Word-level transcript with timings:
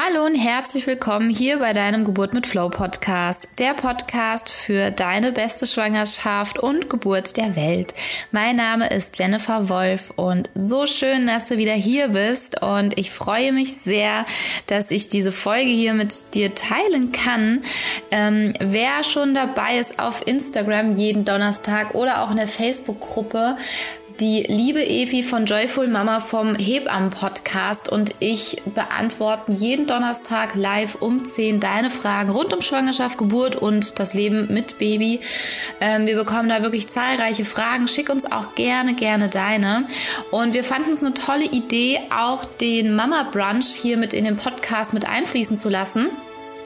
Hallo 0.00 0.24
und 0.26 0.36
herzlich 0.36 0.86
willkommen 0.86 1.28
hier 1.28 1.58
bei 1.58 1.72
deinem 1.72 2.04
Geburt 2.04 2.32
mit 2.32 2.46
Flow 2.46 2.68
Podcast, 2.68 3.58
der 3.58 3.74
Podcast 3.74 4.48
für 4.48 4.92
deine 4.92 5.32
beste 5.32 5.66
Schwangerschaft 5.66 6.56
und 6.56 6.88
Geburt 6.88 7.36
der 7.36 7.56
Welt. 7.56 7.94
Mein 8.30 8.54
Name 8.54 8.90
ist 8.90 9.18
Jennifer 9.18 9.68
Wolf 9.68 10.12
und 10.14 10.50
so 10.54 10.86
schön, 10.86 11.26
dass 11.26 11.48
du 11.48 11.58
wieder 11.58 11.72
hier 11.72 12.08
bist 12.08 12.62
und 12.62 12.96
ich 12.96 13.10
freue 13.10 13.52
mich 13.52 13.76
sehr, 13.76 14.24
dass 14.68 14.92
ich 14.92 15.08
diese 15.08 15.32
Folge 15.32 15.70
hier 15.70 15.94
mit 15.94 16.32
dir 16.34 16.54
teilen 16.54 17.10
kann. 17.10 17.64
Ähm, 18.12 18.54
wer 18.60 19.02
schon 19.02 19.34
dabei 19.34 19.78
ist 19.78 19.98
auf 19.98 20.24
Instagram 20.24 20.94
jeden 20.94 21.24
Donnerstag 21.24 21.96
oder 21.96 22.22
auch 22.22 22.30
in 22.30 22.36
der 22.36 22.46
Facebook-Gruppe, 22.46 23.56
die 24.20 24.42
liebe 24.48 24.84
Evi 24.84 25.22
von 25.22 25.46
Joyful 25.46 25.86
Mama 25.86 26.18
vom 26.18 26.56
Hebammen-Podcast 26.56 27.88
und 27.88 28.16
ich 28.18 28.60
beantworten 28.74 29.52
jeden 29.52 29.86
Donnerstag 29.86 30.56
live 30.56 30.96
um 30.96 31.24
10 31.24 31.60
deine 31.60 31.88
Fragen 31.88 32.30
rund 32.30 32.52
um 32.52 32.60
Schwangerschaft, 32.60 33.16
Geburt 33.16 33.54
und 33.54 34.00
das 34.00 34.14
Leben 34.14 34.52
mit 34.52 34.78
Baby. 34.78 35.20
Ähm, 35.80 36.06
wir 36.06 36.16
bekommen 36.16 36.48
da 36.48 36.62
wirklich 36.62 36.88
zahlreiche 36.88 37.44
Fragen. 37.44 37.86
Schick 37.86 38.08
uns 38.08 38.24
auch 38.30 38.56
gerne, 38.56 38.94
gerne 38.94 39.28
deine. 39.28 39.86
Und 40.32 40.54
wir 40.54 40.64
fanden 40.64 40.90
es 40.90 41.02
eine 41.02 41.14
tolle 41.14 41.44
Idee, 41.44 42.00
auch 42.10 42.44
den 42.44 42.96
Mama 42.96 43.22
Brunch 43.30 43.66
hier 43.66 43.96
mit 43.96 44.12
in 44.12 44.24
den 44.24 44.36
Podcast 44.36 44.94
mit 44.94 45.08
einfließen 45.08 45.54
zu 45.54 45.68
lassen 45.68 46.08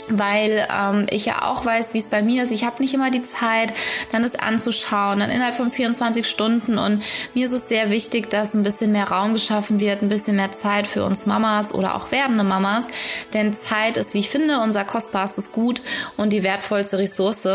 weil 0.08 0.66
ähm, 0.70 1.06
ich 1.10 1.26
ja 1.26 1.42
auch 1.42 1.64
weiß, 1.64 1.94
wie 1.94 1.98
es 1.98 2.06
bei 2.06 2.22
mir 2.22 2.44
ist. 2.44 2.52
Ich 2.52 2.64
habe 2.64 2.82
nicht 2.82 2.94
immer 2.94 3.10
die 3.10 3.22
Zeit, 3.22 3.72
dann 4.10 4.22
das 4.22 4.34
anzuschauen, 4.34 5.20
dann 5.20 5.30
innerhalb 5.30 5.54
von 5.54 5.70
24 5.70 6.26
Stunden. 6.26 6.78
Und 6.78 7.02
mir 7.34 7.46
ist 7.46 7.52
es 7.52 7.68
sehr 7.68 7.90
wichtig, 7.90 8.30
dass 8.30 8.54
ein 8.54 8.62
bisschen 8.62 8.92
mehr 8.92 9.08
Raum 9.08 9.32
geschaffen 9.32 9.80
wird, 9.80 10.02
ein 10.02 10.08
bisschen 10.08 10.36
mehr 10.36 10.52
Zeit 10.52 10.86
für 10.86 11.04
uns 11.04 11.26
Mamas 11.26 11.72
oder 11.72 11.94
auch 11.94 12.10
werdende 12.10 12.44
Mamas. 12.44 12.84
Denn 13.32 13.52
Zeit 13.52 13.96
ist, 13.96 14.14
wie 14.14 14.20
ich 14.20 14.30
finde, 14.30 14.60
unser 14.60 14.84
kostbarstes 14.84 15.52
Gut 15.52 15.82
und 16.16 16.32
die 16.32 16.42
wertvollste 16.42 16.98
Ressource. 16.98 17.48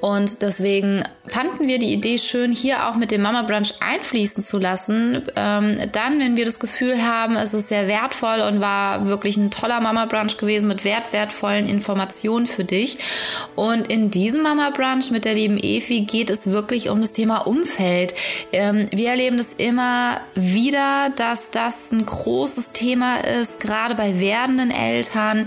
Und 0.00 0.42
deswegen 0.42 1.02
fanden 1.26 1.66
wir 1.66 1.78
die 1.78 1.92
Idee 1.92 2.18
schön, 2.18 2.52
hier 2.52 2.88
auch 2.88 2.96
mit 2.96 3.10
dem 3.10 3.22
Mama 3.22 3.42
Brunch 3.42 3.74
einfließen 3.80 4.42
zu 4.42 4.58
lassen. 4.58 5.22
Ähm, 5.36 5.78
dann, 5.92 6.20
wenn 6.20 6.36
wir 6.36 6.44
das 6.44 6.60
Gefühl 6.60 7.02
haben, 7.02 7.36
es 7.36 7.54
ist 7.54 7.68
sehr 7.68 7.88
wertvoll 7.88 8.40
und 8.40 8.60
war 8.60 9.06
wirklich 9.06 9.36
ein 9.36 9.50
toller 9.50 9.80
Mama 9.80 10.06
Brunch 10.06 10.36
gewesen 10.36 10.68
mit 10.68 10.84
wert, 10.84 11.12
wertvollen 11.12 11.68
Informationen 11.68 11.85
Informationen 11.86 12.46
für 12.46 12.64
dich. 12.64 12.98
Und 13.54 13.88
in 13.88 14.10
diesem 14.10 14.42
Mama 14.42 14.70
Brunch 14.70 15.12
mit 15.12 15.24
der 15.24 15.34
lieben 15.34 15.56
Evi 15.56 16.00
geht 16.00 16.30
es 16.30 16.48
wirklich 16.48 16.90
um 16.90 17.00
das 17.00 17.12
Thema 17.12 17.46
Umfeld. 17.46 18.14
Ähm, 18.52 18.86
wir 18.90 19.10
erleben 19.10 19.38
das 19.38 19.52
immer 19.52 20.20
wieder, 20.34 21.10
dass 21.14 21.52
das 21.52 21.92
ein 21.92 22.04
großes 22.04 22.72
Thema 22.72 23.18
ist, 23.18 23.60
gerade 23.60 23.94
bei 23.94 24.18
werdenden 24.18 24.72
Eltern, 24.72 25.46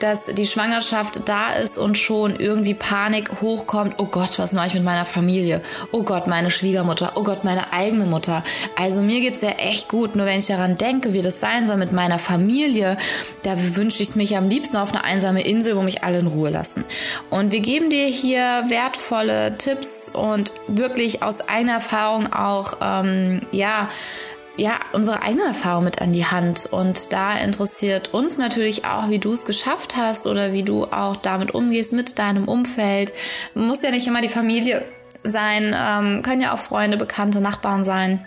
dass 0.00 0.26
die 0.26 0.46
Schwangerschaft 0.46 1.22
da 1.26 1.54
ist 1.54 1.78
und 1.78 1.96
schon 1.96 2.36
irgendwie 2.38 2.74
Panik 2.74 3.40
hochkommt. 3.40 3.94
Oh 3.96 4.06
Gott, 4.06 4.38
was 4.38 4.52
mache 4.52 4.66
ich 4.68 4.74
mit 4.74 4.84
meiner 4.84 5.06
Familie? 5.06 5.62
Oh 5.90 6.02
Gott, 6.02 6.26
meine 6.26 6.50
Schwiegermutter. 6.50 7.12
Oh 7.14 7.22
Gott, 7.22 7.44
meine 7.44 7.72
eigene 7.72 8.04
Mutter. 8.04 8.44
Also 8.76 9.00
mir 9.00 9.20
geht 9.20 9.36
es 9.36 9.40
ja 9.40 9.50
echt 9.50 9.88
gut. 9.88 10.16
Nur 10.16 10.26
wenn 10.26 10.38
ich 10.38 10.46
daran 10.46 10.76
denke, 10.76 11.14
wie 11.14 11.22
das 11.22 11.40
sein 11.40 11.66
soll 11.66 11.78
mit 11.78 11.92
meiner 11.92 12.18
Familie, 12.18 12.98
da 13.42 13.54
wünsche 13.76 14.02
ich 14.02 14.10
es 14.10 14.16
mich 14.16 14.36
am 14.36 14.48
liebsten 14.48 14.76
auf 14.76 14.92
eine 14.92 15.04
einsame 15.04 15.42
Insel, 15.42 15.77
wo 15.78 15.82
mich 15.82 16.04
alle 16.04 16.18
in 16.18 16.26
Ruhe 16.26 16.50
lassen. 16.50 16.84
Und 17.30 17.52
wir 17.52 17.60
geben 17.60 17.88
dir 17.88 18.06
hier 18.06 18.64
wertvolle 18.68 19.56
Tipps 19.58 20.10
und 20.10 20.52
wirklich 20.66 21.22
aus 21.22 21.48
eigener 21.48 21.74
Erfahrung 21.74 22.32
auch, 22.32 22.74
ähm, 22.82 23.40
ja, 23.52 23.88
ja, 24.56 24.80
unsere 24.92 25.22
eigene 25.22 25.44
Erfahrung 25.44 25.84
mit 25.84 26.02
an 26.02 26.12
die 26.12 26.26
Hand. 26.26 26.66
Und 26.70 27.12
da 27.12 27.38
interessiert 27.38 28.12
uns 28.12 28.38
natürlich 28.38 28.84
auch, 28.84 29.08
wie 29.08 29.20
du 29.20 29.32
es 29.32 29.44
geschafft 29.44 29.96
hast 29.96 30.26
oder 30.26 30.52
wie 30.52 30.64
du 30.64 30.84
auch 30.84 31.16
damit 31.16 31.54
umgehst 31.54 31.92
mit 31.92 32.18
deinem 32.18 32.48
Umfeld. 32.48 33.12
Muss 33.54 33.82
ja 33.82 33.92
nicht 33.92 34.06
immer 34.08 34.20
die 34.20 34.28
Familie 34.28 34.84
sein, 35.22 35.74
ähm, 35.76 36.22
können 36.22 36.40
ja 36.40 36.54
auch 36.54 36.58
Freunde, 36.58 36.96
Bekannte, 36.96 37.40
Nachbarn 37.40 37.84
sein. 37.84 38.26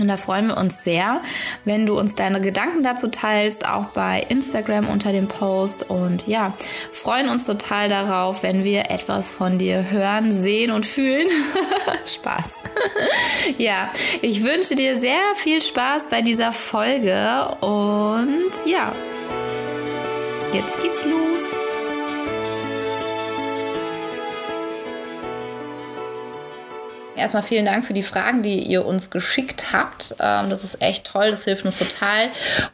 Und 0.00 0.08
da 0.08 0.16
freuen 0.16 0.48
wir 0.48 0.56
uns 0.56 0.82
sehr, 0.82 1.22
wenn 1.64 1.86
du 1.86 1.96
uns 1.96 2.16
deine 2.16 2.40
Gedanken 2.40 2.82
dazu 2.82 3.08
teilst, 3.08 3.68
auch 3.68 3.86
bei 3.86 4.24
Instagram 4.28 4.88
unter 4.88 5.12
dem 5.12 5.28
Post. 5.28 5.88
Und 5.88 6.26
ja, 6.26 6.54
freuen 6.92 7.28
uns 7.28 7.46
total 7.46 7.88
darauf, 7.88 8.42
wenn 8.42 8.64
wir 8.64 8.90
etwas 8.90 9.30
von 9.30 9.56
dir 9.56 9.90
hören, 9.90 10.32
sehen 10.32 10.72
und 10.72 10.84
fühlen. 10.84 11.28
Spaß. 12.06 12.54
ja, 13.58 13.92
ich 14.20 14.42
wünsche 14.42 14.74
dir 14.74 14.98
sehr 14.98 15.34
viel 15.36 15.62
Spaß 15.62 16.08
bei 16.10 16.22
dieser 16.22 16.50
Folge 16.50 17.56
und 17.60 18.50
ja, 18.66 18.92
jetzt 20.52 20.80
geht's 20.80 21.04
los. 21.04 21.43
Erstmal 27.16 27.42
vielen 27.44 27.64
Dank 27.64 27.84
für 27.84 27.92
die 27.92 28.02
Fragen, 28.02 28.42
die 28.42 28.58
ihr 28.58 28.84
uns 28.84 29.10
geschickt 29.10 29.66
habt. 29.72 30.16
Ähm, 30.20 30.50
das 30.50 30.64
ist 30.64 30.82
echt 30.82 31.06
toll, 31.06 31.30
das 31.30 31.44
hilft 31.44 31.64
uns 31.64 31.78
total. 31.78 32.28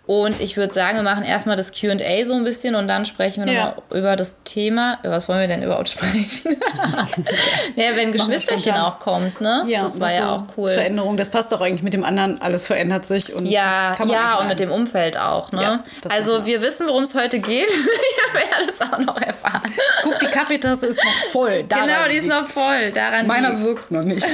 Und 0.06 0.41
ich 0.41 0.56
würde 0.56 0.73
sagen, 0.73 0.97
wir 0.97 1.03
machen 1.03 1.25
erstmal 1.25 1.56
das 1.56 1.73
QA 1.73 2.25
so 2.25 2.34
ein 2.34 2.45
bisschen 2.45 2.75
und 2.75 2.89
dann 2.89 3.05
sprechen 3.05 3.45
wir 3.45 3.53
ja. 3.53 3.65
nochmal 3.67 3.83
über 3.99 4.17
das 4.17 4.43
Thema. 4.45 4.99
Was 5.03 5.29
wollen 5.29 5.41
wir 5.41 5.49
denn 5.49 5.62
überhaupt 5.62 5.89
sprechen? 5.91 6.56
ja, 7.77 7.97
wenn 7.97 8.12
Geschwisterchen 8.12 8.75
auch 8.75 8.99
kommt, 8.99 9.41
ne? 9.41 9.65
Ja, 9.67 9.83
das 9.83 10.00
war 10.00 10.12
ja 10.12 10.34
auch 10.34 10.45
cool. 10.56 10.73
Veränderung, 10.73 11.17
das 11.17 11.29
passt 11.29 11.53
doch 11.53 11.61
eigentlich 11.61 11.83
mit 11.83 11.93
dem 11.93 12.05
anderen, 12.05 12.41
alles 12.41 12.67
verändert 12.67 13.05
sich. 13.05 13.34
Und 13.34 13.47
ja, 13.47 13.95
ja 14.06 14.37
und 14.37 14.49
mit 14.49 14.59
dem 14.59 14.71
Umfeld 14.71 15.19
auch, 15.19 15.53
ne? 15.53 15.62
Ja, 15.62 15.84
also 16.09 16.47
wir 16.47 16.62
wissen, 16.62 16.87
worum 16.89 17.03
es 17.03 17.15
heute 17.15 17.41
geht. 17.41 17.69
ihr 17.69 18.41
werdet 18.41 18.75
es 18.75 18.81
auch 18.81 18.99
noch 18.99 19.21
erfahren. 19.21 19.71
Guck, 20.03 20.19
die 20.19 20.27
Kaffeetasse 20.27 20.87
ist 20.87 21.03
noch 21.05 21.31
voll. 21.31 21.62
Daran 21.65 21.89
genau, 21.89 22.09
die 22.09 22.17
ist 22.17 22.27
noch 22.27 22.47
voll. 22.47 22.91
Daran 22.93 23.27
Meiner 23.27 23.50
liegt's. 23.50 23.65
wirkt 23.65 23.91
noch 23.91 24.03
nicht. 24.03 24.30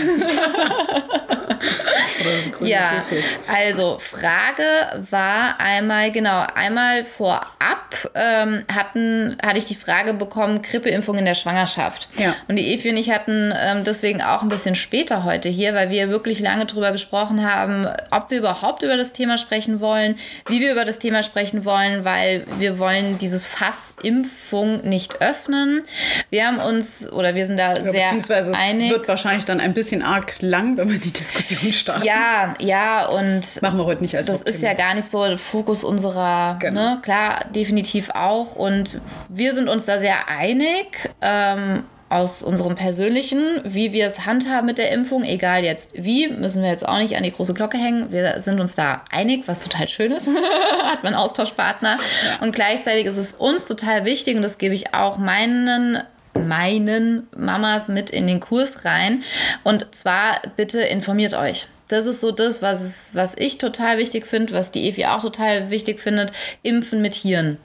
Ja, 2.61 3.05
also 3.53 3.99
Frage 3.99 4.63
war 5.11 5.61
einmal, 5.61 6.11
genau, 6.11 6.45
einmal 6.55 7.05
vorab 7.05 8.11
ähm, 8.15 8.65
hatten, 8.73 9.37
hatte 9.45 9.59
ich 9.59 9.67
die 9.67 9.75
Frage 9.75 10.15
bekommen, 10.15 10.63
Grippeimpfung 10.63 11.19
in 11.19 11.25
der 11.25 11.35
Schwangerschaft. 11.35 12.09
Ja. 12.19 12.35
Und 12.49 12.57
die 12.57 12.75
Evi 12.75 12.91
und 12.91 12.97
ich 12.97 13.11
hatten 13.11 13.53
ähm, 13.59 13.85
deswegen 13.85 14.23
auch 14.23 14.43
ein 14.43 14.49
bisschen 14.49 14.75
später 14.75 15.25
heute 15.25 15.49
hier, 15.49 15.75
weil 15.75 15.91
wir 15.91 16.09
wirklich 16.09 16.41
lange 16.41 16.67
darüber 16.67 16.93
gesprochen 16.93 17.51
haben, 17.51 17.87
ob 18.11 18.31
wir 18.31 18.39
überhaupt 18.39 18.83
über 18.83 18.97
das 18.97 19.13
Thema 19.13 19.39
sprechen 19.39 19.81
wollen, 19.81 20.19
wie 20.49 20.61
wir 20.61 20.73
über 20.73 20.85
das 20.85 20.99
Thema 20.99 21.23
sprechen 21.23 21.65
wollen, 21.65 22.05
weil 22.05 22.45
wir 22.59 22.79
wollen 22.79 23.19
dieses 23.19 23.47
Fass 23.47 23.97
Impfung 24.03 24.83
nicht 24.89 25.21
öffnen. 25.23 25.85
Wir 26.31 26.47
haben 26.47 26.59
uns, 26.59 27.11
oder 27.13 27.35
wir 27.35 27.47
sind 27.47 27.59
da 27.59 27.77
ja, 27.77 27.83
sehr 27.83 27.93
beziehungsweise 28.05 28.55
einig. 28.55 28.91
Wird 28.91 29.09
wahrscheinlich 29.09 29.45
dann 29.45 29.61
ein 29.61 29.75
bisschen 29.75 29.86
arg 30.03 30.35
lang, 30.41 30.77
wenn 30.77 30.91
wir 30.91 30.99
die 30.99 31.13
Diskussion 31.13 31.73
starten. 31.73 32.05
Ja, 32.05 32.55
ja, 32.61 33.07
und 33.07 33.63
machen 33.63 33.79
wir 33.79 33.85
heute 33.85 34.03
nicht 34.03 34.17
als 34.17 34.27
Das 34.27 34.39
Hauptthema. 34.39 34.57
ist 34.57 34.63
ja 34.63 34.75
gar 34.75 34.95
nicht 34.95 35.09
so 35.09 35.25
der 35.25 35.39
Fokus 35.39 35.85
unserer, 35.85 36.57
genau. 36.61 36.81
ne, 36.95 36.99
klar, 37.03 37.41
definitiv 37.55 38.11
auch. 38.11 38.57
Und 38.57 39.01
wir 39.29 39.53
sind 39.53 39.69
uns 39.69 39.87
da 39.87 39.99
sehr 39.99 40.29
einig. 40.29 41.11
Ähm, 41.21 41.85
aus 42.09 42.43
unserem 42.43 42.77
persönlichen, 42.77 43.61
wie 43.65 43.93
wir 43.93 44.07
es 44.07 44.27
handhaben 44.27 44.67
mit 44.67 44.79
der 44.79 44.93
Impfung, 44.93 45.25
egal 45.25 45.65
jetzt 45.65 45.91
wie, 45.95 46.29
müssen 46.29 46.63
wir 46.63 46.71
jetzt 46.71 46.87
auch 46.89 46.99
nicht 46.99 47.17
an 47.17 47.25
die 47.25 47.33
große 47.33 47.53
Glocke 47.53 47.79
hängen. 47.79 48.13
Wir 48.13 48.41
sind 48.41 48.61
uns 48.61 48.77
da 48.77 49.03
einig, 49.11 49.49
was 49.49 49.65
total 49.65 49.89
schön 49.89 50.13
ist. 50.13 50.29
Hat 50.85 51.03
man 51.03 51.15
Austauschpartner. 51.15 51.99
Und 52.41 52.55
gleichzeitig 52.55 53.07
ist 53.07 53.17
es 53.17 53.33
uns 53.33 53.67
total 53.67 54.05
wichtig, 54.05 54.37
und 54.37 54.43
das 54.43 54.59
gebe 54.59 54.75
ich 54.75 54.95
auch 54.95 55.19
meinen 55.19 55.99
meinen 56.39 57.27
Mamas 57.37 57.89
mit 57.89 58.11
in 58.11 58.27
den 58.27 58.41
Kurs 58.41 58.85
rein. 58.85 59.23
Und 59.65 59.95
zwar 59.95 60.41
bitte 60.57 60.81
informiert 60.81 61.35
euch. 61.35 61.67
Das 61.89 62.07
ist 62.07 62.21
so 62.21 62.33
das, 62.33 62.63
was, 62.63 63.15
was 63.15 63.37
ich 63.37 63.59
total 63.59 63.99
wichtig 63.99 64.27
finde, 64.27 64.53
was 64.53 64.73
die 64.73 64.89
Evi 64.89 65.07
auch 65.07 65.23
total 65.23 65.71
wichtig 65.71 66.01
findet. 66.01 66.33
Impfen 66.63 67.01
mit 67.01 67.15
Hirn. 67.15 67.59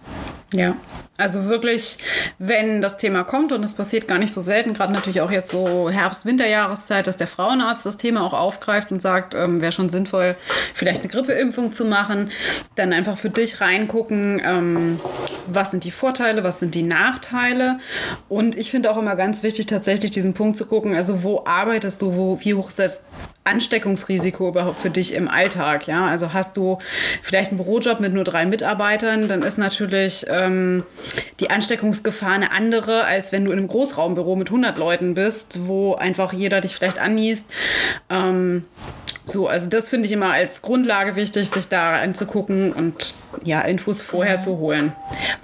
Ja, 0.53 0.75
also 1.21 1.45
wirklich, 1.45 1.97
wenn 2.39 2.81
das 2.81 2.97
Thema 2.97 3.23
kommt 3.23 3.51
und 3.51 3.63
es 3.63 3.75
passiert 3.75 4.07
gar 4.07 4.17
nicht 4.17 4.33
so 4.33 4.41
selten, 4.41 4.73
gerade 4.73 4.91
natürlich 4.91 5.21
auch 5.21 5.29
jetzt 5.29 5.51
so 5.51 5.89
Herbst-Winterjahreszeit, 5.89 7.05
dass 7.05 7.15
der 7.15 7.27
Frauenarzt 7.27 7.85
das 7.85 7.97
Thema 7.97 8.23
auch 8.23 8.33
aufgreift 8.33 8.91
und 8.91 9.01
sagt, 9.01 9.35
ähm, 9.35 9.61
wäre 9.61 9.71
schon 9.71 9.89
sinnvoll, 9.89 10.35
vielleicht 10.73 11.01
eine 11.01 11.09
Grippeimpfung 11.09 11.73
zu 11.73 11.85
machen, 11.85 12.31
dann 12.75 12.91
einfach 12.91 13.17
für 13.17 13.29
dich 13.29 13.61
reingucken, 13.61 14.41
ähm, 14.43 14.99
was 15.45 15.71
sind 15.71 15.83
die 15.83 15.91
Vorteile, 15.91 16.43
was 16.43 16.59
sind 16.59 16.73
die 16.73 16.83
Nachteile. 16.83 17.77
Und 18.27 18.57
ich 18.57 18.71
finde 18.71 18.89
auch 18.89 18.97
immer 18.97 19.15
ganz 19.15 19.43
wichtig, 19.43 19.67
tatsächlich 19.67 20.11
diesen 20.11 20.33
Punkt 20.33 20.57
zu 20.57 20.65
gucken, 20.65 20.95
also 20.95 21.23
wo 21.23 21.43
arbeitest 21.45 22.01
du, 22.01 22.15
wo, 22.15 22.39
wie 22.41 22.55
hoch 22.55 22.69
ist 22.69 22.79
das 22.79 23.03
Ansteckungsrisiko 23.43 24.49
überhaupt 24.49 24.79
für 24.79 24.89
dich 24.89 25.13
im 25.13 25.27
Alltag? 25.27 25.87
Ja, 25.87 26.07
also 26.07 26.33
hast 26.33 26.57
du 26.57 26.79
vielleicht 27.21 27.51
einen 27.51 27.57
Bürojob 27.57 27.99
mit 27.99 28.13
nur 28.13 28.23
drei 28.23 28.45
Mitarbeitern, 28.45 29.27
dann 29.27 29.43
ist 29.43 29.57
natürlich 29.57 30.25
ähm, 30.45 30.83
die 31.39 31.49
Ansteckungsgefahr 31.49 32.33
eine 32.33 32.51
andere, 32.51 33.05
als 33.05 33.31
wenn 33.31 33.45
du 33.45 33.51
in 33.51 33.59
einem 33.59 33.67
Großraumbüro 33.67 34.35
mit 34.35 34.49
100 34.49 34.77
Leuten 34.77 35.13
bist, 35.13 35.67
wo 35.67 35.95
einfach 35.95 36.33
jeder 36.33 36.61
dich 36.61 36.75
vielleicht 36.75 36.99
anniest. 36.99 37.47
Ähm, 38.09 38.65
So, 39.31 39.47
also 39.47 39.69
das 39.69 39.87
finde 39.87 40.07
ich 40.07 40.11
immer 40.11 40.33
als 40.33 40.61
Grundlage 40.61 41.15
wichtig, 41.15 41.49
sich 41.49 41.69
da 41.69 42.01
anzugucken 42.01 42.73
und 42.73 43.15
ja, 43.43 43.61
Infos 43.61 44.01
vorher 44.01 44.35
ja. 44.35 44.39
zu 44.39 44.57
holen. 44.57 44.91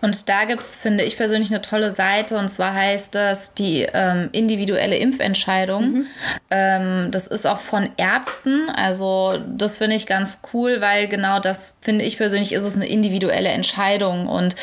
Und 0.01 0.27
da 0.27 0.43
gibt 0.43 0.61
es, 0.61 0.75
finde 0.75 1.05
ich 1.05 1.15
persönlich, 1.15 1.51
eine 1.51 1.61
tolle 1.61 1.91
Seite 1.91 2.37
und 2.37 2.49
zwar 2.49 2.73
heißt 2.73 3.15
das 3.15 3.53
die 3.53 3.87
ähm, 3.93 4.27
individuelle 4.33 4.97
Impfentscheidung. 4.97 5.91
Mhm. 5.91 6.05
Ähm, 6.51 7.11
das 7.11 7.27
ist 7.27 7.47
auch 7.47 7.59
von 7.59 7.89
Ärzten, 7.95 8.69
also 8.69 9.39
das 9.47 9.77
finde 9.77 9.95
ich 9.95 10.05
ganz 10.05 10.39
cool, 10.53 10.81
weil 10.81 11.07
genau 11.07 11.39
das 11.39 11.75
finde 11.81 12.03
ich 12.03 12.17
persönlich 12.17 12.51
ist 12.51 12.63
es 12.63 12.75
eine 12.75 12.87
individuelle 12.87 13.49
Entscheidung 13.49 14.27
und 14.27 14.55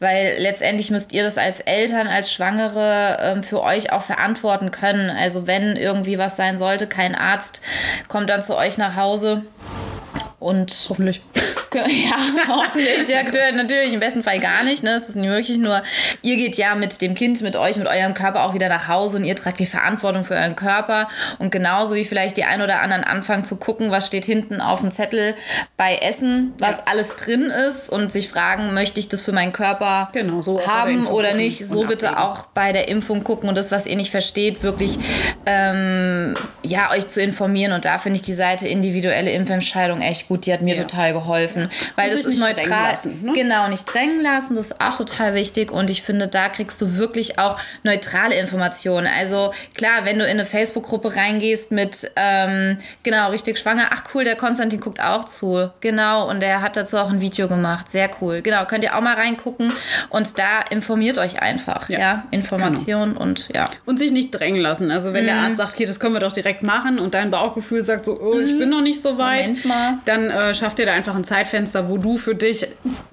weil 0.00 0.36
letztendlich 0.38 0.90
müsst 0.90 1.12
ihr 1.12 1.22
das 1.22 1.38
als 1.38 1.60
Eltern, 1.60 2.08
als 2.08 2.32
Schwangere 2.32 3.18
ähm, 3.20 3.42
für 3.44 3.62
euch 3.62 3.92
auch 3.92 4.02
verantworten 4.02 4.72
können. 4.72 5.08
Also 5.08 5.46
wenn 5.46 5.76
irgendwie 5.76 6.18
was 6.18 6.36
sein 6.36 6.58
sollte, 6.58 6.88
kein 6.88 7.14
Arzt 7.14 7.62
kommt 8.08 8.28
dann 8.28 8.42
zu 8.42 8.56
euch 8.56 8.71
nach 8.78 8.96
Hause 8.96 9.42
und 10.38 10.72
hoffentlich. 10.88 11.22
Ja, 12.02 12.16
hoffentlich. 12.48 13.08
Ja, 13.08 13.22
natürlich, 13.54 13.92
im 13.92 14.00
besten 14.00 14.22
Fall 14.22 14.40
gar 14.40 14.64
nicht. 14.64 14.82
Ne? 14.82 14.90
Es 14.90 15.08
ist 15.08 15.16
nicht 15.16 15.28
möglich. 15.28 15.58
Nur 15.58 15.82
ihr 16.22 16.36
geht 16.36 16.56
ja 16.56 16.74
mit 16.74 17.00
dem 17.00 17.14
Kind, 17.14 17.40
mit 17.42 17.56
euch, 17.56 17.76
mit 17.76 17.86
eurem 17.86 18.14
Körper 18.14 18.44
auch 18.44 18.54
wieder 18.54 18.68
nach 18.68 18.88
Hause 18.88 19.18
und 19.18 19.24
ihr 19.24 19.36
tragt 19.36 19.58
die 19.58 19.66
Verantwortung 19.66 20.24
für 20.24 20.34
euren 20.34 20.56
Körper. 20.56 21.08
Und 21.38 21.50
genauso 21.50 21.94
wie 21.94 22.04
vielleicht 22.04 22.36
die 22.36 22.44
ein 22.44 22.62
oder 22.62 22.80
anderen 22.80 23.04
anfangen 23.04 23.44
zu 23.44 23.56
gucken, 23.56 23.90
was 23.90 24.06
steht 24.06 24.24
hinten 24.24 24.60
auf 24.60 24.80
dem 24.80 24.90
Zettel 24.90 25.34
bei 25.76 25.96
Essen, 25.96 26.54
was 26.58 26.78
ja. 26.78 26.82
alles 26.86 27.16
drin 27.16 27.44
ist 27.44 27.88
und 27.88 28.12
sich 28.12 28.28
fragen, 28.28 28.74
möchte 28.74 29.00
ich 29.00 29.08
das 29.08 29.22
für 29.22 29.32
meinen 29.32 29.52
Körper 29.52 30.10
genau, 30.12 30.42
so 30.42 30.66
haben 30.66 31.06
oder 31.06 31.34
nicht. 31.34 31.66
So 31.66 31.86
bitte 31.86 32.18
auch 32.18 32.46
bei 32.46 32.72
der 32.72 32.88
Impfung 32.88 33.24
gucken 33.24 33.48
und 33.48 33.56
das, 33.56 33.70
was 33.70 33.86
ihr 33.86 33.96
nicht 33.96 34.10
versteht, 34.10 34.62
wirklich 34.62 34.98
ähm, 35.46 36.34
ja, 36.62 36.90
euch 36.92 37.08
zu 37.08 37.20
informieren. 37.20 37.72
Und 37.72 37.84
da 37.84 37.98
finde 37.98 38.16
ich 38.16 38.22
die 38.22 38.34
Seite 38.34 38.68
individuelle 38.68 39.30
Impfentscheidung 39.30 40.00
echt 40.00 40.28
gut. 40.28 40.46
Die 40.46 40.52
hat 40.52 40.62
mir 40.62 40.74
ja. 40.74 40.82
total 40.82 41.12
geholfen. 41.12 41.61
Weil 41.96 42.10
das 42.10 42.24
ist 42.24 42.38
neutral. 42.38 42.90
Lassen, 42.90 43.22
ne? 43.22 43.32
Genau, 43.32 43.68
nicht 43.68 43.84
drängen 43.84 44.20
lassen. 44.20 44.54
Das 44.54 44.66
ist 44.66 44.80
auch 44.80 44.96
total 44.96 45.34
wichtig. 45.34 45.70
Und 45.70 45.90
ich 45.90 46.02
finde, 46.02 46.28
da 46.28 46.48
kriegst 46.48 46.80
du 46.80 46.96
wirklich 46.96 47.38
auch 47.38 47.58
neutrale 47.82 48.34
Informationen. 48.36 49.08
Also 49.18 49.52
klar, 49.74 50.04
wenn 50.04 50.18
du 50.18 50.24
in 50.24 50.32
eine 50.32 50.46
Facebook-Gruppe 50.46 51.16
reingehst 51.16 51.70
mit, 51.70 52.10
ähm, 52.16 52.78
genau, 53.02 53.30
richtig 53.30 53.58
schwanger, 53.58 53.86
ach 53.90 54.04
cool, 54.14 54.24
der 54.24 54.36
Konstantin 54.36 54.80
guckt 54.80 55.00
auch 55.00 55.24
zu. 55.24 55.70
Genau, 55.80 56.28
und 56.28 56.40
der 56.40 56.62
hat 56.62 56.76
dazu 56.76 56.96
auch 56.98 57.10
ein 57.10 57.20
Video 57.20 57.48
gemacht. 57.48 57.90
Sehr 57.90 58.10
cool. 58.20 58.42
Genau, 58.42 58.64
könnt 58.64 58.84
ihr 58.84 58.96
auch 58.96 59.00
mal 59.00 59.14
reingucken. 59.14 59.72
Und 60.10 60.38
da 60.38 60.60
informiert 60.70 61.18
euch 61.18 61.40
einfach. 61.40 61.88
Ja, 61.88 61.98
ja? 61.98 62.24
Information 62.30 63.14
genau. 63.14 63.22
und 63.22 63.48
ja. 63.54 63.66
Und 63.84 63.98
sich 63.98 64.12
nicht 64.12 64.30
drängen 64.30 64.60
lassen. 64.60 64.90
Also 64.90 65.12
wenn 65.12 65.24
mhm. 65.24 65.28
der 65.28 65.36
Arzt 65.36 65.56
sagt, 65.56 65.76
hier, 65.76 65.86
das 65.86 66.00
können 66.00 66.14
wir 66.14 66.20
doch 66.20 66.32
direkt 66.32 66.62
machen 66.62 66.98
und 66.98 67.14
dein 67.14 67.30
Bauchgefühl 67.30 67.84
sagt 67.84 68.06
so, 68.06 68.20
oh, 68.20 68.38
ich 68.38 68.52
mhm. 68.52 68.58
bin 68.58 68.70
noch 68.70 68.80
nicht 68.80 69.00
so 69.00 69.18
weit, 69.18 69.52
dann 70.04 70.30
äh, 70.30 70.54
schafft 70.54 70.78
ihr 70.78 70.86
da 70.86 70.92
einfach 70.92 71.14
ein 71.14 71.24
Zeitfenster, 71.24 71.51
wo 71.88 71.98
du 71.98 72.16
für 72.16 72.34
dich 72.34 72.66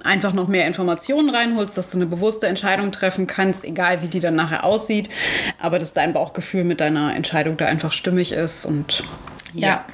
einfach 0.04 0.34
noch 0.34 0.48
mehr 0.48 0.68
Informationen 0.68 1.30
reinholst, 1.30 1.78
dass 1.78 1.92
du 1.92 1.98
eine 1.98 2.06
bewusste 2.06 2.48
Entscheidung 2.48 2.92
treffen 2.92 3.28
kannst, 3.28 3.66
egal 3.66 4.02
wie 4.02 4.08
die 4.08 4.20
dann 4.20 4.36
nachher 4.36 4.64
aussieht, 4.64 5.10
aber 5.60 5.80
dass 5.80 5.94
dein 5.94 6.14
Bauchgefühl 6.14 6.64
mit 6.64 6.80
deiner 6.80 7.16
Entscheidung 7.16 7.58
da 7.58 7.66
einfach 7.66 7.92
stimmig 7.92 8.32
ist 8.32 8.66
und 8.66 9.04
ja. 9.54 9.68
ja. 9.68 9.86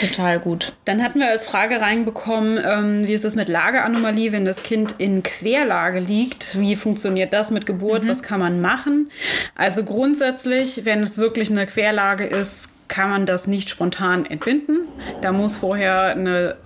total 0.00 0.40
gut. 0.40 0.72
Dann 0.84 1.02
hatten 1.02 1.20
wir 1.20 1.28
als 1.28 1.46
Frage 1.46 1.80
reinbekommen, 1.80 2.58
ähm, 2.64 3.06
wie 3.06 3.12
ist 3.12 3.24
es 3.24 3.36
mit 3.36 3.48
Lageanomalie, 3.48 4.32
wenn 4.32 4.44
das 4.44 4.62
Kind 4.62 4.96
in 4.98 5.22
Querlage 5.22 6.00
liegt? 6.00 6.58
Wie 6.58 6.76
funktioniert 6.76 7.32
das 7.32 7.50
mit 7.50 7.66
Geburt? 7.66 8.04
Mhm. 8.04 8.08
Was 8.08 8.22
kann 8.22 8.40
man 8.40 8.60
machen? 8.60 9.10
Also 9.54 9.84
grundsätzlich, 9.84 10.84
wenn 10.84 11.02
es 11.02 11.18
wirklich 11.18 11.50
eine 11.50 11.66
Querlage 11.66 12.24
ist, 12.24 12.70
kann 12.88 13.10
man 13.10 13.26
das 13.26 13.46
nicht 13.46 13.70
spontan 13.70 14.26
entbinden. 14.26 14.80
Da 15.20 15.32
muss 15.32 15.58
vorher 15.58 16.06
eine 16.06 16.56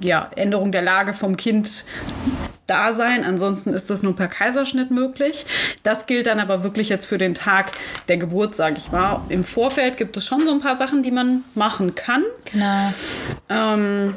ja, 0.00 0.30
Änderung 0.36 0.72
der 0.72 0.82
Lage 0.82 1.14
vom 1.14 1.36
Kind 1.36 1.84
da 2.68 2.92
sein. 2.92 3.24
Ansonsten 3.24 3.72
ist 3.72 3.90
das 3.90 4.02
nur 4.02 4.14
per 4.14 4.28
Kaiserschnitt 4.28 4.90
möglich. 4.90 5.46
Das 5.82 6.06
gilt 6.06 6.26
dann 6.26 6.38
aber 6.38 6.62
wirklich 6.62 6.88
jetzt 6.88 7.06
für 7.06 7.18
den 7.18 7.34
Tag 7.34 7.72
der 8.08 8.18
Geburt, 8.18 8.54
sage 8.54 8.76
ich 8.78 8.92
mal. 8.92 9.22
Im 9.28 9.42
Vorfeld 9.42 9.96
gibt 9.96 10.16
es 10.16 10.24
schon 10.24 10.44
so 10.44 10.52
ein 10.52 10.60
paar 10.60 10.76
Sachen, 10.76 11.02
die 11.02 11.10
man 11.10 11.42
machen 11.54 11.94
kann. 11.94 12.22
Genau. 12.44 12.92
Ähm, 13.48 14.16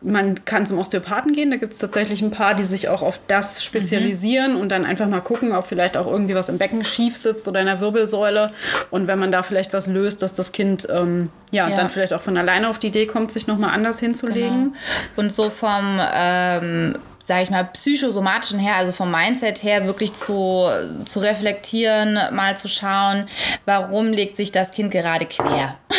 man 0.00 0.44
kann 0.44 0.66
zum 0.66 0.78
Osteopathen 0.78 1.32
gehen. 1.32 1.50
Da 1.50 1.56
gibt 1.56 1.72
es 1.72 1.78
tatsächlich 1.78 2.22
ein 2.22 2.30
paar, 2.30 2.54
die 2.54 2.64
sich 2.64 2.88
auch 2.88 3.02
auf 3.02 3.20
das 3.26 3.64
spezialisieren 3.64 4.54
mhm. 4.54 4.60
und 4.60 4.70
dann 4.70 4.84
einfach 4.84 5.06
mal 5.08 5.20
gucken, 5.20 5.52
ob 5.52 5.66
vielleicht 5.66 5.96
auch 5.96 6.06
irgendwie 6.06 6.34
was 6.34 6.48
im 6.48 6.58
Becken 6.58 6.84
schief 6.84 7.16
sitzt 7.16 7.48
oder 7.48 7.60
in 7.60 7.66
der 7.66 7.80
Wirbelsäule. 7.80 8.52
Und 8.90 9.06
wenn 9.06 9.18
man 9.18 9.32
da 9.32 9.42
vielleicht 9.42 9.72
was 9.72 9.86
löst, 9.86 10.22
dass 10.22 10.34
das 10.34 10.52
Kind 10.52 10.86
ähm, 10.90 11.30
ja, 11.50 11.68
ja, 11.68 11.76
dann 11.76 11.90
vielleicht 11.90 12.12
auch 12.12 12.20
von 12.20 12.36
alleine 12.36 12.68
auf 12.68 12.78
die 12.78 12.88
Idee 12.88 13.06
kommt, 13.06 13.32
sich 13.32 13.46
nochmal 13.46 13.70
anders 13.74 14.00
hinzulegen. 14.00 14.64
Genau. 14.64 14.76
Und 15.16 15.32
so 15.32 15.50
vom 15.50 16.00
ähm 16.12 16.94
sage 17.26 17.42
ich 17.42 17.50
mal, 17.50 17.64
psychosomatischen 17.64 18.60
her, 18.60 18.76
also 18.76 18.92
vom 18.92 19.10
Mindset 19.10 19.64
her, 19.64 19.84
wirklich 19.84 20.14
zu, 20.14 20.68
zu 21.06 21.18
reflektieren, 21.18 22.16
mal 22.30 22.56
zu 22.56 22.68
schauen, 22.68 23.26
warum 23.64 24.12
legt 24.12 24.36
sich 24.36 24.52
das 24.52 24.70
Kind 24.70 24.92
gerade 24.92 25.26
quer. 25.26 25.76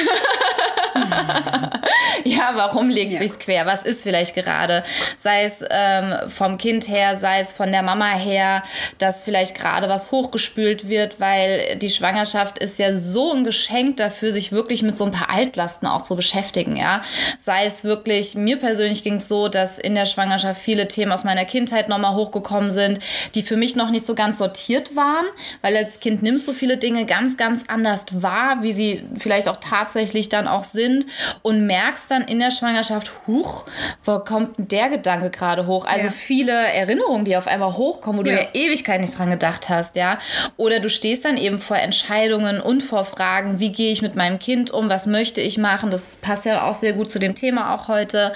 ja, 2.23 2.51
warum 2.55 2.89
legt 2.89 3.13
ja. 3.13 3.19
sich's 3.19 3.39
quer? 3.39 3.65
Was 3.65 3.83
ist 3.83 4.03
vielleicht 4.03 4.35
gerade? 4.35 4.83
Sei 5.17 5.43
es 5.43 5.63
ähm, 5.69 6.13
vom 6.29 6.57
Kind 6.57 6.87
her, 6.87 7.15
sei 7.15 7.39
es 7.39 7.53
von 7.53 7.71
der 7.71 7.83
Mama 7.83 8.11
her, 8.11 8.63
dass 8.97 9.23
vielleicht 9.23 9.55
gerade 9.55 9.89
was 9.89 10.11
hochgespült 10.11 10.87
wird, 10.87 11.19
weil 11.19 11.77
die 11.77 11.89
Schwangerschaft 11.89 12.59
ist 12.59 12.79
ja 12.79 12.95
so 12.95 13.33
ein 13.33 13.43
Geschenk 13.43 13.97
dafür, 13.97 14.31
sich 14.31 14.51
wirklich 14.51 14.81
mit 14.83 14.97
so 14.97 15.05
ein 15.05 15.11
paar 15.11 15.29
Altlasten 15.29 15.87
auch 15.87 16.01
zu 16.01 16.15
beschäftigen, 16.15 16.75
ja. 16.75 17.01
Sei 17.39 17.65
es 17.65 17.83
wirklich, 17.83 18.35
mir 18.35 18.57
persönlich 18.57 19.03
ging 19.03 19.15
es 19.15 19.27
so, 19.27 19.47
dass 19.47 19.77
in 19.77 19.95
der 19.95 20.05
Schwangerschaft 20.05 20.61
viele 20.61 20.87
Themen 20.87 21.11
aus 21.11 21.23
meiner 21.23 21.45
Kindheit 21.45 21.89
nochmal 21.89 22.15
hochgekommen 22.15 22.71
sind, 22.71 22.99
die 23.35 23.43
für 23.43 23.57
mich 23.57 23.75
noch 23.75 23.89
nicht 23.89 24.05
so 24.05 24.15
ganz 24.15 24.37
sortiert 24.37 24.95
waren, 24.95 25.25
weil 25.61 25.75
als 25.75 25.99
Kind 25.99 26.23
nimmst 26.23 26.47
du 26.47 26.53
viele 26.53 26.77
Dinge 26.77 27.05
ganz, 27.05 27.37
ganz 27.37 27.65
anders 27.67 28.05
wahr, 28.11 28.59
wie 28.61 28.73
sie 28.73 29.03
vielleicht 29.17 29.49
auch 29.49 29.57
tatsächlich 29.57 30.29
dann 30.29 30.47
auch 30.47 30.63
sind 30.63 30.86
und 31.41 31.65
merkst 31.65 32.09
dann 32.11 32.23
in 32.23 32.39
der 32.39 32.51
Schwangerschaft, 32.51 33.11
huch, 33.27 33.65
wo 34.05 34.19
kommt 34.19 34.55
der 34.57 34.89
Gedanke 34.89 35.29
gerade 35.29 35.65
hoch? 35.67 35.85
Also 35.85 36.07
ja. 36.07 36.11
viele 36.11 36.51
Erinnerungen, 36.51 37.25
die 37.25 37.37
auf 37.37 37.47
einmal 37.47 37.73
hochkommen, 37.73 38.25
wo 38.25 38.29
ja. 38.29 38.35
du 38.35 38.41
ja 38.41 38.47
Ewigkeit 38.53 39.01
nicht 39.01 39.17
dran 39.17 39.29
gedacht 39.29 39.69
hast, 39.69 39.95
ja. 39.95 40.17
Oder 40.57 40.79
du 40.79 40.89
stehst 40.89 41.25
dann 41.25 41.37
eben 41.37 41.59
vor 41.59 41.77
Entscheidungen 41.77 42.59
und 42.61 42.83
vor 42.83 43.05
Fragen, 43.05 43.59
wie 43.59 43.71
gehe 43.71 43.91
ich 43.91 44.01
mit 44.01 44.15
meinem 44.15 44.39
Kind 44.39 44.71
um, 44.71 44.89
was 44.89 45.05
möchte 45.05 45.41
ich 45.41 45.57
machen? 45.57 45.91
Das 45.91 46.17
passt 46.17 46.45
ja 46.45 46.63
auch 46.63 46.73
sehr 46.73 46.93
gut 46.93 47.11
zu 47.11 47.19
dem 47.19 47.35
Thema 47.35 47.73
auch 47.73 47.87
heute. 47.87 48.33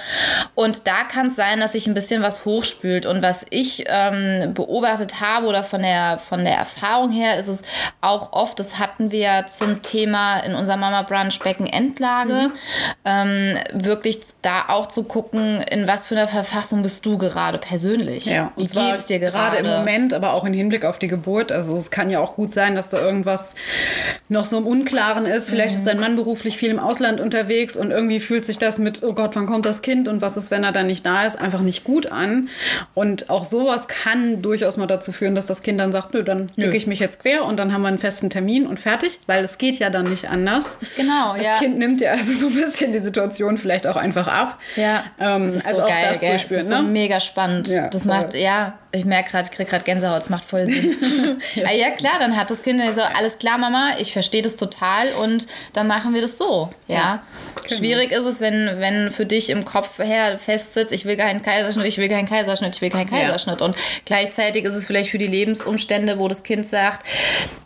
Und 0.54 0.86
da 0.86 1.04
kann 1.04 1.28
es 1.28 1.36
sein, 1.36 1.60
dass 1.60 1.72
sich 1.72 1.86
ein 1.86 1.94
bisschen 1.94 2.22
was 2.22 2.44
hochspült. 2.44 3.06
Und 3.06 3.22
was 3.22 3.46
ich 3.50 3.84
ähm, 3.88 4.54
beobachtet 4.54 5.20
habe 5.20 5.46
oder 5.46 5.62
von 5.62 5.82
der, 5.82 6.18
von 6.18 6.44
der 6.44 6.56
Erfahrung 6.56 7.10
her, 7.10 7.38
ist 7.38 7.48
es 7.48 7.62
auch 8.00 8.32
oft, 8.32 8.58
das 8.58 8.78
hatten 8.78 9.10
wir 9.10 9.46
zum 9.48 9.82
Thema 9.82 10.40
in 10.40 10.54
unserer 10.54 10.76
Mama 10.76 11.02
Brunch 11.02 11.38
Beckenendlage, 11.40 12.32
mhm. 12.32 12.41
Ähm, 13.04 13.56
wirklich 13.72 14.20
da 14.42 14.64
auch 14.68 14.88
zu 14.88 15.04
gucken, 15.04 15.62
in 15.62 15.86
was 15.88 16.08
für 16.08 16.16
einer 16.16 16.28
Verfassung 16.28 16.82
bist 16.82 17.04
du 17.06 17.18
gerade 17.18 17.58
persönlich. 17.58 18.26
Ja, 18.26 18.52
Wie 18.56 18.66
geht's 18.66 19.06
dir 19.06 19.18
gerade? 19.18 19.32
Gerade 19.32 19.56
im 19.58 19.66
Moment, 19.66 20.14
aber 20.14 20.32
auch 20.32 20.44
im 20.44 20.52
Hinblick 20.52 20.84
auf 20.84 20.98
die 20.98 21.08
Geburt. 21.08 21.52
Also 21.52 21.76
es 21.76 21.90
kann 21.90 22.10
ja 22.10 22.20
auch 22.20 22.34
gut 22.34 22.52
sein, 22.52 22.74
dass 22.74 22.90
da 22.90 23.00
irgendwas 23.00 23.54
noch 24.28 24.44
so 24.44 24.58
im 24.58 24.66
Unklaren 24.66 25.26
ist. 25.26 25.50
Vielleicht 25.50 25.72
mhm. 25.72 25.78
ist 25.78 25.86
dein 25.86 26.00
Mann 26.00 26.16
beruflich 26.16 26.56
viel 26.56 26.70
im 26.70 26.78
Ausland 26.78 27.20
unterwegs 27.20 27.76
und 27.76 27.90
irgendwie 27.90 28.20
fühlt 28.20 28.44
sich 28.44 28.58
das 28.58 28.78
mit, 28.78 29.02
oh 29.02 29.12
Gott, 29.12 29.36
wann 29.36 29.46
kommt 29.46 29.66
das 29.66 29.82
Kind 29.82 30.08
und 30.08 30.22
was 30.22 30.36
ist, 30.36 30.50
wenn 30.50 30.64
er 30.64 30.72
dann 30.72 30.86
nicht 30.86 31.04
da 31.04 31.24
ist, 31.24 31.36
einfach 31.36 31.60
nicht 31.60 31.84
gut 31.84 32.06
an. 32.06 32.48
Und 32.94 33.30
auch 33.30 33.44
sowas 33.44 33.88
kann 33.88 34.42
durchaus 34.42 34.76
mal 34.76 34.86
dazu 34.86 35.12
führen, 35.12 35.34
dass 35.34 35.46
das 35.46 35.62
Kind 35.62 35.80
dann 35.80 35.92
sagt, 35.92 36.14
nö, 36.14 36.22
dann 36.22 36.46
lege 36.56 36.76
ich 36.76 36.86
mich 36.86 36.98
jetzt 36.98 37.20
quer 37.20 37.44
und 37.44 37.56
dann 37.56 37.72
haben 37.72 37.82
wir 37.82 37.88
einen 37.88 37.98
festen 37.98 38.30
Termin 38.30 38.66
und 38.66 38.80
fertig, 38.80 39.18
weil 39.26 39.44
es 39.44 39.58
geht 39.58 39.78
ja 39.78 39.90
dann 39.90 40.08
nicht 40.10 40.28
anders. 40.28 40.78
Genau, 40.96 41.34
das 41.34 41.44
ja. 41.44 41.52
Das 41.52 41.60
Kind 41.60 41.78
nimmt 41.78 42.00
ja 42.00 42.12
also 42.12 42.31
so 42.40 42.46
ein 42.48 42.54
bisschen 42.54 42.92
die 42.92 42.98
Situation 42.98 43.58
vielleicht 43.58 43.86
auch 43.86 43.96
einfach 43.96 44.28
ab. 44.28 44.58
Ja. 44.76 45.04
Ähm, 45.18 45.46
das 45.46 45.56
ist 45.56 45.66
also 45.66 45.78
so 45.78 45.84
auch 45.84 45.88
geil, 45.88 46.06
das 46.08 46.20
gell? 46.20 46.28
durchspüren. 46.30 46.58
Das 46.58 46.66
ist 46.66 46.70
ne? 46.70 46.86
so 46.86 46.90
mega 46.90 47.20
spannend. 47.20 47.68
Ja, 47.68 47.88
das 47.88 48.04
macht, 48.04 48.34
ja, 48.34 48.78
ich 48.92 49.06
merke 49.06 49.30
gerade, 49.30 49.48
ich 49.50 49.56
kriege 49.56 49.68
gerade 49.68 49.84
Gänsehaut, 49.84 50.20
das 50.20 50.28
macht 50.28 50.44
voll 50.44 50.66
Sinn. 50.66 50.96
ja. 51.54 51.70
ja, 51.72 51.90
klar, 51.90 52.14
dann 52.18 52.36
hat 52.36 52.50
das 52.50 52.62
Kind 52.62 52.80
so, 52.94 53.00
alles 53.00 53.38
klar, 53.38 53.56
Mama, 53.56 53.92
ich 53.98 54.12
verstehe 54.12 54.42
das 54.42 54.56
total 54.56 55.08
und 55.22 55.46
dann 55.72 55.86
machen 55.86 56.12
wir 56.12 56.20
das 56.20 56.36
so. 56.36 56.70
Ja. 56.88 56.94
ja 56.94 57.22
genau. 57.62 57.76
Schwierig 57.76 58.12
ist 58.12 58.24
es, 58.24 58.40
wenn, 58.40 58.80
wenn 58.80 59.10
für 59.10 59.24
dich 59.24 59.48
im 59.48 59.64
Kopf 59.64 59.98
her 59.98 60.38
festsitzt, 60.38 60.92
ich 60.92 61.06
will 61.06 61.16
keinen 61.16 61.42
Kaiserschnitt, 61.42 61.86
ich 61.86 61.96
will 61.96 62.08
keinen 62.08 62.28
Kaiserschnitt, 62.28 62.76
ich 62.76 62.82
will 62.82 62.90
keinen 62.90 63.08
Kaiserschnitt. 63.08 63.60
Ja. 63.60 63.66
Und 63.66 63.76
gleichzeitig 64.04 64.64
ist 64.64 64.74
es 64.74 64.86
vielleicht 64.86 65.10
für 65.10 65.18
die 65.18 65.26
Lebensumstände, 65.26 66.18
wo 66.18 66.28
das 66.28 66.42
Kind 66.42 66.66
sagt, 66.66 67.06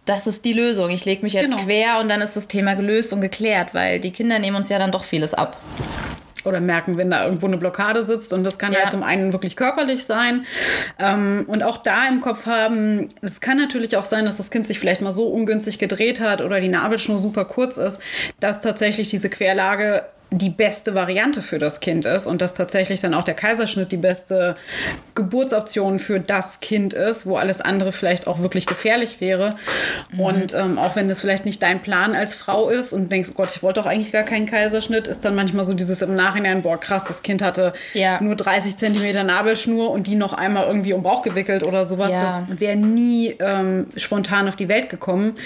das 0.05 0.29
ist 0.29 0.45
die 0.45 0.53
Lösung. 0.53 0.91
Ich 0.91 1.05
lege 1.05 1.23
mich 1.23 1.33
jetzt 1.33 1.51
genau. 1.51 1.63
quer 1.65 1.99
und 2.01 2.09
dann 2.09 2.21
ist 2.21 2.37
das 2.37 2.47
Thema 2.47 2.75
gelöst 2.75 3.13
und 3.13 3.21
geklärt, 3.21 3.75
weil 3.75 3.99
die 3.99 4.13
Kinder 4.13 4.39
nehmen 4.39 4.57
uns 4.57 4.69
ja 4.69 4.79
dann 4.79 4.93
doch 4.93 5.03
vieles 5.03 5.35
ab 5.35 5.61
oder 6.47 6.61
merken, 6.61 6.97
wenn 6.99 7.11
da 7.11 7.25
irgendwo 7.25 7.47
eine 7.47 7.57
Blockade 7.57 8.03
sitzt. 8.03 8.33
Und 8.33 8.45
das 8.45 8.59
kann 8.59 8.73
ja. 8.73 8.81
halt 8.81 8.91
zum 8.91 9.03
einen 9.03 9.33
wirklich 9.33 9.57
körperlich 9.57 10.05
sein. 10.05 10.47
Ähm, 10.99 11.45
und 11.49 11.63
auch 11.63 11.79
da 11.79 12.07
im 12.09 12.21
Kopf 12.21 12.47
haben, 12.47 13.09
es 13.23 13.41
kann 13.41 13.57
natürlich 13.57 13.97
auch 13.97 14.05
sein, 14.05 14.25
dass 14.25 14.37
das 14.37 14.51
Kind 14.51 14.67
sich 14.67 14.79
vielleicht 14.79 15.01
mal 15.01 15.13
so 15.13 15.29
ungünstig 15.29 15.79
gedreht 15.79 16.21
hat 16.21 16.41
oder 16.41 16.61
die 16.61 16.69
Nabelschnur 16.69 17.19
super 17.19 17.45
kurz 17.45 17.77
ist, 17.77 18.01
dass 18.41 18.61
tatsächlich 18.61 19.09
diese 19.09 19.29
Querlage 19.29 20.05
die 20.31 20.51
beste 20.51 20.95
Variante 20.95 21.41
für 21.41 21.59
das 21.59 21.79
Kind 21.79 22.05
ist 22.05 22.27
und 22.27 22.43
dass 22.43 22.53
tatsächlich 22.53 23.01
dann 23.01 23.15
auch 23.15 23.23
der 23.23 23.35
Kaiserschnitt 23.35 23.93
die 23.93 23.97
beste 23.97 24.57
Geburtsoption 25.15 26.01
für 26.01 26.19
das 26.19 26.59
Kind 26.59 26.95
ist, 26.95 27.27
wo 27.27 27.37
alles 27.37 27.61
andere 27.61 27.93
vielleicht 27.93 28.27
auch 28.27 28.41
wirklich 28.41 28.67
gefährlich 28.67 29.21
wäre. 29.21 29.55
Mhm. 30.11 30.21
Und 30.21 30.55
ähm, 30.55 30.79
auch 30.79 30.97
wenn 30.97 31.09
das 31.09 31.21
vielleicht 31.21 31.45
nicht 31.45 31.63
dein 31.63 31.81
Plan 31.81 32.15
als 32.15 32.35
Frau 32.35 32.69
ist 32.69 32.93
und 32.93 33.13
denkst, 33.13 33.31
oh 33.33 33.37
Gott, 33.37 33.51
ich 33.55 33.63
wollte 33.63 33.81
doch 33.81 33.87
eigentlich 33.87 34.11
gar 34.11 34.25
keinen 34.25 34.47
Kaiserschnitt, 34.47 35.07
ist 35.07 35.25
dann 35.25 35.37
manchmal 35.37 35.65
so 35.65 35.75
dieses 35.75 36.03
im 36.03 36.17
Nachhinein, 36.17 36.63
boah, 36.63 36.79
krass, 36.79 37.05
das 37.05 37.23
Kind 37.23 37.41
hatte 37.41 37.73
ja. 37.95 38.21
nur 38.21 38.35
30 38.35 38.77
Zentimeter 38.77 39.23
Nabelschnur 39.23 39.91
und 39.91 40.09
die 40.09 40.17
noch 40.17 40.33
einmal 40.33 40.67
irgendwie 40.67 40.93
um 40.93 41.05
Bauch 41.05 41.23
gewickelt 41.23 41.65
oder 41.65 41.85
sowas. 41.85 42.11
Ja. 42.11 42.45
Das 42.49 42.61
wäre 42.61 42.77
nie 42.77 43.37
ähm, 43.39 43.87
spontan 43.97 44.49
auf 44.49 44.57
die 44.57 44.69
Welt 44.69 44.89
gekommen. 44.89 45.37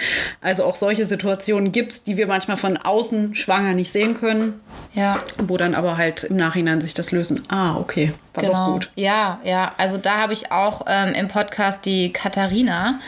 Also 0.40 0.64
auch 0.64 0.74
solche 0.74 1.04
Situationen 1.04 1.70
gibt 1.70 1.92
es, 1.92 2.02
die 2.02 2.16
wir 2.16 2.26
manchmal 2.26 2.56
von 2.56 2.78
außen 2.78 3.34
schwanger 3.34 3.74
nicht 3.74 3.92
sehen 3.92 4.14
können. 4.14 4.60
Ja. 4.92 5.20
Wo 5.46 5.56
dann 5.56 5.74
aber 5.74 5.96
halt 5.96 6.24
im 6.24 6.36
Nachhinein 6.36 6.80
sich 6.80 6.94
das 6.94 7.12
lösen. 7.12 7.42
Ah, 7.48 7.76
okay, 7.76 8.12
war 8.34 8.44
genau. 8.44 8.72
gut. 8.72 8.90
Ja, 8.94 9.40
ja. 9.44 9.72
Also 9.76 9.98
da 9.98 10.18
habe 10.18 10.32
ich 10.32 10.52
auch 10.52 10.82
ähm, 10.86 11.14
im 11.14 11.28
Podcast 11.28 11.84
die 11.84 12.12
Katharina. 12.12 13.00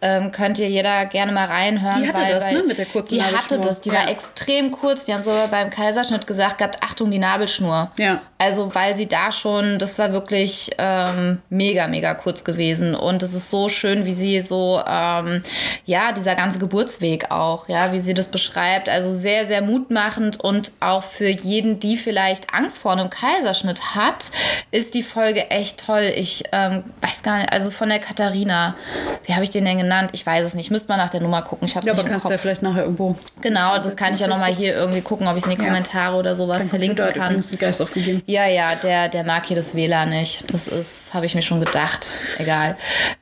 Ähm, 0.00 0.32
könnt 0.32 0.58
ihr 0.58 0.68
jeder 0.68 1.06
gerne 1.06 1.32
mal 1.32 1.46
reinhören. 1.46 2.02
Die 2.02 2.08
hatte 2.08 2.20
weil, 2.20 2.32
das, 2.32 2.44
weil 2.44 2.54
ne? 2.54 2.62
Mit 2.64 2.78
der 2.78 2.86
kurzen 2.86 3.14
Die 3.14 3.22
hatte 3.22 3.58
das. 3.58 3.80
Die 3.80 3.90
ja. 3.90 3.96
war 3.96 4.08
extrem 4.08 4.70
kurz. 4.70 5.04
Die 5.04 5.14
haben 5.14 5.22
sogar 5.22 5.48
beim 5.48 5.70
Kaiserschnitt 5.70 6.26
gesagt 6.26 6.58
gehabt, 6.58 6.82
Achtung, 6.82 7.10
die 7.10 7.18
Nabelschnur. 7.18 7.90
Ja. 7.96 8.22
Also 8.38 8.74
weil 8.74 8.96
sie 8.96 9.06
da 9.06 9.32
schon, 9.32 9.78
das 9.78 9.98
war 9.98 10.12
wirklich 10.12 10.70
ähm, 10.78 11.42
mega, 11.50 11.86
mega 11.86 12.14
kurz 12.14 12.44
gewesen. 12.44 12.94
Und 12.94 13.22
es 13.22 13.34
ist 13.34 13.50
so 13.50 13.68
schön, 13.68 14.06
wie 14.06 14.14
sie 14.14 14.40
so, 14.40 14.80
ähm, 14.86 15.42
ja, 15.84 16.12
dieser 16.12 16.34
ganze 16.34 16.58
Geburtsweg 16.58 17.30
auch, 17.30 17.68
ja, 17.68 17.92
wie 17.92 18.00
sie 18.00 18.14
das 18.14 18.28
beschreibt. 18.28 18.88
Also 18.88 19.12
sehr, 19.14 19.44
sehr 19.44 19.60
mutmachend 19.60 20.40
und 20.40 20.72
auch 20.80 21.02
für 21.02 21.28
jeden, 21.28 21.80
die 21.80 21.96
vielleicht 21.96 22.54
Angst 22.54 22.78
vor 22.78 22.92
einem 22.92 23.10
Kaiserschnitt 23.10 23.94
hat, 23.94 24.30
ist 24.72 24.94
die 24.94 25.02
Folge 25.02 25.50
echt 25.50 25.84
toll. 25.84 26.12
Ich 26.14 26.44
ähm, 26.52 26.84
weiß 27.00 27.22
gar 27.22 27.38
nicht, 27.38 27.52
also 27.52 27.70
von 27.70 27.88
der 27.88 27.98
Katharina. 27.98 28.76
Wie 29.24 29.34
habe 29.34 29.42
ich 29.42 29.50
den 29.50 29.64
denn 29.64 29.78
genannt? 29.78 30.10
Ich 30.12 30.24
weiß 30.24 30.46
es 30.46 30.54
nicht. 30.54 30.70
Müsste 30.70 30.88
mal 30.88 30.96
nach 30.96 31.10
der 31.10 31.20
Nummer 31.20 31.42
gucken. 31.42 31.66
Ich 31.66 31.76
habe 31.76 31.86
ja, 31.86 31.92
aber 31.92 32.04
kannst 32.04 32.26
du 32.26 32.30
ja 32.30 32.38
vielleicht 32.38 32.62
nachher 32.62 32.82
irgendwo. 32.82 33.16
Genau, 33.42 33.76
das 33.76 33.96
kann 33.96 34.14
ich 34.14 34.20
ja 34.20 34.28
nochmal 34.28 34.54
hier 34.54 34.74
irgendwie 34.74 35.00
gucken, 35.00 35.26
ob 35.26 35.36
ich 35.36 35.44
es 35.44 35.50
in 35.50 35.58
die 35.58 35.64
Kommentare 35.64 36.12
ja. 36.12 36.18
oder 36.18 36.36
sowas 36.36 36.68
verlinken 36.68 37.08
kann. 37.10 37.42
Geist 37.58 37.82
aufgegeben. 37.82 38.22
Ja, 38.26 38.46
ja, 38.46 38.76
der, 38.76 39.08
der 39.08 39.24
mag 39.24 39.46
hier 39.46 39.56
das 39.56 39.74
WLAN 39.74 40.10
nicht. 40.10 40.52
Das 40.52 40.68
ist, 40.68 41.12
habe 41.14 41.26
ich 41.26 41.34
mir 41.34 41.42
schon 41.42 41.60
gedacht. 41.60 42.06
Egal. 42.38 42.76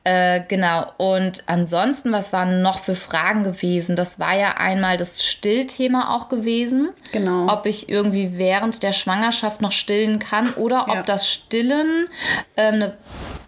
Äh, 0.05 0.43
genau. 0.49 0.93
Und 0.99 1.45
ansonsten, 1.47 2.13
was 2.13 2.33
waren 2.33 2.61
noch 2.61 2.83
für 2.83 2.95
Fragen 2.95 3.45
gewesen? 3.45 3.97
Das 3.97 4.19
war 4.19 4.37
ja 4.37 4.57
einmal 4.59 4.99
das 4.99 5.25
Stillthema 5.25 6.15
auch 6.15 6.29
gewesen. 6.29 6.91
Genau. 7.13 7.47
Ob 7.53 7.67
ich 7.67 7.89
irgendwie 7.89 8.39
während 8.39 8.83
der 8.83 8.93
Schwangerschaft 8.93 9.61
noch 9.61 9.73
stillen 9.73 10.19
kann 10.19 10.51
oder 10.55 10.87
ja. 10.89 11.01
ob 11.01 11.07
das 11.07 11.29
Stillen 11.29 12.09
ähm, 12.57 12.75
eine 12.75 12.97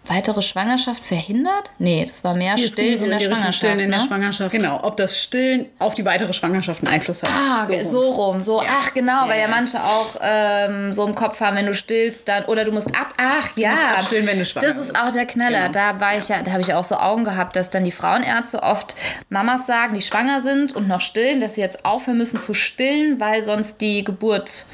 weitere 0.05 0.41
Schwangerschaft 0.41 1.03
verhindert? 1.03 1.71
Nee, 1.77 2.05
das 2.05 2.23
war 2.23 2.33
mehr 2.33 2.57
Stillen 2.57 2.97
so 2.97 3.05
in, 3.05 3.11
der 3.11 3.19
Schwangerschaft. 3.19 3.55
Stillen 3.55 3.79
in 3.79 3.89
ne? 3.89 3.97
der 3.97 4.05
Schwangerschaft. 4.05 4.51
Genau, 4.51 4.83
ob 4.83 4.97
das 4.97 5.21
Stillen 5.21 5.67
auf 5.79 5.93
die 5.93 6.03
weitere 6.05 6.33
Schwangerschaft 6.33 6.83
einen 6.83 6.93
Einfluss 6.93 7.21
hat. 7.21 7.29
Ah, 7.29 7.65
so 7.65 7.73
rum. 7.73 7.89
So, 7.89 8.09
rum. 8.09 8.41
so 8.41 8.61
ja. 8.61 8.69
ach 8.81 8.93
genau, 8.93 9.25
ja, 9.25 9.29
weil 9.29 9.41
ja, 9.41 9.47
manche 9.47 9.81
auch 9.83 10.15
ähm, 10.21 10.91
so 10.91 11.05
im 11.05 11.13
Kopf 11.13 11.39
haben, 11.39 11.55
wenn 11.55 11.67
du 11.67 11.75
stillst, 11.75 12.27
dann 12.27 12.45
oder 12.45 12.65
du 12.65 12.71
musst 12.71 12.95
ab. 12.95 13.13
Ach 13.17 13.49
ja, 13.55 13.75
du 13.99 14.05
stillen, 14.05 14.27
wenn 14.27 14.39
du 14.39 14.45
schwanger 14.45 14.67
Das 14.67 14.77
ist 14.77 14.97
auch 14.97 15.11
der 15.11 15.25
Knaller. 15.25 15.67
Genau. 15.67 15.71
Da 15.71 15.99
war 15.99 16.17
ich 16.17 16.27
ja, 16.29 16.41
da 16.41 16.51
habe 16.51 16.61
ich 16.61 16.73
auch 16.73 16.83
so 16.83 16.95
Augen 16.95 17.23
gehabt, 17.23 17.55
dass 17.55 17.69
dann 17.69 17.83
die 17.83 17.91
Frauenärzte 17.91 18.63
oft 18.63 18.95
Mamas 19.29 19.67
sagen, 19.67 19.93
die 19.93 20.01
schwanger 20.01 20.41
sind 20.41 20.75
und 20.75 20.87
noch 20.87 21.01
stillen, 21.01 21.41
dass 21.41 21.55
sie 21.55 21.61
jetzt 21.61 21.85
aufhören 21.85 22.17
müssen 22.17 22.39
zu 22.39 22.53
stillen, 22.53 23.19
weil 23.19 23.43
sonst 23.43 23.81
die 23.81 24.03
Geburt 24.03 24.65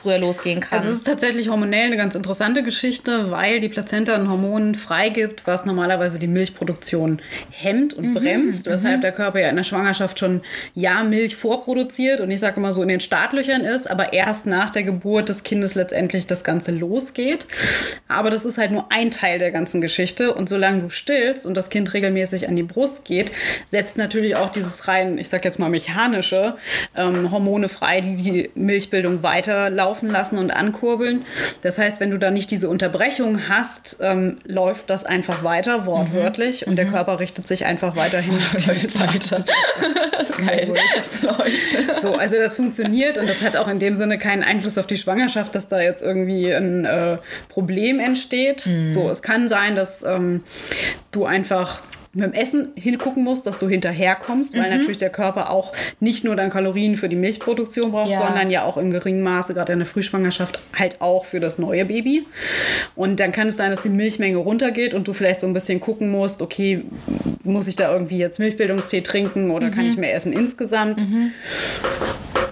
früher 0.00 0.18
losgehen 0.18 0.60
kann. 0.60 0.78
Also 0.78 0.90
es 0.90 0.98
ist 0.98 1.06
tatsächlich 1.06 1.48
hormonell 1.48 1.86
eine 1.86 1.96
ganz 1.96 2.14
interessante 2.14 2.62
Geschichte, 2.62 3.30
weil 3.30 3.60
die 3.60 3.68
Plazenta 3.68 4.14
ein 4.14 4.28
Hormon 4.30 4.69
freigibt, 4.74 5.46
was 5.46 5.64
normalerweise 5.64 6.18
die 6.18 6.26
Milchproduktion 6.26 7.20
hemmt 7.50 7.94
und 7.94 8.10
mhm. 8.10 8.14
bremst, 8.14 8.66
weshalb 8.66 8.98
mhm. 8.98 9.02
der 9.02 9.12
Körper 9.12 9.40
ja 9.40 9.48
in 9.48 9.56
der 9.56 9.64
Schwangerschaft 9.64 10.18
schon 10.18 10.40
ja 10.74 11.02
Milch 11.02 11.36
vorproduziert 11.36 12.20
und 12.20 12.30
ich 12.30 12.40
sage 12.40 12.56
immer 12.56 12.72
so 12.72 12.82
in 12.82 12.88
den 12.88 13.00
Startlöchern 13.00 13.62
ist, 13.62 13.90
aber 13.90 14.12
erst 14.12 14.46
nach 14.46 14.70
der 14.70 14.82
Geburt 14.82 15.28
des 15.28 15.42
Kindes 15.42 15.74
letztendlich 15.74 16.26
das 16.26 16.44
Ganze 16.44 16.72
losgeht. 16.72 17.46
Aber 18.08 18.30
das 18.30 18.44
ist 18.44 18.58
halt 18.58 18.70
nur 18.70 18.90
ein 18.90 19.10
Teil 19.10 19.38
der 19.38 19.50
ganzen 19.50 19.80
Geschichte 19.80 20.34
und 20.34 20.48
solange 20.48 20.82
du 20.82 20.88
stillst 20.88 21.46
und 21.46 21.56
das 21.56 21.68
Kind 21.70 21.92
regelmäßig 21.92 22.48
an 22.48 22.56
die 22.56 22.62
Brust 22.62 23.04
geht, 23.04 23.30
setzt 23.64 23.96
natürlich 23.96 24.36
auch 24.36 24.50
dieses 24.50 24.88
rein, 24.88 25.18
ich 25.18 25.28
sage 25.28 25.44
jetzt 25.44 25.58
mal 25.58 25.68
mechanische 25.68 26.56
ähm, 26.96 27.30
Hormone 27.30 27.68
frei, 27.68 28.00
die 28.00 28.16
die 28.16 28.50
Milchbildung 28.54 29.22
weiterlaufen 29.22 29.90
laufen 29.90 30.10
lassen 30.10 30.38
und 30.38 30.50
ankurbeln. 30.50 31.24
Das 31.62 31.78
heißt, 31.78 32.00
wenn 32.00 32.10
du 32.10 32.18
da 32.18 32.30
nicht 32.30 32.50
diese 32.50 32.68
Unterbrechung 32.68 33.48
hast, 33.48 33.98
ähm, 34.00 34.38
läuft 34.60 34.90
das 34.90 35.04
einfach 35.04 35.42
weiter, 35.42 35.86
wortwörtlich, 35.86 36.62
mhm. 36.62 36.70
und 36.70 36.76
der 36.76 36.86
mhm. 36.86 36.92
Körper 36.92 37.18
richtet 37.18 37.48
sich 37.48 37.64
einfach 37.64 37.96
weiterhin. 37.96 38.34
läuft 38.66 39.00
weiter. 39.00 39.36
Das 39.36 39.46
ist 40.28 40.38
geil. 40.38 40.74
Das 40.96 41.22
läuft. 41.22 42.00
So, 42.00 42.14
also 42.14 42.36
das 42.36 42.56
funktioniert 42.56 43.16
und 43.16 43.28
das 43.28 43.42
hat 43.42 43.56
auch 43.56 43.68
in 43.68 43.78
dem 43.78 43.94
Sinne 43.94 44.18
keinen 44.18 44.42
Einfluss 44.42 44.76
auf 44.76 44.86
die 44.86 44.96
Schwangerschaft, 44.96 45.54
dass 45.54 45.68
da 45.68 45.80
jetzt 45.80 46.02
irgendwie 46.02 46.52
ein 46.52 46.84
äh, 46.84 47.18
Problem 47.48 48.00
entsteht. 48.00 48.66
Mhm. 48.66 48.88
So, 48.88 49.08
es 49.08 49.22
kann 49.22 49.48
sein, 49.48 49.76
dass 49.76 50.02
ähm, 50.02 50.44
du 51.10 51.24
einfach 51.24 51.82
mit 52.12 52.24
dem 52.24 52.32
Essen 52.32 52.72
hingucken 52.74 53.22
musst, 53.22 53.46
dass 53.46 53.60
du 53.60 53.68
hinterherkommst, 53.68 54.56
weil 54.56 54.70
mhm. 54.70 54.78
natürlich 54.78 54.98
der 54.98 55.10
Körper 55.10 55.50
auch 55.50 55.72
nicht 56.00 56.24
nur 56.24 56.34
dann 56.34 56.50
Kalorien 56.50 56.96
für 56.96 57.08
die 57.08 57.16
Milchproduktion 57.16 57.92
braucht, 57.92 58.10
ja. 58.10 58.18
sondern 58.18 58.50
ja 58.50 58.64
auch 58.64 58.76
in 58.76 58.90
geringem 58.90 59.22
Maße, 59.22 59.54
gerade 59.54 59.72
in 59.72 59.78
der 59.78 59.86
Frühschwangerschaft, 59.86 60.60
halt 60.76 61.00
auch 61.00 61.24
für 61.24 61.38
das 61.38 61.58
neue 61.58 61.84
Baby. 61.84 62.26
Und 62.96 63.20
dann 63.20 63.30
kann 63.30 63.46
es 63.46 63.56
sein, 63.56 63.70
dass 63.70 63.82
die 63.82 63.90
Milchmenge 63.90 64.38
runtergeht 64.38 64.92
und 64.92 65.06
du 65.06 65.12
vielleicht 65.12 65.38
so 65.38 65.46
ein 65.46 65.52
bisschen 65.52 65.78
gucken 65.78 66.10
musst, 66.10 66.42
okay, 66.42 66.82
muss 67.44 67.68
ich 67.68 67.76
da 67.76 67.92
irgendwie 67.92 68.18
jetzt 68.18 68.40
Milchbildungstee 68.40 69.02
trinken 69.02 69.50
oder 69.50 69.68
mhm. 69.68 69.72
kann 69.72 69.86
ich 69.86 69.96
mehr 69.96 70.14
essen 70.14 70.32
insgesamt? 70.32 71.08
Mhm. 71.08 71.30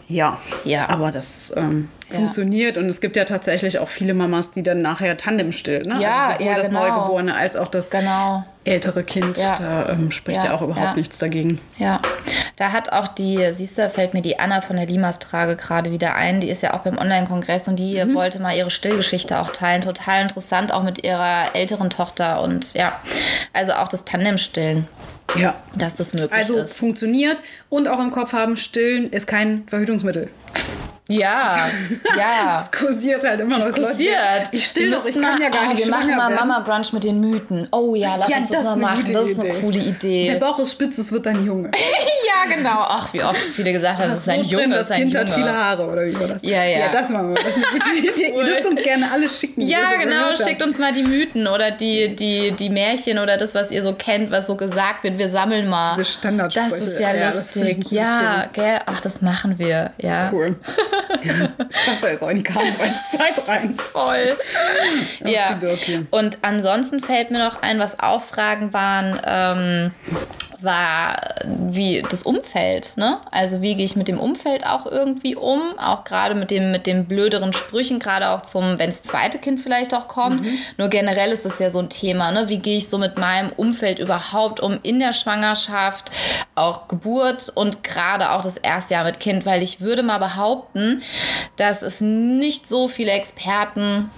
Ja, 0.06 0.40
ja, 0.64 0.88
aber 0.88 1.10
das 1.10 1.52
ähm, 1.56 1.88
ja. 2.10 2.16
funktioniert 2.16 2.76
und 2.78 2.86
es 2.86 3.00
gibt 3.00 3.16
ja 3.16 3.24
tatsächlich 3.24 3.78
auch 3.78 3.88
viele 3.88 4.14
Mamas, 4.14 4.50
die 4.50 4.62
dann 4.62 4.82
nachher 4.82 5.16
Tandem 5.16 5.52
stillen. 5.52 5.88
Ne? 5.88 6.00
Ja, 6.00 6.18
also 6.18 6.32
sowohl 6.32 6.46
ja, 6.46 6.58
das 6.58 6.68
genau. 6.68 6.88
Neugeborene 6.88 7.36
als 7.36 7.56
auch 7.56 7.68
das 7.68 7.90
genau. 7.90 8.44
ältere 8.64 9.04
Kind. 9.04 9.38
Ja. 9.38 9.56
Da 9.58 9.92
ähm, 9.92 10.10
spricht 10.10 10.44
ja, 10.44 10.54
auch 10.54 10.62
überhaupt 10.62 10.96
nichts 10.96 11.18
dagegen. 11.18 11.60
Ja, 11.76 12.00
da 12.56 12.72
hat 12.72 12.92
auch 12.92 13.08
die, 13.08 13.46
siehst 13.52 13.78
du, 13.78 13.88
fällt 13.88 14.14
mir 14.14 14.22
die 14.22 14.38
Anna 14.38 14.60
von 14.60 14.76
der 14.76 14.86
Limas 14.86 15.18
Trage 15.18 15.56
gerade 15.56 15.90
wieder 15.90 16.14
ein. 16.14 16.40
Die 16.40 16.50
ist 16.50 16.62
ja 16.62 16.74
auch 16.74 16.80
beim 16.80 16.98
Online-Kongress 16.98 17.68
und 17.68 17.76
die 17.76 18.02
mhm. 18.02 18.14
wollte 18.14 18.40
mal 18.40 18.56
ihre 18.56 18.70
Stillgeschichte 18.70 19.38
auch 19.38 19.50
teilen. 19.50 19.82
Total 19.82 20.22
interessant, 20.22 20.72
auch 20.72 20.82
mit 20.82 21.04
ihrer 21.04 21.54
älteren 21.54 21.90
Tochter 21.90 22.42
und 22.42 22.74
ja, 22.74 23.00
also 23.52 23.72
auch 23.72 23.88
das 23.88 24.04
Tandem-Stillen. 24.04 24.86
Ja. 25.36 25.54
Dass 25.76 25.94
das 25.94 26.14
möglich 26.14 26.32
also 26.32 26.54
ist. 26.54 26.60
Also 26.62 26.74
funktioniert 26.74 27.42
und 27.68 27.86
auch 27.88 28.00
im 28.00 28.12
Kopf 28.12 28.32
haben, 28.32 28.56
stillen 28.56 29.10
ist 29.10 29.26
kein 29.26 29.64
Verhütungsmittel. 29.66 30.30
Ja, 31.08 31.68
ja. 32.16 32.60
Es 32.70 32.70
kursiert 32.70 33.24
halt 33.24 33.40
immer 33.40 33.58
noch. 33.58 33.66
Es 33.66 33.74
kursiert. 33.74 34.48
Ich 34.52 34.66
still 34.66 34.90
doch, 34.90 35.06
ich 35.06 35.14
kann 35.14 35.38
mal, 35.38 35.42
ja 35.42 35.48
gar 35.48 35.62
oh, 35.66 35.72
nicht 35.72 35.84
Wir 35.84 35.90
machen 35.90 36.14
mal 36.14 36.30
Mama 36.30 36.60
Brunch 36.60 36.92
mit 36.92 37.02
den 37.02 37.18
Mythen. 37.20 37.66
Oh 37.72 37.94
ja, 37.94 38.16
lass 38.16 38.28
ja, 38.28 38.36
uns 38.38 38.50
das, 38.50 38.58
das 38.58 38.66
mal 38.66 38.76
machen. 38.76 39.12
Das 39.12 39.28
ist 39.28 39.40
eine 39.40 39.48
Idee. 39.48 39.60
coole 39.60 39.78
Idee. 39.78 40.30
Der 40.32 40.38
Bauch 40.38 40.58
ist 40.58 40.72
spitz, 40.72 40.98
es 40.98 41.10
wird 41.10 41.26
ein 41.26 41.46
Junge. 41.46 41.70
ja, 42.26 42.54
genau. 42.54 42.80
Ach, 42.80 43.12
wie 43.14 43.22
oft 43.22 43.40
viele 43.40 43.72
gesagt 43.72 44.00
haben, 44.00 44.10
es 44.10 44.20
ist 44.20 44.28
ein 44.28 44.44
so 44.44 44.50
Junge, 44.50 44.68
das 44.68 44.90
ein 44.90 45.00
Kind 45.00 45.16
hat 45.16 45.30
viele 45.30 45.52
Haare, 45.52 45.86
oder 45.86 46.04
wie 46.04 46.20
war 46.20 46.28
das? 46.28 46.42
Ja, 46.42 46.62
ja. 46.64 46.78
Ja, 46.78 46.92
das 46.92 47.08
machen 47.08 47.34
wir. 47.34 47.42
Das 47.42 47.56
ist 47.56 47.64
eine 47.64 47.66
gute 47.66 47.90
Idee. 47.98 48.34
Ihr 48.36 48.44
dürft 48.44 48.66
uns 48.66 48.82
gerne 48.82 49.10
alles 49.10 49.40
schicken. 49.40 49.62
Ja, 49.62 49.94
genau. 49.94 50.36
Schickt 50.36 50.62
uns 50.62 50.78
mal 50.78 50.92
die 50.92 51.04
Mythen 51.04 51.46
oder 51.46 51.70
die, 51.70 52.14
die, 52.14 52.52
die 52.52 52.68
Märchen 52.68 53.18
oder 53.18 53.38
das, 53.38 53.54
was 53.54 53.70
ihr 53.70 53.82
so 53.82 53.94
kennt, 53.94 54.30
was 54.30 54.46
so 54.46 54.56
gesagt 54.56 55.04
wird. 55.04 55.18
Wir 55.18 55.30
sammeln 55.30 55.68
mal. 55.68 55.94
Diese 55.96 56.04
Standardsprüche. 56.04 56.68
Das 56.70 56.80
ist 56.80 57.00
ja, 57.00 57.14
ja 57.14 57.30
lustig. 57.30 57.90
Ja, 57.90 58.44
gell? 58.52 58.78
Ach, 58.84 59.00
das 59.00 59.22
machen 59.22 59.58
wir. 59.58 59.92
Ja. 60.02 60.28
Cool. 60.30 60.56
passt 61.86 62.02
da 62.02 62.08
jetzt 62.08 62.22
auch 62.22 62.30
in 62.30 62.38
die 62.38 62.42
Karnevalszeit 62.42 63.46
rein. 63.46 63.74
Voll. 63.74 64.36
ja. 65.24 65.58
Okay. 65.62 66.06
Und 66.10 66.38
ansonsten 66.42 67.00
fällt 67.00 67.30
mir 67.30 67.38
noch 67.38 67.62
ein, 67.62 67.78
was 67.78 68.00
auch 68.00 68.22
Fragen 68.22 68.72
waren. 68.72 69.20
Ähm, 69.24 69.92
war 70.60 71.16
wie 71.44 72.02
das 72.08 72.22
Umfeld, 72.22 72.96
ne? 72.96 73.18
Also 73.30 73.62
wie 73.62 73.76
gehe 73.76 73.84
ich 73.84 73.96
mit 73.96 74.08
dem 74.08 74.18
Umfeld 74.18 74.66
auch 74.66 74.86
irgendwie 74.86 75.36
um, 75.36 75.78
auch 75.78 76.04
gerade 76.04 76.34
mit 76.34 76.50
dem 76.50 76.72
mit 76.72 76.86
den 76.86 77.06
blöderen 77.06 77.52
Sprüchen, 77.52 77.98
gerade 77.98 78.30
auch 78.30 78.42
zum, 78.42 78.78
wenn 78.78 78.90
das 78.90 79.02
zweite 79.02 79.38
Kind 79.38 79.60
vielleicht 79.60 79.94
auch 79.94 80.08
kommt. 80.08 80.42
Mhm. 80.42 80.58
Nur 80.76 80.88
generell 80.88 81.30
ist 81.32 81.46
es 81.46 81.58
ja 81.58 81.70
so 81.70 81.78
ein 81.78 81.88
Thema, 81.88 82.32
ne? 82.32 82.48
Wie 82.48 82.58
gehe 82.58 82.78
ich 82.78 82.88
so 82.88 82.98
mit 82.98 83.18
meinem 83.18 83.50
Umfeld 83.56 83.98
überhaupt 83.98 84.60
um 84.60 84.78
in 84.82 84.98
der 84.98 85.12
Schwangerschaft, 85.12 86.10
auch 86.58 86.88
Geburt 86.88 87.50
und 87.54 87.82
gerade 87.82 88.32
auch 88.32 88.42
das 88.42 88.56
erste 88.56 88.94
Jahr 88.94 89.04
mit 89.04 89.20
Kind, 89.20 89.46
weil 89.46 89.62
ich 89.62 89.80
würde 89.80 90.02
mal 90.02 90.18
behaupten, 90.18 91.02
dass 91.56 91.82
es 91.82 92.00
nicht 92.00 92.66
so 92.66 92.88
viele 92.88 93.12
Experten 93.12 94.10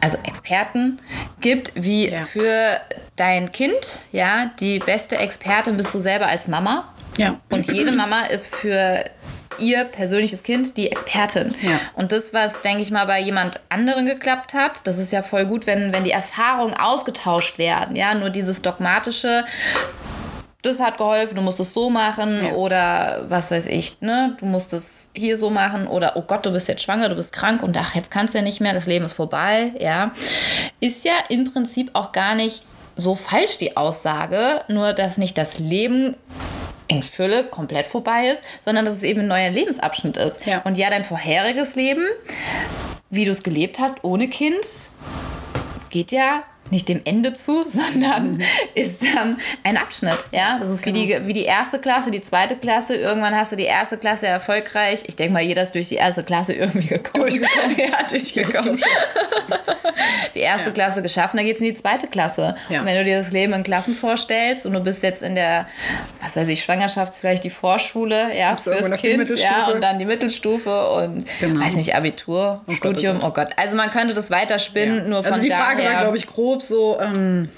also 0.00 0.18
Experten 0.24 1.00
gibt, 1.40 1.72
wie 1.74 2.08
ja. 2.08 2.24
für 2.24 2.80
dein 3.16 3.50
Kind. 3.52 4.00
Ja, 4.12 4.52
die 4.60 4.78
beste 4.78 5.16
Expertin 5.16 5.76
bist 5.76 5.92
du 5.94 5.98
selber 5.98 6.28
als 6.28 6.48
Mama. 6.48 6.92
Ja. 7.16 7.36
Und 7.50 7.70
jede 7.72 7.92
Mama 7.92 8.22
ist 8.26 8.54
für 8.54 9.04
ihr 9.58 9.84
persönliches 9.84 10.44
Kind 10.44 10.76
die 10.76 10.90
Expertin. 10.90 11.52
Ja. 11.62 11.80
Und 11.94 12.12
das, 12.12 12.32
was, 12.32 12.60
denke 12.60 12.82
ich 12.82 12.92
mal, 12.92 13.06
bei 13.06 13.20
jemand 13.20 13.60
anderen 13.68 14.06
geklappt 14.06 14.54
hat, 14.54 14.86
das 14.86 14.98
ist 14.98 15.12
ja 15.12 15.22
voll 15.22 15.46
gut, 15.46 15.66
wenn, 15.66 15.92
wenn 15.92 16.04
die 16.04 16.12
Erfahrungen 16.12 16.74
ausgetauscht 16.74 17.58
werden. 17.58 17.96
Ja, 17.96 18.14
nur 18.14 18.30
dieses 18.30 18.62
dogmatische, 18.62 19.44
das 20.68 20.80
hat 20.80 20.98
geholfen, 20.98 21.34
du 21.36 21.42
musst 21.42 21.58
es 21.60 21.72
so 21.72 21.90
machen 21.90 22.44
Ja. 22.44 22.52
oder 22.52 23.24
was 23.28 23.50
weiß 23.50 23.66
ich, 23.66 24.00
ne? 24.00 24.36
Du 24.38 24.46
musst 24.46 24.72
es 24.72 25.10
hier 25.14 25.36
so 25.36 25.50
machen 25.50 25.86
oder 25.86 26.16
oh 26.16 26.22
Gott, 26.22 26.46
du 26.46 26.52
bist 26.52 26.68
jetzt 26.68 26.82
schwanger, 26.82 27.08
du 27.08 27.14
bist 27.16 27.32
krank 27.32 27.62
und 27.62 27.76
ach, 27.76 27.94
jetzt 27.94 28.10
kannst 28.10 28.34
du 28.34 28.38
ja 28.38 28.44
nicht 28.44 28.60
mehr, 28.60 28.72
das 28.74 28.86
Leben 28.86 29.04
ist 29.04 29.14
vorbei, 29.14 29.72
ja. 29.80 30.12
Ist 30.80 31.04
ja 31.04 31.14
im 31.28 31.50
Prinzip 31.52 31.90
auch 31.94 32.12
gar 32.12 32.34
nicht 32.34 32.62
so 32.96 33.14
falsch 33.14 33.58
die 33.58 33.76
Aussage, 33.76 34.62
nur 34.68 34.92
dass 34.92 35.18
nicht 35.18 35.38
das 35.38 35.58
Leben 35.58 36.16
in 36.88 37.02
Fülle 37.02 37.44
komplett 37.44 37.86
vorbei 37.86 38.28
ist, 38.30 38.42
sondern 38.62 38.84
dass 38.84 38.94
es 38.94 39.02
eben 39.02 39.20
ein 39.20 39.26
neuer 39.28 39.50
Lebensabschnitt 39.50 40.16
ist. 40.16 40.46
Ja. 40.46 40.62
Und 40.62 40.78
ja, 40.78 40.90
dein 40.90 41.04
vorheriges 41.04 41.74
Leben, 41.76 42.04
wie 43.10 43.24
du 43.24 43.30
es 43.30 43.42
gelebt 43.42 43.78
hast, 43.78 44.02
ohne 44.04 44.28
Kind, 44.28 44.66
geht 45.90 46.12
ja 46.12 46.42
nicht 46.70 46.88
dem 46.88 47.00
Ende 47.04 47.34
zu, 47.34 47.64
sondern 47.68 48.42
ist 48.74 49.04
dann 49.04 49.38
ein 49.64 49.76
Abschnitt. 49.76 50.18
Ja, 50.32 50.58
das 50.60 50.70
ist 50.70 50.86
wie, 50.86 50.92
die, 50.92 51.26
wie 51.26 51.32
die 51.32 51.44
erste 51.44 51.78
Klasse, 51.78 52.10
die 52.10 52.20
zweite 52.20 52.56
Klasse. 52.56 52.96
Irgendwann 52.96 53.34
hast 53.36 53.52
du 53.52 53.56
die 53.56 53.64
erste 53.64 53.98
Klasse 53.98 54.26
erfolgreich. 54.26 55.02
Ich 55.06 55.16
denke 55.16 55.32
mal, 55.32 55.42
jeder 55.42 55.62
ist 55.62 55.74
durch 55.74 55.88
die 55.88 55.96
erste 55.96 56.22
Klasse 56.24 56.54
irgendwie 56.54 56.86
gekommen. 56.88 57.24
Durchgekommen. 57.28 57.76
ja, 57.78 58.02
durchgekommen. 58.08 58.78
die 60.34 60.40
erste 60.40 60.72
Klasse 60.72 61.02
geschafft, 61.02 61.34
dann 61.36 61.44
geht 61.44 61.56
es 61.56 61.62
in 61.62 61.68
die 61.68 61.74
zweite 61.74 62.06
Klasse. 62.06 62.56
Ja. 62.68 62.80
Und 62.80 62.86
wenn 62.86 62.96
du 62.96 63.04
dir 63.04 63.18
das 63.18 63.32
Leben 63.32 63.52
in 63.52 63.62
Klassen 63.62 63.94
vorstellst 63.94 64.66
und 64.66 64.72
du 64.72 64.80
bist 64.80 65.02
jetzt 65.02 65.22
in 65.22 65.34
der, 65.34 65.66
was 66.22 66.36
weiß 66.36 66.48
ich, 66.48 66.62
Schwangerschaft, 66.62 67.14
vielleicht 67.14 67.44
die 67.44 67.50
Vorschule, 67.50 68.36
ja, 68.36 68.56
irgendwann 68.64 68.98
fürs 68.98 69.00
Kind, 69.00 69.38
ja, 69.38 69.68
und 69.68 69.80
dann 69.82 69.98
die 69.98 70.04
Mittelstufe 70.04 70.90
und 70.90 71.26
Genau. 71.40 71.64
weiß 71.64 71.74
nicht, 71.74 71.94
Abitur, 71.94 72.60
Gott, 72.66 72.76
Studium, 72.76 73.20
oh 73.22 73.30
Gott. 73.30 73.48
Also 73.56 73.76
man 73.76 73.90
könnte 73.90 74.14
das 74.14 74.30
weiterspinnen, 74.30 75.08
nur 75.08 75.22
von 75.22 75.32
also 75.32 75.42
die 75.42 75.50
Frage 75.50 75.82
daher. 75.82 75.94
war, 75.94 76.02
glaube 76.02 76.16
ich, 76.16 76.26
grob 76.26 76.57
so, 76.60 76.98
ähm, 77.00 77.48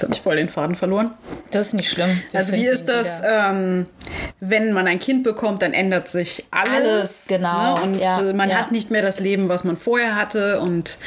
jetzt 0.00 0.08
habe 0.08 0.14
ich 0.14 0.20
voll 0.22 0.36
den 0.36 0.48
Faden 0.48 0.76
verloren. 0.76 1.12
Das 1.50 1.66
ist 1.66 1.74
nicht 1.74 1.90
schlimm. 1.90 2.22
Wir 2.30 2.40
Also 2.40 2.52
wie 2.52 2.66
ist 2.66 2.86
das, 2.86 3.22
ähm, 3.24 3.86
wenn 4.40 4.72
man 4.72 4.86
ein 4.86 4.98
Kind 4.98 5.22
bekommt, 5.24 5.62
dann 5.62 5.72
ändert 5.72 6.08
sich 6.08 6.46
alles. 6.50 6.70
Alles, 6.70 7.26
genau, 7.28 7.76
Ne? 7.76 7.82
Und 7.82 8.00
ja, 8.00 8.20
äh, 8.20 8.32
man 8.32 8.48
ja. 8.50 8.56
hat 8.56 8.72
nicht 8.72 8.90
mehr 8.90 9.02
das 9.02 9.20
Leben, 9.20 9.48
was 9.48 9.64
man 9.64 9.76
vorher 9.76 10.16
hatte. 10.16 10.60
Und 10.60 10.98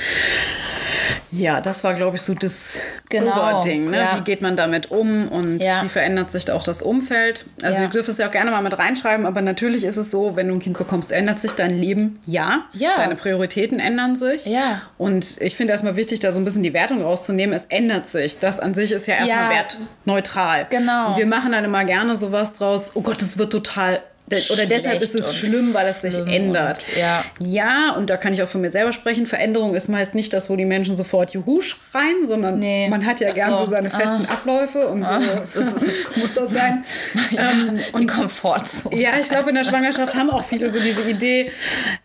ja, 1.31 1.62
das 1.62 1.83
war, 1.83 1.93
glaube 1.95 2.17
ich, 2.17 2.21
so 2.21 2.33
das 2.35 2.77
Genau, 3.09 3.62
Ding. 3.62 3.89
Ne? 3.91 3.97
ja. 3.97 4.17
Wie 4.17 4.21
geht 4.23 4.41
man 4.41 4.55
damit 4.55 4.91
um 4.91 5.27
und 5.27 5.59
wie 5.62 5.89
verändert 5.89 6.31
sich 6.31 6.45
da 6.45 6.53
auch 6.53 6.63
das 6.63 6.81
Umfeld? 6.81 7.45
Also 7.62 7.77
Ja. 7.77 7.83
ihr 7.85 7.89
dürft 7.89 8.09
es 8.09 8.17
ja 8.17 8.27
auch 8.27 8.31
gerne 8.31 8.51
mal 8.51 8.62
mit 8.62 8.77
reinschreiben, 8.77 9.25
aber 9.25 9.41
natürlich 9.41 9.83
ist 9.83 9.97
es 9.97 10.12
so, 10.12 10.35
wenn 10.35 10.47
du 10.47 10.55
ein 10.55 10.59
Kind 10.59 10.77
bekommst, 10.77 11.12
ändert 11.12 11.39
sich 11.39 11.53
dein 11.53 11.79
Leben, 11.79 12.19
ja. 12.25 12.65
Ja. 12.73 12.95
Deine 12.97 13.15
Prioritäten 13.15 13.79
ändern 13.79 14.15
sich. 14.15 14.45
Ja. 14.45 14.81
Und 14.97 15.39
ich 15.41 15.55
finde 15.55 15.73
erstmal 15.73 15.95
wichtig, 15.95 16.19
da 16.19 16.31
so 16.31 16.39
ein 16.39 16.45
bisschen 16.45 16.63
die 16.63 16.73
Wertung 16.73 17.01
rauszunehmen. 17.01 17.55
Es 17.55 17.65
ändert 17.65 18.07
sich. 18.07 18.39
Das 18.39 18.59
an 18.59 18.73
sich 18.73 18.83
ist 18.92 19.08
ja 19.08 19.16
erstmal 19.16 19.44
Ja. 19.44 19.50
wertneutral. 19.52 20.68
Genau. 20.70 21.10
Und 21.10 21.18
wir 21.18 21.25
machen 21.25 21.52
dann 21.52 21.63
immer 21.63 21.86
gerne 21.86 22.16
sowas 22.16 22.56
draus, 22.56 22.92
oh 22.96 23.02
Gott, 23.02 23.22
es 23.22 23.38
wird 23.38 23.52
total. 23.52 24.02
Oder 24.51 24.65
deshalb 24.65 25.01
ist 25.01 25.13
es 25.15 25.27
und 25.27 25.34
schlimm, 25.36 25.74
weil 25.74 25.88
es 25.88 26.01
sich 26.01 26.15
ändert. 26.18 26.80
und- 26.80 26.98
ja. 26.98 27.24
ja, 27.39 27.94
und 27.96 28.10
da 28.10 28.18
kann 28.18 28.34
ich 28.34 28.42
auch 28.42 28.48
von 28.48 28.62
mir 28.62 28.70
selber 28.70 28.92
sprechen. 28.92 29.27
Veränderung 29.27 29.75
ist 29.75 29.89
meist 29.89 30.15
nicht 30.15 30.34
das, 30.34 30.50
wo 30.50 30.56
die 30.56 30.65
Menschen 30.65 30.96
sofort 30.98 31.32
Juhu 31.32 31.62
schreien, 31.62 32.25
sondern 32.25 32.58
Nee. 32.60 32.88
man 32.89 33.06
hat 33.06 33.20
ja 33.20 33.30
Ach 33.32 33.36
gern 33.36 33.50
so, 33.51 33.58
so. 33.58 33.65
seine 33.72 33.89
festen 33.89 34.25
Abläufe 34.25 34.88
und 34.88 35.06
so 35.06 35.13
das 35.39 35.56
ist- 35.56 35.75
muss 36.15 36.34
das 36.34 36.50
sein. 36.51 36.84
ähm, 37.38 37.80
die 38.00 38.08
Komfortzone. 38.08 38.96
ja, 39.00 39.12
ich 39.22 39.30
glaube, 39.30 39.50
in 39.50 39.56
der 39.56 39.63
Schwangerschaft 39.65 40.15
haben 40.15 40.30
auch 40.32 40.44
viele 40.44 40.68
so 40.70 40.80
diese 40.80 41.01
Idee, 41.03 41.51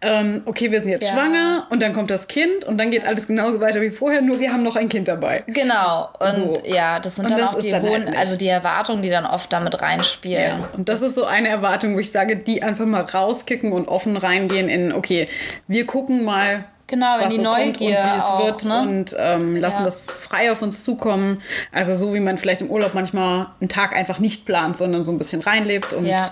ähm, 0.03 0.43
okay, 0.45 0.71
wir 0.71 0.81
sind 0.81 0.91
jetzt 0.91 1.07
Ja. 1.09 1.15
schwanger 1.15 1.67
und 1.71 1.81
dann 1.81 1.95
kommt 1.95 2.11
das 2.11 2.29
Kind 2.29 2.65
und 2.67 2.79
dann 2.79 2.91
geht 2.91 3.07
alles 3.07 3.27
genauso 3.27 3.61
weiter 3.61 3.81
wie 3.81 3.91
vorher, 3.91 4.21
nur 4.21 4.39
wir 4.41 4.53
haben 4.53 4.63
noch 4.63 4.77
ein 4.77 4.89
Kind 4.89 5.09
dabei. 5.09 5.45
Genau. 5.47 6.09
Und 6.19 6.35
So. 6.35 6.63
ja, 6.65 7.01
das 7.01 7.17
sind 7.17 7.25
Und 7.27 7.31
dann 7.33 7.41
das 7.41 7.55
auch 7.55 7.59
die 7.61 7.73
halt 7.73 7.83
hohen, 7.85 8.05
nicht. 8.05 8.17
also 8.19 8.37
die 8.37 8.49
Erwartungen, 8.49 9.03
die 9.03 9.11
dann 9.11 9.25
oft 9.25 9.53
damit 9.53 9.81
reinspielen. 9.81 10.65
Und 10.77 10.89
das, 10.89 11.01
ist 11.03 11.15
so 11.15 11.25
eine 11.25 11.49
Erwartung, 11.49 11.95
wo 11.95 12.01
ich 12.01 12.08
sage, 12.11 12.37
die 12.37 12.63
einfach 12.63 12.87
mal 12.87 13.03
rauskicken 13.03 13.73
und 13.73 13.89
offen 13.89 14.17
reingehen 14.17 14.69
in, 14.69 14.93
okay, 14.93 15.29
wir 15.67 15.87
gucken 15.87 16.25
mal. 16.25 16.65
Genau, 16.89 17.19
in 17.19 17.29
die 17.29 17.37
so 17.37 17.43
kommt 17.43 17.59
und 17.59 17.81
wie 17.81 17.85
Neugier 17.91 18.13
es 18.17 18.23
auch, 18.25 18.45
wird 18.45 18.65
ne? 18.65 18.81
und 18.83 19.17
ähm, 19.19 19.57
lassen 19.57 19.79
Ja. 19.81 19.85
das 19.85 20.07
frei 20.07 20.51
auf 20.51 20.63
uns 20.63 20.83
zukommen. 20.85 21.41
Also 21.71 21.95
so 21.95 22.15
wie 22.15 22.21
man 22.21 22.39
vielleicht 22.39 22.61
im 22.63 22.71
Urlaub 22.71 22.95
manchmal 22.95 23.47
einen 23.61 23.69
Tag 23.69 23.95
einfach 23.95 24.19
nicht 24.19 24.45
plant, 24.47 24.77
sondern 24.77 25.05
so 25.05 25.13
ein 25.13 25.19
bisschen 25.19 25.41
reinlebt 25.43 25.93
und 25.93 26.07
Ja. 26.07 26.29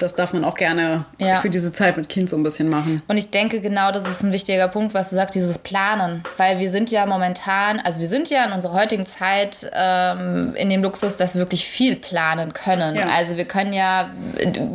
das 0.00 0.14
darf 0.16 0.32
man 0.32 0.44
auch 0.44 0.54
gerne 0.54 1.04
Ja. 1.18 1.36
für 1.36 1.48
diese 1.48 1.72
Zeit 1.72 1.96
mit 1.96 2.08
Kind 2.08 2.28
so 2.28 2.36
ein 2.36 2.42
bisschen 2.42 2.68
machen. 2.68 3.00
Und 3.06 3.16
ich 3.16 3.30
denke, 3.30 3.60
genau 3.60 3.92
das 3.92 4.08
ist 4.08 4.22
ein 4.22 4.32
wichtiger 4.32 4.66
Punkt, 4.68 4.94
was 4.94 5.10
du 5.10 5.16
sagst, 5.16 5.34
dieses 5.36 5.58
Planen. 5.58 6.24
Weil 6.36 6.58
wir 6.58 6.70
sind 6.70 6.90
ja 6.90 7.06
momentan, 7.06 7.78
also 7.80 8.00
wir 8.00 8.08
sind 8.08 8.30
ja 8.30 8.44
in 8.44 8.52
unserer 8.52 8.74
heutigen 8.74 9.06
Zeit 9.06 9.70
ähm, 9.74 10.54
in 10.56 10.68
dem 10.70 10.82
Luxus, 10.82 11.16
dass 11.16 11.34
wir 11.34 11.38
wirklich 11.40 11.64
viel 11.66 11.94
planen 11.96 12.52
können. 12.52 12.98
Also 12.98 13.36
wir 13.36 13.44
können 13.44 13.72
ja, 13.72 14.10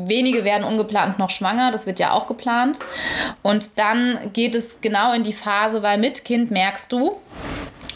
wenige 0.08 0.46
werden 0.46 0.64
ungeplant 0.64 1.20
noch 1.20 1.30
schwanger, 1.30 1.72
das 1.72 1.86
wird 1.86 2.00
ja 2.00 2.12
auch 2.12 2.28
geplant. 2.28 2.80
Und 3.42 3.72
dann 3.78 4.18
geht 4.32 4.56
es 4.56 4.80
genau 4.80 5.12
in 5.14 5.25
die 5.26 5.34
Phase, 5.34 5.84
weil 5.84 5.98
mit 5.98 6.24
Kind 6.24 6.52
merkst 6.52 6.92
du, 6.92 7.20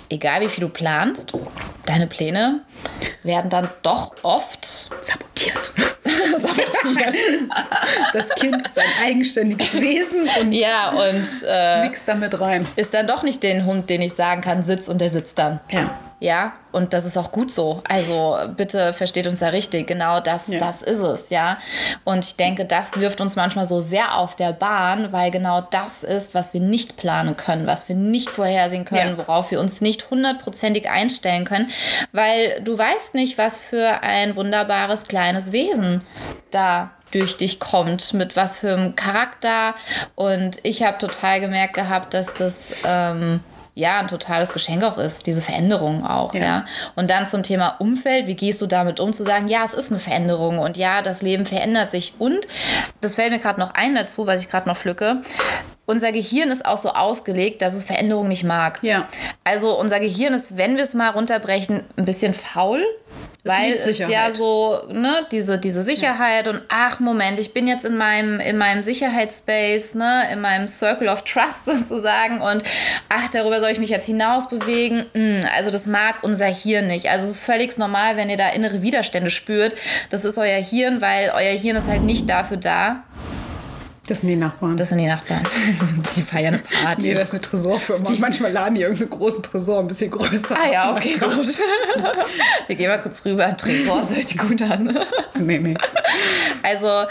egal 0.10 0.42
wie 0.42 0.50
viel 0.50 0.62
du 0.62 0.70
planst, 0.70 1.32
deine 1.86 2.08
Pläne 2.08 2.62
werden 3.24 3.50
dann 3.50 3.70
doch 3.84 4.14
oft 4.24 4.66
Sabotiert. 4.66 5.74
sabotiert. 6.38 7.16
Das 8.14 8.30
Kind 8.30 8.66
ist 8.66 8.78
ein 8.78 8.90
eigenständiges 9.04 9.74
Wesen 9.74 10.30
und 10.40 10.52
ja, 10.52 10.90
und 10.90 11.28
äh, 11.48 11.82
mixt 11.82 12.08
damit 12.08 12.40
rein. 12.40 12.68
ist 12.76 12.94
dann 12.94 13.08
doch 13.08 13.24
nicht 13.24 13.44
den 13.44 13.66
Hund, 13.66 13.90
den 13.90 14.02
ich 14.02 14.14
sagen 14.14 14.42
kann, 14.42 14.64
sitz 14.64 14.88
und 14.88 15.00
der 15.00 15.10
sitzt 15.10 15.38
dann. 15.38 15.60
Ja. 15.70 15.90
Ja, 16.22 16.52
und 16.74 16.92
das 16.94 17.06
ist 17.06 17.18
auch 17.18 17.32
gut 17.32 17.50
so. 17.50 17.82
Also 17.88 18.38
bitte 18.58 18.92
versteht 18.92 19.26
uns 19.26 19.40
da 19.40 19.48
richtig. 19.50 19.88
Genau 19.88 20.20
das, 20.20 20.48
Ja. 20.48 20.60
das 20.60 20.82
ist 20.82 21.00
es, 21.00 21.30
ja. 21.30 21.58
Und 22.04 22.26
ich 22.26 22.36
denke, 22.36 22.66
das 22.66 22.98
wirft 23.00 23.22
uns 23.22 23.38
manchmal 23.38 23.66
so 23.66 23.80
sehr 23.80 24.16
aus 24.18 24.36
der 24.36 24.52
Bahn, 24.52 25.14
weil 25.14 25.32
genau 25.32 25.62
das 25.62 26.04
ist, 26.04 26.36
was 26.36 26.54
wir 26.54 26.60
nicht 26.60 26.98
planen 26.98 27.38
können, 27.38 27.68
was 27.68 27.88
wir 27.88 27.96
nicht 27.96 28.30
vorhersehen 28.30 28.84
können, 28.84 29.18
Ja. 29.18 29.28
worauf 29.28 29.50
wir 29.52 29.62
uns 29.62 29.80
nicht 29.80 30.10
hundertprozentig 30.12 30.90
einstellen 30.90 31.46
können, 31.46 31.70
weil 32.12 32.60
du 32.62 32.78
weißt 32.78 33.16
nicht, 33.16 33.38
was 33.38 33.62
für 33.62 34.04
ein 34.04 34.36
wunderbares 34.36 35.08
kleines 35.08 35.54
Wesen 35.54 36.02
da 36.52 36.92
durch 37.12 37.38
dich 37.38 37.60
kommt, 37.62 38.14
mit 38.14 38.36
was 38.36 38.58
für 38.58 38.74
einem 38.74 38.94
Charakter. 38.96 39.74
Und 40.16 40.58
ich 40.64 40.84
habe 40.84 40.98
total 40.98 41.40
gemerkt 41.40 41.74
gehabt, 41.76 42.14
dass 42.14 42.34
das 42.34 42.74
ähm, 42.86 43.40
ja 43.80 44.00
ein 44.00 44.08
totales 44.08 44.54
Geschenk 44.54 44.84
auch 44.84 44.98
ist, 44.98 45.26
diese 45.26 45.42
Veränderung 45.42 46.06
auch. 46.06 46.34
Ja. 46.34 46.42
Ja. 46.42 46.66
Und 46.96 47.10
dann 47.10 47.28
zum 47.28 47.44
Thema 47.44 47.76
Umfeld, 47.80 48.28
wie 48.28 48.36
gehst 48.36 48.62
du 48.62 48.68
damit 48.68 49.00
um, 49.00 49.14
zu 49.14 49.24
sagen, 49.24 49.48
ja, 49.48 49.64
es 49.66 49.74
ist 49.74 49.92
eine 49.92 50.00
Veränderung 50.00 50.60
und 50.60 50.78
ja, 50.78 51.02
das 51.02 51.22
Leben 51.22 51.46
verändert 51.46 51.92
sich. 51.92 52.14
Und 52.20 52.48
das 53.02 53.16
fällt 53.16 53.32
mir 53.32 53.40
gerade 53.40 53.60
noch 53.60 53.74
ein 53.74 53.96
dazu, 53.96 54.28
was 54.28 54.42
ich 54.42 54.50
gerade 54.50 54.68
noch 54.68 54.78
pflücke. 54.78 55.22
Unser 55.90 56.12
Gehirn 56.12 56.52
ist 56.52 56.68
auch 56.68 56.78
so 56.78 56.90
ausgelegt, 56.90 57.64
dass 57.64 57.74
es 57.74 57.84
Veränderung 57.84 58.28
nicht 58.28 58.44
mag. 58.44 58.78
Ja. 58.84 59.08
Also 59.44 59.76
unser 59.80 60.00
Gehirn 60.00 60.36
ist, 60.36 60.56
wenn 60.56 60.76
wir 60.76 60.84
es 60.84 60.94
mal 60.94 61.10
runterbrechen, 61.10 61.84
ein 61.98 62.06
bisschen 62.06 62.36
faul. 62.36 62.86
Weil 63.44 63.72
liebt 63.72 63.88
es 63.88 63.98
ja 63.98 64.32
so, 64.32 64.82
ne, 64.92 65.26
diese, 65.32 65.58
diese 65.58 65.82
Sicherheit 65.82 66.48
und 66.48 66.62
ach, 66.68 67.00
Moment, 67.00 67.40
ich 67.40 67.54
bin 67.54 67.68
jetzt 67.68 67.86
in 67.86 67.98
meinem, 67.98 68.40
in 68.40 68.58
meinem 68.58 68.84
Sicherheitsspace, 68.84 69.96
ne, 69.96 70.28
in 70.32 70.42
meinem 70.42 70.68
Circle 70.68 71.08
of 71.08 71.24
Trust 71.24 71.66
sozusagen 71.66 72.40
und 72.42 72.62
ach, 73.08 73.30
darüber 73.30 73.60
soll 73.60 73.72
ich 73.72 73.80
mich 73.80 73.90
jetzt 73.90 74.06
hinaus 74.06 74.48
bewegen. 74.48 75.06
Hm, 75.14 75.42
also 75.58 75.72
das 75.72 75.88
mag 75.88 76.18
unser 76.22 76.46
Hirn 76.46 76.86
nicht. 76.86 77.10
Also 77.10 77.26
es 77.26 77.32
ist 77.32 77.40
völlig 77.40 77.76
normal, 77.80 78.16
wenn 78.16 78.30
ihr 78.30 78.38
da 78.38 78.50
innere 78.50 78.84
Widerstände 78.84 79.32
spürt. 79.32 79.74
Das 80.12 80.24
ist 80.24 80.38
euer 80.38 80.62
Hirn, 80.62 81.02
weil 81.02 81.32
euer 81.34 81.58
Hirn 81.58 81.78
ist 81.78 81.88
halt 81.88 82.04
nicht 82.04 82.30
dafür 82.30 82.58
da. 82.58 83.04
Das 84.10 84.22
sind 84.22 84.30
die 84.30 84.36
Nachbarn. 84.36 84.76
Das 84.76 84.90
sind 84.90 84.98
die 84.98 85.06
Nachbarn. 85.06 85.44
Die 86.16 86.24
feiern 86.24 86.56
eine 86.56 86.64
Party. 86.64 87.10
nee, 87.10 87.14
das 87.14 87.26
ist 87.26 87.34
eine 87.36 87.42
Tresorfirma. 87.42 88.10
Manchmal 88.18 88.52
laden 88.52 88.74
die 88.74 88.82
irgendeinen 88.82 89.12
großen 89.12 89.44
Tresor 89.44 89.82
ein 89.82 89.88
bisschen 89.88 90.10
größer. 90.10 90.58
Ah 90.60 90.72
ja, 90.72 90.96
okay, 90.96 91.14
gut. 91.20 91.60
Wir 92.66 92.76
gehen 92.76 92.90
mal 92.90 93.00
kurz 93.00 93.24
rüber. 93.24 93.56
Tresor, 93.56 94.00
das 94.00 94.16
hört 94.16 94.36
gut 94.36 94.64
an. 94.64 94.98
Nee, 95.40 95.60
nee. 95.60 95.76
Also, 96.64 97.04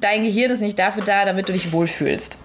dein 0.00 0.24
Gehirn 0.24 0.50
ist 0.50 0.60
nicht 0.60 0.76
dafür 0.76 1.04
da, 1.04 1.24
damit 1.24 1.48
du 1.48 1.52
dich 1.52 1.70
wohlfühlst. 1.70 2.38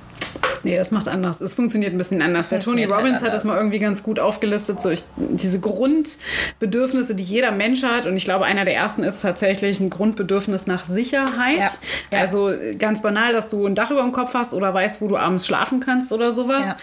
Nee, 0.64 0.76
das 0.76 0.92
macht 0.92 1.08
anders. 1.08 1.42
Es 1.42 1.54
funktioniert 1.54 1.94
ein 1.94 1.98
bisschen 1.98 2.22
anders. 2.22 2.50
Der 2.50 2.60
Tony 2.60 2.86
Robbins 2.86 3.16
halt 3.16 3.26
hat 3.26 3.34
das 3.34 3.44
mal 3.44 3.56
irgendwie 3.56 3.80
ganz 3.80 4.02
gut 4.02 4.20
aufgelistet. 4.20 4.82
So 4.82 4.90
ich, 4.90 5.04
diese 5.16 5.60
Grundbedürfnisse, 5.60 7.14
die 7.14 7.24
jeder 7.24 7.52
Mensch 7.52 7.84
hat. 7.84 8.06
Und 8.06 8.18
ich 8.18 8.26
glaube, 8.26 8.46
einer 8.46 8.66
der 8.66 8.76
ersten 8.76 9.04
ist 9.04 9.22
tatsächlich 9.22 9.80
ein 9.80 9.90
Grundbedürfnis 9.90 10.66
nach 10.66 10.84
Sicherheit. 10.86 11.58
Ja. 11.58 11.70
Ja. 12.12 12.20
Also 12.20 12.52
ganz 12.80 13.02
banal, 13.02 13.34
dass 13.34 13.50
du 13.50 13.66
ein 13.66 13.76
Dach 13.76 13.92
über 13.92 14.02
dem 14.02 14.12
Kopf 14.12 14.34
hast 14.34 14.54
oder 14.54 14.74
weißt, 14.74 15.02
wo 15.02 15.08
du 15.08 15.18
abends 15.18 15.46
schlafen 15.46 15.80
kannst 15.80 16.12
oder 16.12 16.32
sowas. 16.32 16.76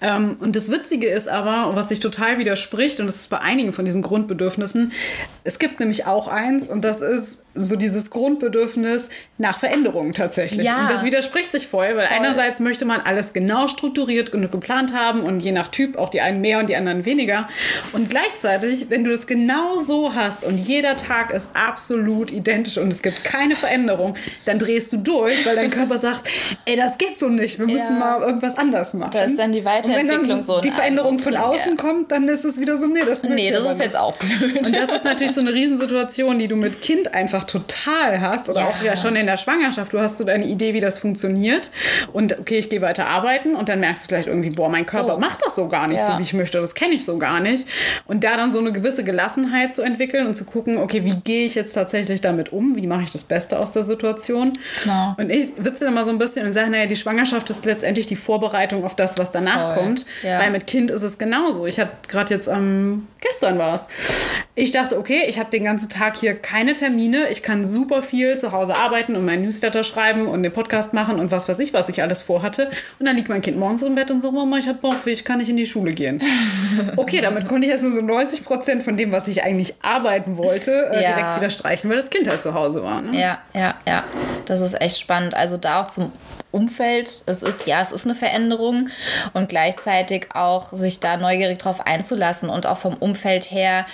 Ja. 0.00 0.16
Ähm, 0.16 0.36
und 0.40 0.54
das 0.54 0.70
Witzige 0.70 1.08
ist 1.08 1.28
aber, 1.28 1.74
was 1.74 1.88
sich 1.88 2.00
total 2.00 2.38
widerspricht, 2.38 3.00
und 3.00 3.06
das 3.06 3.16
ist 3.16 3.30
bei 3.30 3.40
einigen 3.40 3.72
von 3.72 3.84
diesen 3.84 4.02
Grundbedürfnissen, 4.02 4.92
es 5.42 5.58
gibt 5.58 5.80
nämlich 5.80 6.06
auch 6.06 6.28
eins, 6.28 6.68
und 6.68 6.82
das 6.82 7.00
ist 7.00 7.44
so 7.54 7.76
dieses 7.76 8.10
Grundbedürfnis 8.10 9.10
nach 9.38 9.58
Veränderung 9.58 10.12
tatsächlich. 10.12 10.68
Und 10.68 10.90
das 10.90 11.04
widerspricht 11.04 11.52
sich 11.52 11.66
voll, 11.66 11.96
weil 11.96 12.06
voll. 12.06 12.16
einerseits 12.16 12.60
möchte 12.60 12.84
man 12.84 12.93
alles 13.00 13.32
genau 13.32 13.66
strukturiert 13.66 14.32
und 14.34 14.50
geplant 14.50 14.94
haben 14.94 15.20
und 15.20 15.40
je 15.40 15.52
nach 15.52 15.68
Typ 15.68 15.98
auch 15.98 16.08
die 16.08 16.20
einen 16.20 16.40
mehr 16.40 16.58
und 16.58 16.68
die 16.68 16.76
anderen 16.76 17.04
weniger. 17.04 17.48
Und 17.92 18.10
gleichzeitig, 18.10 18.86
wenn 18.88 19.04
du 19.04 19.10
das 19.10 19.26
genau 19.26 19.78
so 19.78 20.14
hast 20.14 20.44
und 20.44 20.58
jeder 20.58 20.96
Tag 20.96 21.32
ist 21.32 21.50
absolut 21.54 22.32
identisch 22.32 22.78
und 22.78 22.88
es 22.88 23.02
gibt 23.02 23.24
keine 23.24 23.56
Veränderung, 23.56 24.14
dann 24.44 24.58
drehst 24.58 24.92
du 24.92 24.96
durch, 24.96 25.44
weil 25.44 25.56
dein 25.56 25.70
Körper 25.70 25.98
sagt, 25.98 26.28
ey, 26.64 26.76
das 26.76 26.98
geht 26.98 27.18
so 27.18 27.28
nicht, 27.28 27.58
wir 27.58 27.66
müssen 27.66 27.98
ja. 27.98 28.18
mal 28.18 28.22
irgendwas 28.22 28.56
anders 28.56 28.94
machen. 28.94 29.10
Da 29.12 29.24
ist 29.24 29.38
dann 29.38 29.52
die 29.52 29.64
Weiterentwicklung 29.64 30.20
und 30.20 30.22
wenn 30.22 30.28
dann 30.28 30.42
so. 30.42 30.60
Die 30.60 30.70
Veränderung 30.70 31.18
von 31.18 31.36
außen 31.36 31.76
ja. 31.76 31.82
kommt, 31.82 32.10
dann 32.10 32.28
ist 32.28 32.44
es 32.44 32.58
wieder 32.58 32.76
so, 32.76 32.86
nee, 32.86 33.00
das, 33.06 33.22
nee, 33.22 33.50
das 33.50 33.70
ist 33.70 33.80
jetzt 33.80 33.96
auch 33.96 34.16
blöd. 34.16 34.66
Und 34.66 34.74
das 34.74 34.90
ist 34.90 35.04
natürlich 35.04 35.32
so 35.32 35.40
eine 35.40 35.52
Riesensituation, 35.52 36.38
die 36.38 36.48
du 36.48 36.56
mit 36.56 36.80
Kind 36.80 37.12
einfach 37.12 37.34
einfach 37.34 37.44
total 37.44 38.20
hast 38.20 38.48
oder 38.48 38.60
ja. 38.60 38.66
auch 38.66 38.82
ja 38.82 38.96
schon 38.96 39.16
in 39.16 39.26
der 39.26 39.36
Schwangerschaft, 39.36 39.92
du 39.92 40.00
hast 40.00 40.18
so 40.18 40.24
deine 40.24 40.46
Idee, 40.46 40.74
wie 40.74 40.80
das 40.80 40.98
funktioniert 40.98 41.70
und 42.12 42.38
okay, 42.38 42.58
ich 42.58 42.68
gehe 42.74 42.82
weiter 42.82 43.06
arbeiten 43.06 43.54
und 43.54 43.68
dann 43.68 43.80
merkst 43.80 44.04
du 44.04 44.08
vielleicht 44.08 44.26
irgendwie, 44.26 44.50
boah, 44.50 44.68
mein 44.68 44.84
Körper 44.84 45.16
oh. 45.16 45.20
macht 45.20 45.44
das 45.44 45.54
so 45.54 45.68
gar 45.68 45.86
nicht 45.86 46.00
ja. 46.00 46.12
so, 46.12 46.18
wie 46.18 46.22
ich 46.22 46.34
möchte, 46.34 46.60
das 46.60 46.74
kenne 46.74 46.94
ich 46.94 47.04
so 47.04 47.18
gar 47.18 47.38
nicht 47.38 47.68
und 48.06 48.24
da 48.24 48.36
dann 48.36 48.50
so 48.50 48.58
eine 48.58 48.72
gewisse 48.72 49.04
Gelassenheit 49.04 49.72
zu 49.72 49.82
entwickeln 49.82 50.26
und 50.26 50.34
zu 50.34 50.44
gucken, 50.44 50.78
okay, 50.78 51.04
wie 51.04 51.14
gehe 51.14 51.46
ich 51.46 51.54
jetzt 51.54 51.72
tatsächlich 51.72 52.20
damit 52.20 52.52
um, 52.52 52.74
wie 52.74 52.86
mache 52.86 53.02
ich 53.04 53.12
das 53.12 53.24
Beste 53.24 53.58
aus 53.60 53.72
der 53.72 53.84
Situation 53.84 54.52
genau. 54.82 55.14
und 55.18 55.30
ich 55.30 55.52
witze 55.58 55.86
immer 55.86 56.04
so 56.04 56.10
ein 56.10 56.18
bisschen 56.18 56.46
und 56.46 56.52
sage, 56.52 56.70
naja, 56.70 56.86
die 56.86 56.96
Schwangerschaft 56.96 57.48
ist 57.50 57.64
letztendlich 57.64 58.06
die 58.06 58.16
Vorbereitung 58.16 58.84
auf 58.84 58.96
das, 58.96 59.18
was 59.18 59.30
danach 59.30 59.74
Voll. 59.74 59.84
kommt, 59.84 60.06
ja. 60.24 60.40
weil 60.40 60.50
mit 60.50 60.66
Kind 60.66 60.90
ist 60.90 61.02
es 61.02 61.18
genauso. 61.18 61.66
Ich 61.66 61.78
hatte 61.78 61.92
gerade 62.08 62.34
jetzt, 62.34 62.48
ähm, 62.48 63.06
gestern 63.20 63.58
war 63.58 63.74
es, 63.74 63.88
ich 64.56 64.72
dachte, 64.72 64.98
okay, 64.98 65.22
ich 65.28 65.38
habe 65.38 65.50
den 65.50 65.64
ganzen 65.64 65.88
Tag 65.88 66.16
hier 66.16 66.34
keine 66.34 66.72
Termine, 66.72 67.28
ich 67.30 67.42
kann 67.42 67.64
super 67.64 68.02
viel 68.02 68.36
zu 68.38 68.50
Hause 68.50 68.74
arbeiten 68.74 69.14
und 69.14 69.24
meinen 69.24 69.44
Newsletter 69.44 69.84
schreiben 69.84 70.26
und 70.26 70.42
den 70.42 70.52
Podcast 70.52 70.92
machen 70.92 71.20
und 71.20 71.30
was 71.30 71.48
weiß 71.48 71.58
ich, 71.60 71.72
was 71.72 71.88
ich 71.88 72.02
alles 72.02 72.22
vorhatte. 72.22 72.63
Und 72.98 73.06
dann 73.06 73.16
liegt 73.16 73.28
mein 73.28 73.42
Kind 73.42 73.58
morgens 73.58 73.82
im 73.82 73.94
Bett 73.94 74.10
und 74.10 74.22
sagt, 74.22 74.34
Mama, 74.34 74.58
ich 74.58 74.68
habe 74.68 74.78
Bauchweh, 74.78 75.12
ich 75.12 75.24
kann 75.24 75.38
nicht 75.38 75.48
in 75.48 75.56
die 75.56 75.66
Schule 75.66 75.92
gehen. 75.92 76.22
Okay, 76.96 77.20
damit 77.20 77.48
konnte 77.48 77.66
ich 77.66 77.72
erstmal 77.72 77.92
so 77.92 78.00
90 78.00 78.44
Prozent 78.44 78.82
von 78.82 78.96
dem, 78.96 79.12
was 79.12 79.28
ich 79.28 79.44
eigentlich 79.44 79.74
arbeiten 79.82 80.36
wollte, 80.36 80.70
äh, 80.92 81.02
ja. 81.02 81.12
direkt 81.12 81.36
wieder 81.36 81.50
streichen, 81.50 81.88
weil 81.90 81.96
das 81.96 82.10
Kind 82.10 82.28
halt 82.28 82.42
zu 82.42 82.54
Hause 82.54 82.82
war. 82.82 83.00
Ne? 83.00 83.18
Ja, 83.18 83.38
ja, 83.52 83.74
ja. 83.86 84.04
Das 84.46 84.60
ist 84.60 84.80
echt 84.80 84.98
spannend. 84.98 85.34
Also 85.34 85.56
da 85.56 85.82
auch 85.82 85.88
zum 85.88 86.12
Umfeld. 86.54 87.22
Es 87.26 87.42
ist, 87.42 87.66
ja, 87.66 87.80
es 87.80 87.90
ist 87.90 88.06
eine 88.06 88.14
Veränderung 88.14 88.88
und 89.32 89.48
gleichzeitig 89.48 90.28
auch 90.34 90.72
sich 90.72 91.00
da 91.00 91.16
neugierig 91.16 91.58
drauf 91.58 91.84
einzulassen 91.84 92.48
und 92.48 92.66
auch 92.66 92.78
vom 92.78 92.94
Umfeld 92.94 93.50
her. 93.50 93.86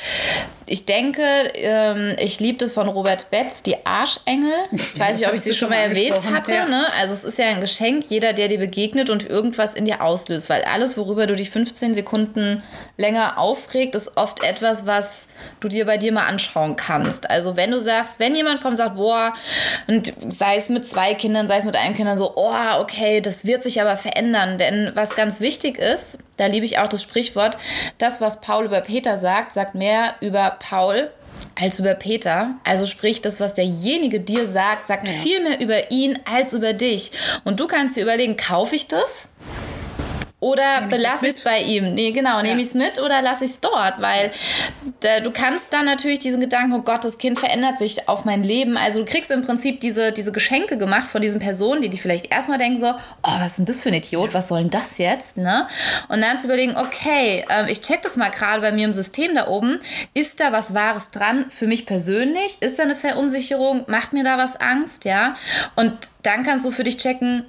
Ich 0.71 0.87
denke, 0.87 1.21
ähm, 1.57 2.15
ich 2.21 2.39
liebe 2.39 2.59
das 2.59 2.75
von 2.75 2.87
Robert 2.87 3.29
Betz, 3.33 3.65
die 3.65 3.85
Arschengel. 3.85 4.55
Ich 4.71 4.97
weiß 4.97 5.19
nicht, 5.19 5.29
ob 5.29 5.35
ich 5.35 5.41
sie 5.41 5.53
schon 5.53 5.69
mal 5.69 5.79
erwähnt 5.79 6.23
hatte. 6.31 6.55
Ja. 6.55 6.65
Ne? 6.65 6.87
Also 6.97 7.13
es 7.13 7.25
ist 7.25 7.39
ja 7.39 7.47
ein 7.47 7.61
Geschenk, 7.61 8.05
jeder, 8.09 8.35
der 8.35 8.47
dir 8.47 8.59
begegnet 8.59 9.11
und 9.11 9.29
irgendwas 9.29 9.75
in 9.75 9.85
dir 9.85 10.01
auslöst. 10.01 10.49
Weil 10.49 10.63
alles, 10.63 10.97
worüber 10.97 11.27
du 11.27 11.35
dich 11.35 11.51
15 11.51 11.95
Sekunden 11.95 12.63
länger 12.97 13.37
aufregt, 13.37 13.97
ist 13.97 14.17
oft 14.17 14.45
etwas, 14.45 14.87
was 14.87 15.27
du 15.59 15.67
dir 15.67 15.87
bei 15.87 15.99
dir 15.99 16.13
mal 16.13 16.27
anschauen 16.27 16.77
kannst. 16.77 17.29
Also 17.29 17.57
wenn 17.57 17.73
du 17.73 17.81
sagst, 17.81 18.21
wenn 18.21 18.37
jemand 18.37 18.61
kommt 18.61 18.75
und 18.75 18.77
sagt, 18.77 18.95
boah, 18.95 19.35
und 19.89 20.13
sei 20.29 20.55
es 20.55 20.69
mit 20.69 20.87
zwei 20.87 21.15
Kindern, 21.15 21.49
sei 21.49 21.59
es 21.59 21.65
mit 21.65 21.75
einem 21.75 21.97
Kind, 21.97 22.17
so, 22.17 22.37
oh, 22.37 22.53
oh, 22.53 22.81
okay, 22.81 23.21
das 23.21 23.45
wird 23.45 23.65
sich 23.65 23.81
aber 23.81 23.97
verändern. 23.97 24.57
Denn 24.57 24.93
was 24.95 25.17
ganz 25.17 25.41
wichtig 25.41 25.79
ist, 25.79 26.19
da 26.41 26.47
liebe 26.47 26.65
ich 26.65 26.79
auch 26.79 26.89
das 26.89 27.03
Sprichwort, 27.03 27.59
das, 27.99 28.23
was 28.23 28.41
Paul 28.41 28.65
über 28.65 28.81
Peter 28.81 29.19
sagt, 29.19 29.53
sagt 29.53 29.75
mehr 29.75 30.15
über 30.21 30.57
Paul 30.59 31.11
als 31.55 31.79
über 31.79 31.95
Peter. 31.95 32.55
Also 32.65 32.87
sprich, 32.87 33.21
das, 33.21 33.41
was 33.41 33.53
derjenige 33.53 34.21
dir 34.21 34.49
sagt, 34.49 34.87
sagt 34.87 35.07
ja. 35.07 35.13
viel 35.13 35.43
mehr 35.43 35.61
über 35.61 35.91
ihn 35.91 36.19
als 36.25 36.55
über 36.55 36.73
dich. 36.73 37.13
Und 37.45 37.61
du 37.61 37.67
kannst 37.67 37.97
dir 37.97 38.03
überlegen, 38.03 38.39
kaufe 38.39 38.75
ich 38.75 38.89
das? 38.89 39.33
Oder 40.41 40.87
belasse 40.89 41.27
ich 41.27 41.37
es 41.37 41.45
bei 41.45 41.61
ihm? 41.61 41.93
Nee, 41.95 42.13
genau, 42.13 42.39
ja. 42.39 42.43
nehme 42.43 42.63
ich 42.63 42.69
es 42.69 42.75
mit 42.75 42.99
oder 42.99 43.21
lasse 43.21 43.45
ich 43.45 43.51
es 43.51 43.61
dort? 43.61 44.01
Weil 44.01 44.33
da, 45.01 45.21
du 45.21 45.31
kannst 45.31 45.71
dann 45.75 45.85
natürlich 45.85 46.19
diesen 46.19 46.41
Gedanken, 46.41 46.73
oh 46.73 46.81
Gott, 46.81 47.05
das 47.05 47.19
Kind 47.19 47.39
verändert 47.39 47.79
sich 47.79 48.09
auf 48.09 48.25
mein 48.25 48.43
Leben. 48.43 48.79
Also 48.79 49.01
du 49.01 49.05
kriegst 49.05 49.31
im 49.31 49.43
Prinzip 49.43 49.81
diese, 49.81 50.13
diese 50.13 50.33
Geschenke 50.33 50.79
gemacht 50.79 51.09
von 51.11 51.21
diesen 51.21 51.41
Personen, 51.41 51.83
die 51.83 51.91
dich 51.91 52.01
vielleicht 52.01 52.33
erstmal 52.33 52.57
denken 52.57 52.81
so, 52.81 52.89
oh, 52.89 53.31
was 53.39 53.49
ist 53.49 53.59
denn 53.59 53.67
das 53.67 53.81
für 53.81 53.91
ein 53.91 53.97
Idiot? 53.97 54.33
Was 54.33 54.49
soll 54.49 54.61
denn 54.61 54.71
das 54.71 54.97
jetzt? 54.97 55.37
Ne? 55.37 55.69
Und 56.09 56.23
dann 56.23 56.39
zu 56.39 56.47
überlegen, 56.47 56.75
okay, 56.75 57.45
ähm, 57.51 57.67
ich 57.69 57.83
check 57.83 58.03
das 58.03 58.17
mal 58.17 58.31
gerade 58.31 58.63
bei 58.63 58.73
mir 58.73 58.87
im 58.87 58.95
System 58.95 59.35
da 59.35 59.47
oben. 59.47 59.79
Ist 60.15 60.41
da 60.41 60.53
was 60.53 60.73
Wahres 60.73 61.11
dran 61.11 61.51
für 61.51 61.67
mich 61.67 61.85
persönlich? 61.85 62.57
Ist 62.61 62.79
da 62.79 62.85
eine 62.85 62.97
Verunsicherung? 62.97 63.85
Macht 63.89 64.15
mir 64.15 64.25
da 64.25 64.39
was 64.39 64.59
Angst? 64.59 65.05
Ja. 65.05 65.37
Und 65.77 65.93
dann 66.23 66.45
kannst 66.45 66.65
du 66.65 66.71
für 66.71 66.85
dich 66.85 66.97
checken, 66.97 67.45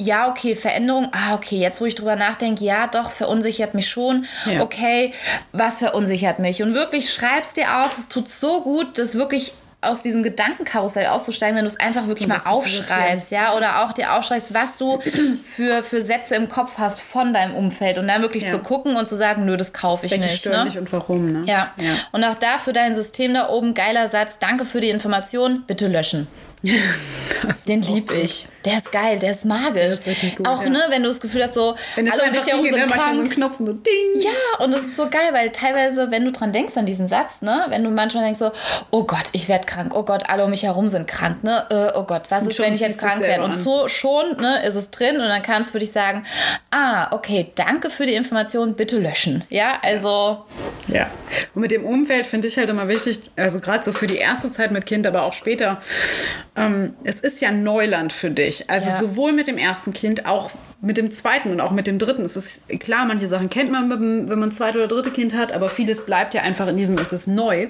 ja, 0.00 0.28
okay, 0.28 0.54
Veränderung, 0.54 1.08
ah, 1.12 1.34
okay, 1.34 1.56
jetzt 1.56 1.80
wo 1.80 1.84
ich 1.84 1.96
drüber 1.96 2.14
nachdenke, 2.14 2.64
ja, 2.64 2.86
doch, 2.86 3.10
verunsichert 3.10 3.74
mich 3.74 3.88
schon. 3.88 4.26
Ja. 4.46 4.62
Okay, 4.62 5.12
was 5.52 5.78
verunsichert 5.78 6.38
mich? 6.38 6.62
Und 6.62 6.74
wirklich 6.74 7.12
schreibst 7.12 7.56
dir 7.56 7.82
auf, 7.82 7.92
es 7.98 8.08
tut 8.08 8.28
so 8.28 8.62
gut, 8.62 8.96
das 8.98 9.16
wirklich 9.16 9.52
aus 9.80 10.02
diesem 10.02 10.24
Gedankenkarussell 10.24 11.06
auszusteigen, 11.06 11.56
wenn 11.56 11.64
du 11.64 11.68
es 11.68 11.78
einfach 11.78 12.08
wirklich 12.08 12.26
mal 12.26 12.40
aufschreibst, 12.44 13.30
ja, 13.30 13.56
oder 13.56 13.84
auch 13.84 13.92
dir 13.92 14.12
aufschreibst, 14.14 14.52
was 14.52 14.76
du 14.76 15.00
für, 15.44 15.82
für 15.84 16.02
Sätze 16.02 16.34
im 16.34 16.48
Kopf 16.48 16.78
hast 16.78 17.00
von 17.00 17.32
deinem 17.32 17.54
Umfeld 17.54 17.98
und 17.98 18.08
dann 18.08 18.22
wirklich 18.22 18.44
ja. 18.44 18.50
zu 18.50 18.58
gucken 18.58 18.96
und 18.96 19.08
zu 19.08 19.16
sagen, 19.16 19.44
nö, 19.44 19.56
das 19.56 19.72
kaufe 19.72 20.06
ich 20.06 20.12
Welche 20.12 20.26
nicht. 20.26 20.38
Stören 20.38 20.64
ne? 20.64 20.70
dich 20.70 20.78
und 20.78 20.92
warum, 20.92 21.32
ne? 21.32 21.44
Ja. 21.46 21.72
ja. 21.76 21.92
Und 22.10 22.24
auch 22.24 22.34
da 22.34 22.58
für 22.58 22.72
dein 22.72 22.94
System 22.94 23.34
da 23.34 23.48
oben, 23.50 23.74
geiler 23.74 24.08
Satz, 24.08 24.38
danke 24.40 24.64
für 24.64 24.80
die 24.80 24.90
Information, 24.90 25.62
bitte 25.66 25.86
löschen. 25.86 26.26
Den 27.68 27.82
lieb 27.82 28.10
ich. 28.10 28.48
Der 28.64 28.78
ist 28.78 28.90
geil, 28.90 29.18
der 29.18 29.30
ist 29.30 29.44
magisch. 29.44 29.98
Ist 30.04 30.36
gut, 30.36 30.46
auch 30.46 30.62
ja. 30.62 30.68
ne, 30.68 30.80
wenn 30.88 31.02
du 31.02 31.08
das 31.08 31.20
Gefühl 31.20 31.42
hast, 31.44 31.54
so, 31.54 31.76
wenn 31.94 32.06
es 32.06 32.18
einfach 32.18 32.44
dich 32.44 32.52
so, 32.52 32.62
ne? 32.62 32.86
manchmal 32.88 33.14
so 33.14 33.22
ein 33.22 33.30
Knopf 33.30 33.58
so 33.58 33.72
ding. 33.72 33.92
Ja, 34.16 34.64
und 34.64 34.72
das 34.72 34.82
ist 34.82 34.96
so 34.96 35.08
geil, 35.08 35.28
weil 35.32 35.50
teilweise, 35.50 36.10
wenn 36.10 36.24
du 36.24 36.32
dran 36.32 36.52
denkst 36.52 36.76
an 36.76 36.86
diesen 36.86 37.06
Satz, 37.06 37.42
ne, 37.42 37.66
wenn 37.68 37.84
du 37.84 37.90
manchmal 37.90 38.24
denkst 38.24 38.40
so, 38.40 38.50
oh 38.90 39.04
Gott, 39.04 39.26
ich 39.32 39.48
werde 39.48 39.66
krank, 39.66 39.92
oh 39.94 40.02
Gott, 40.02 40.28
alle 40.28 40.44
um 40.44 40.50
mich 40.50 40.64
herum 40.64 40.88
sind 40.88 41.06
krank, 41.06 41.44
ne, 41.44 41.66
äh, 41.70 41.96
oh 41.96 42.04
Gott, 42.04 42.22
was 42.30 42.42
und 42.42 42.50
ist, 42.50 42.58
wenn 42.58 42.74
ich 42.74 42.80
jetzt 42.80 43.00
krank 43.00 43.20
werde? 43.20 43.44
Und 43.44 43.56
so 43.56 43.88
schon, 43.88 44.36
ne, 44.38 44.64
ist 44.64 44.74
es 44.74 44.90
drin 44.90 45.16
und 45.16 45.28
dann 45.28 45.42
kannst 45.42 45.74
du 45.74 45.78
dich 45.78 45.92
sagen, 45.92 46.24
ah, 46.70 47.12
okay, 47.12 47.52
danke 47.54 47.90
für 47.90 48.06
die 48.06 48.14
Information, 48.14 48.74
bitte 48.74 48.98
löschen. 48.98 49.44
Ja, 49.48 49.78
also. 49.82 50.44
Ja. 50.88 51.06
Und 51.54 51.62
mit 51.62 51.70
dem 51.70 51.84
Umfeld 51.84 52.26
finde 52.26 52.48
ich 52.48 52.56
halt 52.56 52.68
immer 52.68 52.88
wichtig, 52.88 53.20
also 53.36 53.60
gerade 53.60 53.84
so 53.84 53.92
für 53.92 54.06
die 54.06 54.16
erste 54.16 54.50
Zeit 54.50 54.72
mit 54.72 54.86
Kind, 54.86 55.06
aber 55.06 55.22
auch 55.22 55.32
später, 55.32 55.80
ähm, 56.58 56.94
es 57.04 57.20
ist 57.20 57.40
ja 57.40 57.50
Neuland 57.50 58.12
für 58.12 58.30
dich. 58.30 58.68
Also 58.68 58.88
ja. 58.88 58.96
sowohl 58.96 59.32
mit 59.32 59.46
dem 59.46 59.58
ersten 59.58 59.92
Kind, 59.92 60.26
auch 60.26 60.50
mit 60.80 60.96
dem 60.96 61.10
zweiten 61.10 61.50
und 61.50 61.60
auch 61.60 61.72
mit 61.72 61.88
dem 61.88 61.98
dritten. 61.98 62.24
Es 62.24 62.36
ist 62.36 62.68
klar, 62.80 63.04
manche 63.04 63.26
Sachen 63.26 63.48
kennt 63.50 63.72
man, 63.72 63.90
wenn 63.90 64.26
man 64.28 64.44
ein 64.44 64.52
zweites 64.52 64.76
oder 64.76 64.86
dritte 64.86 65.10
Kind 65.10 65.34
hat, 65.34 65.52
aber 65.52 65.68
vieles 65.70 66.06
bleibt 66.06 66.34
ja 66.34 66.42
einfach 66.42 66.68
in 66.68 66.76
diesem, 66.76 66.96
es 66.98 67.12
ist 67.12 67.26
neu. 67.26 67.66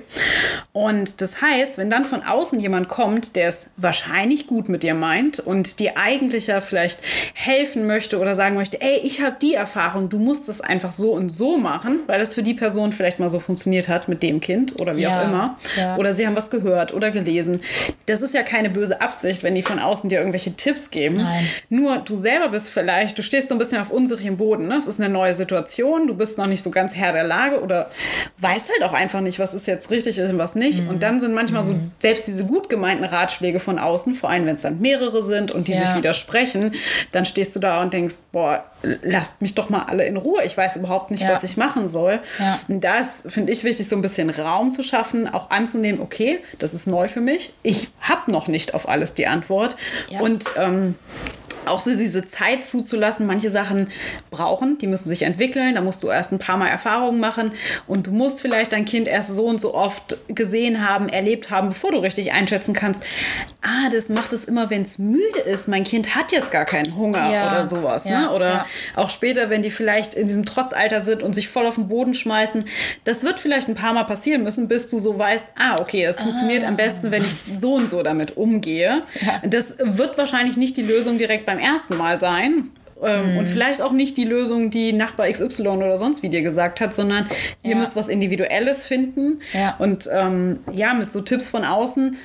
Und 0.72 1.22
das 1.22 1.40
heißt, 1.40 1.78
wenn 1.78 1.88
dann 1.88 2.04
von 2.04 2.22
außen 2.22 2.60
jemand 2.60 2.88
kommt, 2.88 3.34
der 3.34 3.48
es 3.48 3.70
wahrscheinlich 3.78 4.46
gut 4.46 4.68
mit 4.68 4.82
dir 4.82 4.94
meint 4.94 5.40
und 5.40 5.80
dir 5.80 5.92
eigentlich 5.96 6.48
ja 6.48 6.60
vielleicht 6.60 7.00
helfen 7.32 7.86
möchte 7.86 8.18
oder 8.18 8.36
sagen 8.36 8.56
möchte, 8.56 8.78
ey, 8.80 9.00
ich 9.02 9.22
habe 9.22 9.36
die 9.40 9.54
Erfahrung, 9.54 10.10
du 10.10 10.18
musst 10.18 10.50
es 10.50 10.60
einfach 10.60 10.92
so 10.92 11.12
und 11.12 11.30
so 11.30 11.56
machen, 11.56 12.00
weil 12.06 12.18
das 12.18 12.34
für 12.34 12.42
die 12.42 12.54
Person 12.54 12.92
vielleicht 12.92 13.18
mal 13.18 13.30
so 13.30 13.40
funktioniert 13.40 13.88
hat 13.88 14.08
mit 14.08 14.22
dem 14.22 14.40
Kind 14.40 14.78
oder 14.80 14.96
wie 14.96 15.02
ja, 15.02 15.20
auch 15.20 15.24
immer. 15.24 15.58
Ja. 15.76 15.96
Oder 15.96 16.12
sie 16.12 16.26
haben 16.26 16.36
was 16.36 16.50
gehört 16.50 16.92
oder 16.92 17.10
gelesen. 17.10 17.60
Das 18.04 18.20
ist 18.20 18.34
ja 18.34 18.42
keine 18.42 18.68
böse 18.68 19.00
Absicht, 19.00 19.42
wenn 19.42 19.54
die 19.54 19.62
von 19.62 19.78
außen 19.78 20.10
dir 20.10 20.18
irgendwelche 20.18 20.54
Tipps 20.54 20.90
geben. 20.90 21.16
Nein. 21.16 21.48
Nur 21.70 21.98
du 21.98 22.14
selber 22.14 22.50
bist 22.50 22.68
vielleicht, 22.68 22.97
du 23.06 23.22
stehst 23.22 23.48
so 23.48 23.54
ein 23.54 23.58
bisschen 23.58 23.80
auf 23.80 23.90
unsicherem 23.90 24.36
Boden. 24.36 24.68
Ne? 24.68 24.76
Es 24.76 24.86
ist 24.86 25.00
eine 25.00 25.08
neue 25.08 25.34
Situation, 25.34 26.06
du 26.06 26.14
bist 26.14 26.38
noch 26.38 26.46
nicht 26.46 26.62
so 26.62 26.70
ganz 26.70 26.94
Herr 26.94 27.12
der 27.12 27.24
Lage 27.24 27.60
oder 27.60 27.90
weißt 28.38 28.70
halt 28.70 28.82
auch 28.88 28.94
einfach 28.94 29.20
nicht, 29.20 29.38
was 29.38 29.54
ist 29.54 29.66
jetzt 29.66 29.90
richtig 29.90 30.20
und 30.20 30.38
was 30.38 30.54
nicht. 30.54 30.82
Mhm. 30.82 30.88
Und 30.88 31.02
dann 31.02 31.20
sind 31.20 31.34
manchmal 31.34 31.62
mhm. 31.62 31.66
so 31.66 31.74
selbst 32.00 32.26
diese 32.26 32.44
gut 32.44 32.68
gemeinten 32.68 33.04
Ratschläge 33.04 33.60
von 33.60 33.78
außen, 33.78 34.14
vor 34.14 34.30
allem 34.30 34.46
wenn 34.46 34.54
es 34.54 34.62
dann 34.62 34.80
mehrere 34.80 35.22
sind 35.22 35.50
und 35.50 35.68
die 35.68 35.72
ja. 35.72 35.84
sich 35.84 35.94
widersprechen, 35.94 36.72
dann 37.12 37.24
stehst 37.24 37.54
du 37.56 37.60
da 37.60 37.82
und 37.82 37.92
denkst, 37.92 38.16
boah, 38.32 38.64
lasst 39.02 39.42
mich 39.42 39.54
doch 39.54 39.70
mal 39.70 39.84
alle 39.84 40.04
in 40.04 40.16
Ruhe. 40.16 40.42
Ich 40.44 40.56
weiß 40.56 40.76
überhaupt 40.76 41.10
nicht, 41.10 41.22
ja. 41.22 41.30
was 41.30 41.42
ich 41.42 41.56
machen 41.56 41.88
soll. 41.88 42.20
Ja. 42.38 42.60
Und 42.68 42.82
da 42.82 42.98
ist, 42.98 43.30
finde 43.30 43.52
ich, 43.52 43.64
wichtig, 43.64 43.88
so 43.88 43.96
ein 43.96 44.02
bisschen 44.02 44.30
Raum 44.30 44.70
zu 44.72 44.82
schaffen, 44.82 45.32
auch 45.32 45.50
anzunehmen, 45.50 46.00
okay, 46.00 46.40
das 46.58 46.74
ist 46.74 46.86
neu 46.86 47.08
für 47.08 47.20
mich. 47.20 47.52
Ich 47.62 47.88
habe 48.00 48.30
noch 48.30 48.48
nicht 48.48 48.74
auf 48.74 48.88
alles 48.88 49.14
die 49.14 49.26
Antwort. 49.26 49.76
Und 50.20 50.44
ähm, 50.56 50.94
auch 51.68 51.80
so 51.80 51.94
diese 51.94 52.26
Zeit 52.26 52.64
zuzulassen. 52.64 53.26
Manche 53.26 53.50
Sachen 53.50 53.88
brauchen, 54.30 54.78
die 54.78 54.86
müssen 54.86 55.06
sich 55.06 55.22
entwickeln. 55.22 55.74
Da 55.74 55.80
musst 55.80 56.02
du 56.02 56.08
erst 56.08 56.32
ein 56.32 56.38
paar 56.38 56.56
Mal 56.56 56.68
Erfahrungen 56.68 57.20
machen 57.20 57.52
und 57.86 58.06
du 58.06 58.10
musst 58.10 58.40
vielleicht 58.40 58.72
dein 58.72 58.84
Kind 58.84 59.08
erst 59.08 59.34
so 59.34 59.46
und 59.46 59.60
so 59.60 59.74
oft 59.74 60.16
gesehen 60.28 60.86
haben, 60.86 61.08
erlebt 61.08 61.50
haben, 61.50 61.70
bevor 61.70 61.92
du 61.92 61.98
richtig 61.98 62.32
einschätzen 62.32 62.74
kannst. 62.74 63.04
Ah, 63.60 63.88
das 63.90 64.08
macht 64.08 64.32
es 64.32 64.44
immer, 64.44 64.70
wenn 64.70 64.82
es 64.82 64.98
müde 64.98 65.40
ist. 65.44 65.66
Mein 65.66 65.82
Kind 65.82 66.14
hat 66.14 66.30
jetzt 66.30 66.52
gar 66.52 66.64
keinen 66.64 66.94
Hunger 66.96 67.28
Ja. 67.32 67.50
oder 67.50 67.64
sowas. 67.64 68.04
Ja, 68.04 68.20
Ne? 68.22 68.30
Oder 68.30 68.48
ja. 68.48 68.66
auch 68.94 69.10
später, 69.10 69.50
wenn 69.50 69.62
die 69.62 69.70
vielleicht 69.72 70.14
in 70.14 70.28
diesem 70.28 70.46
Trotzalter 70.46 71.00
sind 71.00 71.22
und 71.24 71.34
sich 71.34 71.48
voll 71.48 71.66
auf 71.66 71.74
den 71.74 71.88
Boden 71.88 72.14
schmeißen. 72.14 72.64
Das 73.04 73.24
wird 73.24 73.40
vielleicht 73.40 73.66
ein 73.68 73.74
paar 73.74 73.92
Mal 73.92 74.04
passieren 74.04 74.44
müssen, 74.44 74.68
bis 74.68 74.86
du 74.88 74.98
so 75.00 75.18
weißt, 75.18 75.46
ah, 75.58 75.76
okay, 75.80 76.04
es 76.04 76.20
funktioniert 76.20 76.62
am 76.64 76.76
besten, 76.76 77.10
wenn 77.10 77.24
ich 77.24 77.34
so 77.58 77.74
und 77.74 77.90
so 77.90 78.02
damit 78.04 78.36
umgehe. 78.36 79.02
Das 79.44 79.74
wird 79.80 80.16
wahrscheinlich 80.18 80.56
nicht 80.56 80.76
die 80.76 80.82
Lösung 80.82 81.18
direkt 81.18 81.44
beim 81.44 81.58
ersten 81.58 81.96
Mal 81.96 82.20
sein. 82.20 82.70
Ähm, 83.02 83.32
Mhm. 83.32 83.38
Und 83.38 83.46
vielleicht 83.46 83.80
auch 83.80 83.92
nicht 83.92 84.16
die 84.16 84.24
Lösung, 84.24 84.70
die 84.70 84.92
Nachbar 84.92 85.28
XY 85.30 85.68
oder 85.68 85.96
sonst 85.96 86.24
wie 86.24 86.28
dir 86.30 86.42
gesagt 86.42 86.80
hat, 86.80 86.94
sondern 86.94 87.28
ihr 87.62 87.72
Ja. 87.72 87.76
müsst 87.76 87.94
was 87.94 88.08
Individuelles 88.08 88.84
finden. 88.86 89.38
Ja. 89.52 89.76
Und 89.78 90.08
ähm, 90.12 90.60
ja, 90.72 90.94
mit 90.94 91.08
so 91.10 91.20
Tipps 91.20 91.48
von 91.48 91.64
außen 91.64 92.16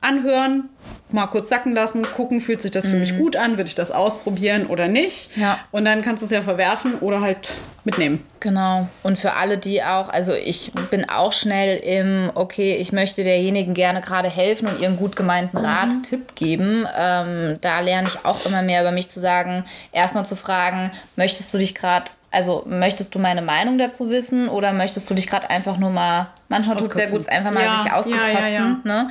anhören, 0.00 0.68
mal 1.10 1.26
kurz 1.26 1.48
sacken 1.48 1.74
lassen, 1.74 2.02
gucken, 2.14 2.40
fühlt 2.40 2.62
sich 2.62 2.70
das 2.70 2.86
für 2.86 2.96
mich 2.96 3.16
gut 3.16 3.34
an, 3.34 3.56
würde 3.56 3.68
ich 3.68 3.74
das 3.74 3.90
ausprobieren 3.90 4.66
oder 4.66 4.86
nicht. 4.86 5.36
Mhm. 5.36 5.42
Ja. 5.42 5.58
Und 5.72 5.84
dann 5.84 6.02
kannst 6.02 6.22
du 6.22 6.26
es 6.26 6.30
ja 6.30 6.42
verwerfen 6.42 6.94
oder 7.00 7.20
halt 7.20 7.50
mitnehmen. 7.84 8.24
Genau. 8.40 8.86
Und 9.02 9.18
für 9.18 9.32
alle, 9.32 9.58
die 9.58 9.82
auch, 9.82 10.08
also 10.08 10.32
ich 10.34 10.72
bin 10.90 11.08
auch 11.08 11.32
schnell 11.32 11.78
im, 11.78 12.30
okay, 12.34 12.76
ich 12.76 12.92
möchte 12.92 13.24
derjenigen 13.24 13.74
gerne 13.74 14.00
gerade 14.00 14.28
helfen 14.28 14.68
und 14.68 14.80
ihren 14.80 14.96
gut 14.96 15.16
gemeinten 15.16 15.56
Rat, 15.56 16.02
Tipp 16.04 16.36
geben. 16.36 16.86
Ähm, 16.96 17.56
da 17.60 17.80
lerne 17.80 18.08
ich 18.08 18.24
auch 18.24 18.44
immer 18.46 18.62
mehr 18.62 18.82
über 18.82 18.92
mich 18.92 19.08
zu 19.08 19.18
sagen, 19.18 19.64
erstmal 19.92 20.26
zu 20.26 20.36
fragen, 20.36 20.92
möchtest 21.16 21.52
du 21.52 21.58
dich 21.58 21.74
gerade, 21.74 22.10
also 22.30 22.64
möchtest 22.66 23.14
du 23.14 23.18
meine 23.18 23.40
Meinung 23.40 23.78
dazu 23.78 24.10
wissen 24.10 24.48
oder 24.48 24.72
möchtest 24.74 25.08
du 25.08 25.14
dich 25.14 25.26
gerade 25.26 25.48
einfach 25.48 25.78
nur 25.78 25.90
mal, 25.90 26.28
manchmal 26.48 26.76
tut 26.76 26.90
es 26.90 26.96
sehr 26.96 27.08
gut, 27.08 27.26
einfach 27.28 27.50
mal 27.50 27.64
Ja, 27.64 27.78
sich 27.82 27.90
auszukotzen, 27.90 28.38
ja, 28.38 28.48
ja. 28.48 28.76
Ne? 28.84 29.10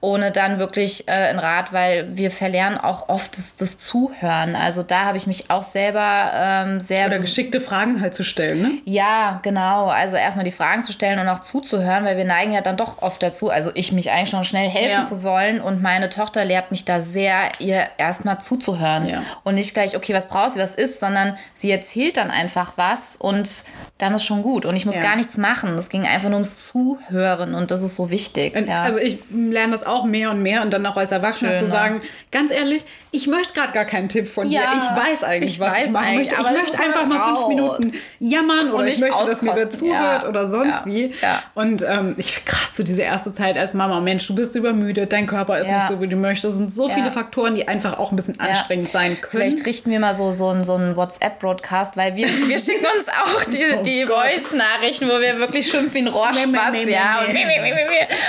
ohne 0.00 0.32
dann 0.32 0.58
wirklich 0.58 1.08
äh, 1.08 1.12
einen 1.12 1.38
Rat, 1.38 1.72
weil 1.72 2.16
wir 2.16 2.30
verlernen 2.30 2.76
auch 2.76 3.08
oft 3.08 3.36
das, 3.38 3.56
das 3.56 3.78
Zuhören. 3.78 4.54
Also 4.54 4.82
da 4.82 5.06
habe 5.06 5.16
ich 5.16 5.26
mich 5.26 5.50
auch 5.50 5.62
selber 5.62 6.30
ähm, 6.34 6.80
sehr 6.80 7.06
Oder 7.06 7.18
geschickte 7.18 7.60
Fragen 7.60 8.02
halt 8.02 8.14
zu 8.14 8.22
stellen, 8.22 8.60
ne? 8.60 8.70
ja, 8.84 9.40
genau. 9.42 9.86
Also 9.86 10.16
erstmal 10.16 10.44
die 10.44 10.52
Fragen 10.52 10.82
zu 10.82 10.92
stellen 10.92 11.18
und 11.18 11.28
auch 11.28 11.38
zuzuhören, 11.38 12.04
weil 12.04 12.18
wir 12.18 12.26
neigen 12.26 12.52
ja 12.52 12.60
dann 12.60 12.76
doch 12.76 13.00
oft 13.00 13.22
dazu, 13.22 13.50
also 13.50 13.70
ich 13.74 13.92
mich 13.92 14.10
eigentlich 14.10 14.30
schon 14.30 14.44
schnell 14.44 14.68
helfen 14.68 15.06
zu 15.06 15.22
wollen 15.22 15.60
und 15.62 15.80
meine 15.80 16.10
Tochter 16.10 16.44
lehrt 16.44 16.70
mich 16.70 16.84
da 16.84 17.00
sehr, 17.00 17.48
ihr 17.60 17.86
erstmal 17.96 18.40
zuzuhören 18.40 19.24
und 19.44 19.54
nicht 19.54 19.72
gleich, 19.72 19.96
okay, 19.96 20.12
was 20.12 20.28
brauchst 20.28 20.56
du, 20.56 20.60
was 20.60 20.74
ist, 20.74 21.00
sondern 21.00 21.38
sie 21.54 21.70
erzählt 21.70 22.18
dann 22.18 22.30
einfach 22.30 22.57
was 22.76 23.16
und 23.16 23.64
dann 23.98 24.14
ist 24.14 24.24
schon 24.24 24.42
gut 24.42 24.64
und 24.66 24.74
ich 24.76 24.86
muss 24.86 24.96
Ja. 24.96 25.02
gar 25.02 25.16
nichts 25.16 25.36
machen. 25.36 25.74
Es 25.76 25.88
ging 25.88 26.02
einfach 26.06 26.28
nur 26.28 26.34
ums 26.38 26.56
Zuhören 26.56 27.54
und 27.54 27.70
das 27.70 27.82
ist 27.82 27.96
so 27.96 28.10
wichtig. 28.10 28.54
Ja. 28.66 28.82
Also 28.82 28.98
ich 28.98 29.18
lerne 29.30 29.72
das 29.72 29.84
auch 29.84 30.04
mehr 30.04 30.30
und 30.30 30.42
mehr 30.42 30.62
und 30.62 30.72
dann 30.72 30.84
auch 30.86 30.96
als 30.96 31.12
Erwachsener 31.12 31.54
zu 31.54 31.66
sagen, 31.66 32.00
ganz 32.30 32.50
ehrlich, 32.50 32.84
ich 33.10 33.26
möchte 33.26 33.54
gerade 33.54 33.72
gar 33.72 33.84
keinen 33.84 34.08
Tipp 34.08 34.28
von 34.28 34.48
Ja, 34.50 34.60
dir. 34.60 34.78
Ich 34.78 35.04
weiß 35.08 35.24
eigentlich, 35.24 35.52
ich 35.52 35.60
was 35.60 35.72
ich 35.76 35.84
weiß 35.84 35.90
machen 35.92 36.06
eigentlich, 36.06 36.30
möchte. 36.30 36.52
Ich 36.52 36.62
möchte 36.62 36.78
einfach 36.82 37.06
mal 37.06 37.34
fünf. 37.34 37.48
Minuten 37.48 37.92
jammern 38.18 38.70
oder 38.72 38.86
ich 38.86 38.98
möchte, 39.00 39.16
dass 39.24 39.42
mir 39.42 39.52
wer 39.54 39.62
auskotzen, 39.64 39.78
zuhört 39.88 40.22
ja. 40.24 40.28
oder 40.28 40.46
sonst 40.46 40.80
Ja, 40.80 40.86
wie. 40.86 41.14
Und 41.54 41.82
ähm, 41.88 42.14
ich 42.18 42.32
finde 42.32 42.50
gerade 42.50 42.68
so 42.74 42.82
diese 42.82 43.02
erste 43.02 43.32
Zeit 43.32 43.56
als 43.56 43.74
Mama, 43.74 44.00
Mensch, 44.00 44.26
du 44.26 44.34
bist 44.34 44.54
übermüdet, 44.54 45.12
dein 45.12 45.26
Körper 45.26 45.58
ist 45.58 45.70
nicht 45.70 45.86
so, 45.88 46.00
wie 46.00 46.06
du 46.08 46.16
möchtest. 46.16 46.52
Es 46.52 46.54
sind 46.56 46.74
so 46.74 46.88
viele 46.88 47.10
Faktoren, 47.10 47.54
die 47.54 47.66
einfach 47.68 47.98
auch 47.98 48.10
ein 48.12 48.16
bisschen 48.16 48.38
anstrengend 48.40 48.90
sein 48.90 49.20
können. 49.20 49.42
Vielleicht 49.42 49.64
richten 49.66 49.90
wir 49.90 50.00
mal 50.00 50.14
so, 50.14 50.32
so, 50.32 50.48
einen- 50.48 50.64
so 50.64 50.74
einen 50.74 50.96
WhatsApp-Broadcast, 50.96 51.96
weil 51.96 52.14
wir, 52.16 52.26
wir 52.48 52.58
schicken 52.58 52.86
uns 52.96 53.08
auch 53.08 53.44
die, 53.44 53.64
Oh 53.78 53.82
die. 53.82 54.06
Voice-Nachrichten, 54.06 55.08
wo 55.08 55.20
wir 55.20 55.38
wirklich 55.38 55.66
schimpfen 55.70 55.94
wie 55.94 55.98
ein 56.00 56.08
Rohrspatz, 56.08 56.74
ja. 56.86 57.20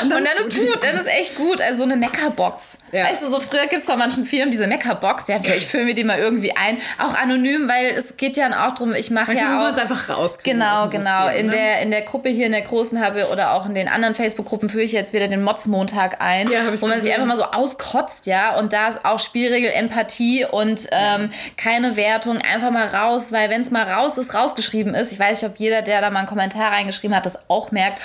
Und, 0.01 0.09
dann 0.11 0.37
ist 0.47 0.57
gut, 0.57 0.83
dann 0.83 0.97
ist 0.97 1.07
echt 1.07 1.35
gut. 1.35 1.61
Also 1.61 1.77
so 1.79 1.83
eine 1.83 1.97
Meckerbox. 1.97 2.77
Weißt 2.91 3.21
du, 3.23 3.29
so 3.29 3.39
früher 3.39 3.67
gibt 3.67 3.81
es 3.81 3.87
bei 3.87 3.95
manchen 3.95 4.25
Firmen 4.25 4.51
diese 4.51 4.67
Meckerbox. 4.69 5.27
Ja, 5.27 5.39
vielleicht 5.43 5.69
füllen 5.69 5.87
wir 5.87 5.95
die 5.95 6.03
mal 6.03 6.19
irgendwie 6.19 6.55
ein. 6.55 6.77
Auch 6.97 7.15
anonym, 7.15 7.67
weil 7.67 7.93
es 7.97 8.15
geht 8.17 8.37
ja 8.37 8.47
auch 8.47 8.73
darum, 8.75 8.93
ich 8.93 9.11
mache 9.11 9.33
Manchmal 9.33 9.51
ja 9.51 9.57
auch... 9.57 9.63
man 9.63 9.73
es 9.73 9.79
einfach 9.79 10.09
rauskriegen. 10.09 10.59
Genau, 10.59 10.87
genau. 10.89 11.25
System, 11.25 11.39
In, 11.39 11.45
ne? 11.47 11.51
der, 11.51 11.81
in 11.81 11.91
der 11.91 12.01
Gruppe 12.03 12.29
hier, 12.29 12.45
in 12.45 12.51
der 12.53 12.61
großen 12.61 13.03
habe 13.03 13.27
oder 13.27 13.53
auch 13.53 13.65
in 13.65 13.73
den 13.73 13.87
anderen 13.87 14.15
Facebook-Gruppen 14.15 14.69
führe 14.69 14.83
ich 14.83 14.91
jetzt 14.91 15.13
wieder 15.13 15.27
den 15.27 15.43
Mods-Montag 15.43 16.21
ein, 16.21 16.49
Ja, 16.49 16.61
ich 16.73 16.81
wo 16.81 16.87
man 16.87 17.01
sich 17.01 17.13
einfach 17.13 17.27
mal 17.27 17.37
so 17.37 17.43
auskotzt, 17.43 18.25
ja. 18.25 18.57
Und 18.57 18.71
da 18.73 18.87
ist 18.89 19.03
auch 19.03 19.19
Spielregel 19.19 19.71
Empathie 19.71 20.45
und 20.45 20.87
ähm, 20.91 21.31
keine 21.57 21.95
Wertung. 21.95 22.37
Einfach 22.37 22.71
mal 22.71 22.87
raus, 22.87 23.31
weil 23.31 23.49
wenn 23.49 23.61
es 23.61 23.71
mal 23.71 23.83
raus 23.83 24.17
ist, 24.17 24.33
rausgeschrieben 24.33 24.93
ist, 24.93 25.11
ich 25.11 25.19
weiß 25.19 25.41
nicht, 25.41 25.51
ob 25.51 25.57
jeder, 25.59 25.81
der 25.81 26.01
da 26.01 26.09
mal 26.09 26.19
einen 26.19 26.27
Kommentar 26.27 26.71
reingeschrieben 26.71 27.15
hat, 27.15 27.25
das 27.25 27.37
auch 27.49 27.71
merkt, 27.71 28.01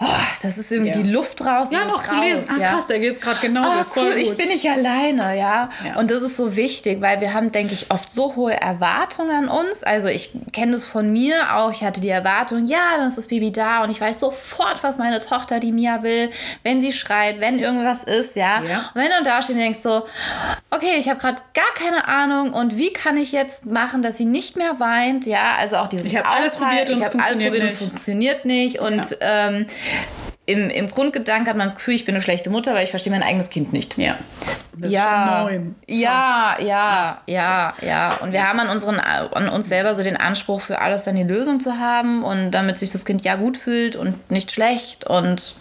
oh, 0.00 0.06
das 0.42 0.58
ist 0.58 0.70
irgendwie 0.72 0.92
Ja. 0.92 1.02
die 1.02 1.10
Luft 1.10 1.40
raus. 1.44 1.68
Ja, 1.70 1.84
noch 1.84 2.02
zu 2.02 2.14
raus, 2.14 2.24
lesen. 2.24 2.56
Ah, 2.56 2.60
ja. 2.62 2.68
krass, 2.72 2.86
der 2.86 2.98
geht 2.98 3.14
es 3.14 3.20
gerade 3.20 3.40
genau 3.40 3.62
Ah, 3.64 3.84
cool, 3.96 4.14
ich 4.16 4.36
bin 4.36 4.48
nicht 4.48 4.68
alleine, 4.68 5.38
ja? 5.38 5.68
Ja. 5.84 5.96
Und 5.98 6.07
das 6.10 6.22
ist 6.22 6.36
so 6.36 6.56
wichtig, 6.56 7.00
weil 7.00 7.20
wir 7.20 7.34
haben, 7.34 7.52
denke 7.52 7.74
ich, 7.74 7.90
oft 7.90 8.12
so 8.12 8.36
hohe 8.36 8.58
Erwartungen 8.60 9.30
an 9.30 9.48
uns. 9.48 9.82
Also 9.82 10.08
ich 10.08 10.30
kenne 10.52 10.72
das 10.72 10.84
von 10.84 11.12
mir 11.12 11.56
auch. 11.56 11.70
Ich 11.70 11.84
hatte 11.84 12.00
die 12.00 12.08
Erwartung, 12.08 12.66
ja, 12.66 12.96
dann 12.96 13.08
ist 13.08 13.18
das 13.18 13.28
Baby 13.28 13.52
da 13.52 13.84
und 13.84 13.90
ich 13.90 14.00
weiß 14.00 14.20
sofort, 14.20 14.82
was 14.82 14.98
meine 14.98 15.20
Tochter, 15.20 15.60
die 15.60 15.72
Mia 15.72 16.02
will, 16.02 16.30
wenn 16.64 16.80
sie 16.80 16.92
schreit, 16.92 17.40
wenn 17.40 17.58
irgendwas 17.58 18.04
ist, 18.04 18.36
ja. 18.36 18.62
Ja. 18.62 18.90
Und 18.94 19.02
wenn 19.02 19.10
du 19.10 19.22
da 19.24 19.42
stehst 19.42 19.56
und 19.56 19.62
denkst 19.62 19.78
so, 19.78 20.04
okay, 20.70 20.96
ich 20.98 21.08
habe 21.08 21.20
gerade 21.20 21.40
gar 21.54 21.74
keine 21.74 22.08
Ahnung 22.08 22.52
und 22.52 22.76
wie 22.76 22.92
kann 22.92 23.16
ich 23.16 23.32
jetzt 23.32 23.66
machen, 23.66 24.02
dass 24.02 24.16
sie 24.16 24.24
nicht 24.24 24.56
mehr 24.56 24.80
weint, 24.80 25.26
ja. 25.26 25.56
Also 25.58 25.76
auch 25.76 25.88
dieses 25.88 26.06
Ich 26.06 26.16
hab 26.16 26.30
alles 26.30 26.56
probiert 26.56 26.88
und 26.88 26.94
ich 26.94 27.00
es 27.00 27.06
habe 27.06 27.22
alles 27.22 27.40
funktioniert 27.40 27.48
probiert 27.50 27.62
und 27.62 27.68
es 27.68 27.78
funktioniert 27.78 28.44
nicht 28.44 28.80
und 28.80 29.18
ähm, 29.20 29.66
im, 30.48 30.70
im 30.70 30.86
Grundgedanken 30.88 31.48
hat 31.48 31.56
man 31.56 31.66
das 31.66 31.76
Gefühl, 31.76 31.94
ich 31.94 32.04
bin 32.04 32.14
eine 32.14 32.22
schlechte 32.22 32.48
Mutter, 32.50 32.74
weil 32.74 32.84
ich 32.84 32.90
verstehe 32.90 33.12
mein 33.12 33.22
eigenes 33.22 33.50
Kind 33.50 33.72
nicht. 33.72 33.98
Ja. 33.98 34.16
Das 34.80 34.88
ist 34.90 34.94
Ja, 34.94 35.40
schon 35.44 35.44
neun. 35.56 35.74
ja, 35.88 36.56
ja, 36.60 37.18
ja, 37.26 37.74
ja. 37.82 38.12
Und 38.22 38.32
wir 38.32 38.48
haben 38.48 38.58
an, 38.60 38.68
unseren, 38.68 38.98
an 39.00 39.48
uns 39.48 39.68
selber 39.68 39.94
so 39.94 40.02
den 40.02 40.16
Anspruch, 40.16 40.60
für 40.60 40.80
alles 40.80 41.02
dann 41.02 41.16
die 41.16 41.24
Lösung 41.24 41.60
zu 41.60 41.78
haben 41.78 42.22
und 42.22 42.52
damit 42.52 42.78
sich 42.78 42.90
das 42.92 43.04
Kind 43.04 43.24
ja 43.24 43.34
gut 43.36 43.56
fühlt 43.56 43.96
und 43.96 44.30
nicht 44.30 44.50
schlecht. 44.52 45.04
Und 45.06 45.54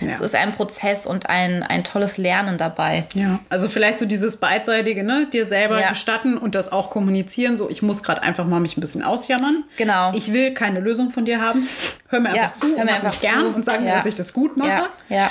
Ja. 0.00 0.10
es 0.10 0.20
ist 0.20 0.34
ein 0.34 0.52
Prozess 0.52 1.06
und 1.06 1.28
ein, 1.30 1.62
ein 1.62 1.82
tolles 1.84 2.18
Lernen 2.18 2.58
dabei. 2.58 3.04
Ja, 3.14 3.38
also 3.48 3.68
vielleicht 3.68 3.98
so 3.98 4.06
dieses 4.06 4.36
beidseitige, 4.38 5.02
ne, 5.04 5.26
dir 5.32 5.44
selber 5.44 5.80
Ja. 5.80 5.88
gestatten 5.90 6.36
und 6.36 6.54
das 6.54 6.70
auch 6.70 6.90
kommunizieren. 6.90 7.56
So, 7.56 7.70
ich 7.70 7.80
muss 7.82 8.02
gerade 8.02 8.22
einfach 8.22 8.44
mal 8.46 8.60
mich 8.60 8.76
ein 8.76 8.80
bisschen 8.80 9.02
ausjammern. 9.02 9.64
Genau. 9.76 10.12
Ich 10.14 10.32
will 10.32 10.52
keine 10.54 10.80
Lösung 10.80 11.10
von 11.10 11.24
dir 11.24 11.40
haben. 11.40 11.68
Hör 12.10 12.20
mir 12.20 12.34
Ja, 12.34 12.42
einfach 12.44 12.56
zu, 12.56 12.66
hör 12.68 12.74
mir 12.76 12.82
und 12.82 12.88
einfach 12.90 13.10
mich 13.12 13.20
gern 13.20 13.40
zu. 13.40 13.46
und 13.54 13.64
sag 13.64 13.80
mir, 13.80 13.88
Ja. 13.88 13.94
dass 13.96 14.06
ich 14.06 14.14
das 14.18 14.32
gut 14.32 14.56
mache. 14.56 14.68
Ja, 14.68 14.88
ja. 15.08 15.30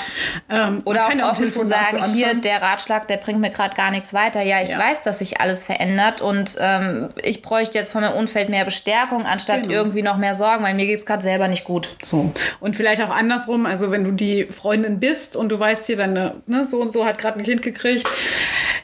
Ähm, 0.68 0.82
Oder 0.84 1.06
auch 1.06 1.30
offen 1.32 1.48
zu 1.48 1.62
sagen, 1.62 2.04
hier, 2.14 2.34
der 2.34 2.62
Ratschlag, 2.62 3.06
der 3.08 3.16
bringt 3.18 3.40
mir 3.40 3.50
gerade 3.50 3.74
gar 3.76 3.90
nichts 3.90 4.12
weiter. 4.14 4.42
Ja, 4.42 4.62
ich 4.62 4.70
Ja. 4.70 4.78
weiß, 4.78 5.02
dass 5.02 5.18
sich 5.18 5.40
alles 5.40 5.64
verändert 5.64 6.20
und 6.20 6.56
ähm, 6.60 7.08
ich 7.22 7.42
bräuchte 7.42 7.78
jetzt 7.78 7.92
von 7.92 8.02
meinem 8.02 8.14
Umfeld 8.16 8.48
mehr 8.48 8.64
Bestärkung, 8.64 9.24
anstatt 9.24 9.62
Genau. 9.62 9.74
irgendwie 9.74 10.02
noch 10.02 10.16
mehr 10.16 10.34
Sorgen, 10.34 10.62
weil 10.64 10.74
mir 10.74 10.86
geht 10.86 10.98
es 10.98 11.06
gerade 11.06 11.22
selber 11.22 11.48
nicht 11.48 11.64
gut. 11.64 11.88
So. 12.02 12.32
Und 12.60 12.76
vielleicht 12.76 13.02
auch 13.02 13.10
andersrum, 13.14 13.66
also 13.66 13.90
wenn 13.90 14.04
du 14.04 14.12
die 14.12 14.44
Freundin 14.46 15.00
bist 15.00 15.36
und 15.36 15.50
du 15.50 15.58
weißt 15.58 15.86
hier, 15.86 15.96
deine, 15.96 16.36
ne, 16.46 16.64
so 16.64 16.80
und 16.80 16.92
so 16.92 17.04
hat 17.04 17.18
gerade 17.18 17.38
ein 17.38 17.44
Kind 17.44 17.62
gekriegt, 17.62 18.06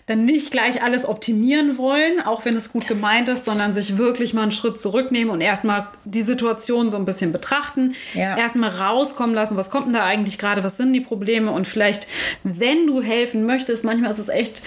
dann 0.06 0.24
nicht 0.26 0.50
gleich 0.50 0.82
alles 0.82 1.08
optimieren 1.08 1.78
wollen, 1.78 2.20
auch 2.26 2.44
wenn 2.44 2.54
es 2.56 2.70
gut 2.72 2.86
gemeint 2.86 3.28
ist, 3.30 3.46
sondern 3.46 3.72
sich 3.72 3.96
wirklich 3.96 4.34
mal 4.34 4.42
einen 4.42 4.52
Schritt 4.52 4.78
zurücknehmen 4.78 5.32
und 5.32 5.40
erstmal 5.40 5.86
die 6.04 6.20
Situation 6.20 6.90
so 6.90 6.96
ein 6.98 7.06
bisschen 7.06 7.32
betrachten. 7.32 7.94
Ja. 8.12 8.36
Erstmal 8.36 8.68
rauskommen 8.70 9.34
lassen, 9.34 9.56
was 9.56 9.70
kommt 9.70 9.86
denn 9.86 9.93
da 9.94 10.04
eigentlich 10.04 10.38
gerade, 10.38 10.62
was 10.64 10.76
sind 10.76 10.92
die 10.92 11.00
Probleme 11.00 11.50
und 11.50 11.66
vielleicht, 11.66 12.06
wenn 12.42 12.86
du 12.86 13.02
helfen 13.02 13.46
möchtest, 13.46 13.84
manchmal 13.84 14.10
ist 14.10 14.18
es 14.18 14.28
echt 14.28 14.62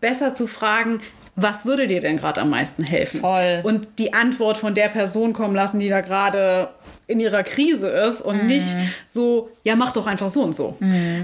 besser 0.00 0.34
zu 0.34 0.46
fragen, 0.46 1.00
was 1.34 1.64
würde 1.64 1.88
dir 1.88 2.00
denn 2.00 2.18
gerade 2.18 2.42
am 2.42 2.50
meisten 2.50 2.84
helfen? 2.84 3.20
Voll. 3.20 3.60
Und 3.62 3.98
die 3.98 4.12
Antwort 4.12 4.58
von 4.58 4.74
der 4.74 4.88
Person 4.88 5.32
kommen 5.32 5.54
lassen, 5.54 5.78
die 5.78 5.88
da 5.88 6.02
gerade 6.02 6.68
in 7.06 7.20
ihrer 7.20 7.42
Krise 7.42 7.88
ist 7.88 8.20
und 8.20 8.46
nicht 8.46 8.66
so, 9.06 9.50
ja, 9.64 9.74
mach 9.74 9.92
doch 9.92 10.06
einfach 10.06 10.28
so 10.28 10.42
und 10.42 10.54
so. 10.54 10.76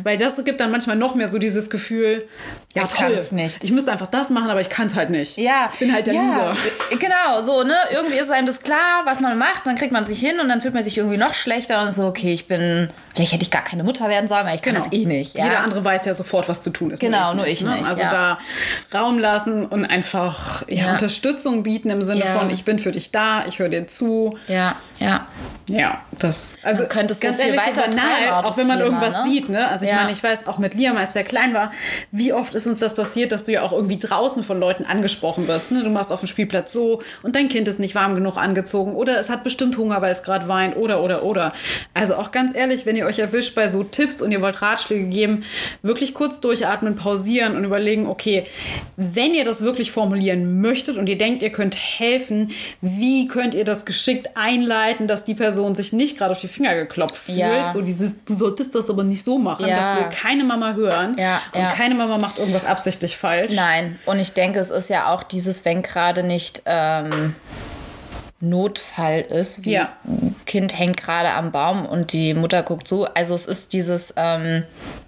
Weil 0.02 0.16
das 0.16 0.42
gibt 0.44 0.61
dann 0.61 0.70
manchmal 0.70 0.96
noch 0.96 1.14
mehr 1.14 1.28
so 1.28 1.38
dieses 1.38 1.68
Gefühl, 1.68 2.26
ja, 2.74 2.84
Ich 2.84 2.90
toll, 2.90 3.14
kann's 3.14 3.32
nicht. 3.32 3.62
ich 3.62 3.70
müsste 3.70 3.92
einfach 3.92 4.06
das 4.06 4.30
machen, 4.30 4.48
aber 4.48 4.61
ich 4.61 4.70
kann 4.70 4.87
es 4.87 4.94
halt 4.94 5.11
nicht. 5.11 5.37
Ja. 5.37 5.68
Ich 5.70 5.78
bin 5.78 5.92
halt 5.92 6.06
der 6.06 6.14
ja, 6.14 6.22
Loser. 6.22 6.56
Genau, 6.98 7.40
so, 7.42 7.62
ne? 7.62 7.76
Irgendwie 7.92 8.16
ist 8.16 8.30
einem 8.30 8.46
das 8.46 8.61
klar, 8.62 9.02
was 9.04 9.20
man 9.20 9.37
macht, 9.37 9.66
dann 9.66 9.76
kriegt 9.76 9.92
man 9.92 10.04
sich 10.04 10.20
hin 10.20 10.40
und 10.40 10.48
dann 10.48 10.62
fühlt 10.62 10.74
man 10.74 10.84
sich 10.84 10.96
irgendwie 10.96 11.18
noch 11.18 11.34
schlechter 11.34 11.82
und 11.82 11.92
so, 11.92 12.06
okay, 12.06 12.32
ich 12.32 12.46
bin, 12.46 12.88
vielleicht 13.18 13.33
hätte 13.33 13.42
ich 13.42 13.50
gar 13.50 13.64
keine 13.64 13.83
Mutter 13.83 14.09
werden 14.09 14.28
sollen, 14.28 14.46
weil 14.46 14.54
ich 14.54 14.62
kann 14.62 14.76
das 14.76 14.92
eh 14.92 15.04
nicht. 15.04 15.37
Ja? 15.37 15.44
Jeder 15.44 15.61
andere 15.64 15.85
weiß 15.85 16.04
ja 16.04 16.14
sofort, 16.14 16.48
was 16.48 16.62
zu 16.62 16.70
tun 16.70 16.92
ist. 16.92 17.00
Genau, 17.00 17.35
nur 17.35 17.48
ich 17.48 17.62
nicht, 17.62 17.85
Also 17.85 18.00
ja. 18.00 18.38
da 18.92 18.96
Raum 18.96 19.18
lassen 19.18 19.66
und 19.66 19.85
einfach 19.85 20.62
ja. 20.68 20.92
Unterstützung 20.92 21.64
bieten 21.64 21.90
im 21.90 22.02
Sinne 22.02 22.24
von, 22.26 22.48
ich 22.50 22.64
bin 22.64 22.78
für 22.78 22.92
dich 22.92 23.11
da, 23.11 23.44
ich 23.46 23.59
höre 23.59 23.70
dir 23.70 23.88
zu. 23.88 24.38
Ja, 24.46 24.76
ja. 25.00 25.26
Ja, 25.68 26.00
das. 26.18 26.57
Also 26.62 26.83
Man 26.85 26.88
könnte 26.88 27.12
es 27.12 27.20
so 27.20 27.26
ganz 27.26 27.40
viel 27.40 27.50
ehrlich, 27.54 27.61
so 27.61 27.66
weiter 27.66 27.90
banal, 27.90 28.44
auch 28.44 28.57
wenn 28.57 28.66
man 28.66 28.78
Thema, 28.78 28.88
irgendwas 28.88 29.24
ne? 29.24 29.31
sieht, 29.31 29.48
ne? 29.48 29.68
Also 29.68 29.85
ich 29.85 29.92
meine, 29.92 30.12
ich 30.12 30.22
weiß 30.22 30.46
auch 30.46 30.59
mit 30.59 30.74
Liam, 30.74 30.96
als 30.96 31.14
er 31.14 31.24
klein 31.24 31.52
war, 31.52 31.72
wie 32.11 32.33
oft 32.33 32.54
ist 32.54 32.66
uns 32.66 32.78
das 32.78 32.94
passiert, 32.94 33.33
dass 33.33 33.44
du 33.44 33.52
ja 33.52 33.62
auch 33.62 33.72
irgendwie 33.72 33.98
draußen 33.98 34.42
von 34.42 34.61
Leuten 34.61 34.85
angesprochen 34.87 35.46
wirst. 35.46 35.70
Ne? 35.70 35.83
Du 35.83 35.90
machst 35.90 36.11
auf 36.11 36.20
dem 36.20 36.26
Spielplatz 36.26 36.72
so 36.72 37.02
und 37.22 37.37
dein 37.37 37.48
Kind 37.48 37.68
ist 37.68 37.81
nicht 37.81 37.94
warm 37.94 38.14
genug 38.14 38.38
angezogen 38.38 38.94
oder 38.94 39.18
es 39.18 39.28
hat 39.28 39.44
bestimmt 39.44 39.76
Hunger, 39.76 40.00
weil 40.00 40.12
es 40.12 40.22
gerade 40.22 40.48
weint 40.48 40.76
oder 40.76 41.02
oder 41.02 41.22
oder. 41.22 41.52
Also 41.92 42.16
auch 42.16 42.33
ganz 42.33 42.54
ehrlich, 42.54 42.87
wenn 42.87 42.96
ihr 42.96 43.07
euch 43.09 43.18
erwischt 43.18 43.55
bei 43.55 43.66
so 43.66 43.83
Tipps 43.83 44.23
und 44.23 44.31
ihr 44.33 44.40
wollt 44.42 44.62
Ratschläge 44.62 45.05
geben, 45.07 45.44
wirklich 45.83 46.14
kurz 46.14 46.40
durchatmen, 46.40 46.94
pausieren 46.94 47.57
und 47.57 47.64
überlegen, 47.64 48.07
okay, 48.07 48.44
wenn 48.97 49.35
ihr 49.35 49.44
das 49.44 49.62
wirklich 49.62 49.90
formulieren 49.90 50.61
möchtet 50.61 50.97
und 50.97 51.09
ihr 51.09 51.18
denkt, 51.18 51.42
ihr 51.42 51.51
könnt 51.51 51.77
helfen, 51.77 52.53
wie 52.81 53.27
könnt 53.29 53.55
ihr 53.55 53.64
das 53.64 53.85
geschickt 53.85 54.31
einleiten, 54.37 55.09
dass 55.09 55.25
die 55.25 55.35
Person 55.35 55.75
sich 55.75 55.92
nicht 55.92 56.18
gerade 56.18 56.33
auf 56.33 56.40
die 56.40 56.49
Finger 56.49 56.75
geklopft 56.75 57.16
fühlt? 57.16 57.38
Ja. 57.38 57.66
So 57.73 57.81
dieses, 57.81 58.25
du 58.25 58.35
solltest 58.35 58.75
das 58.75 58.88
aber 58.90 59.05
nicht 59.05 59.25
so 59.25 59.38
machen, 59.38 59.66
Ja. 59.66 59.77
das 59.77 59.97
will 59.97 60.09
keine 60.11 60.44
Mama 60.44 60.75
hören. 60.75 61.16
Ja, 61.18 61.40
und 61.53 61.68
keine 61.77 61.94
Mama 61.94 62.18
macht 62.18 62.38
irgendwas 62.38 62.64
absichtlich 62.64 63.16
falsch. 63.16 63.55
Nein, 63.55 63.99
und 64.07 64.21
ich 64.21 64.33
denke, 64.35 64.59
es 64.61 64.71
ist 64.71 64.90
ja 64.90 65.12
auch 65.12 65.23
dieses, 65.23 65.64
wenn 65.64 65.83
gerade 65.83 66.23
nicht 66.23 66.62
ähm, 66.66 67.35
Notfall 68.40 69.20
ist, 69.20 69.64
wie 69.64 69.72
Ja. 69.72 69.96
Kind 70.46 70.79
hängt 70.79 70.96
gerade 70.96 71.31
am 71.31 71.51
Baum 71.53 71.85
und 71.87 72.12
die 72.12 72.35
Mutter 72.35 72.62
guckt 72.62 72.87
zu. 72.87 73.05
Also 73.14 73.35
es 73.35 73.46
ist 73.46 73.72
dieses, 73.72 74.14
ähm, 74.16 74.64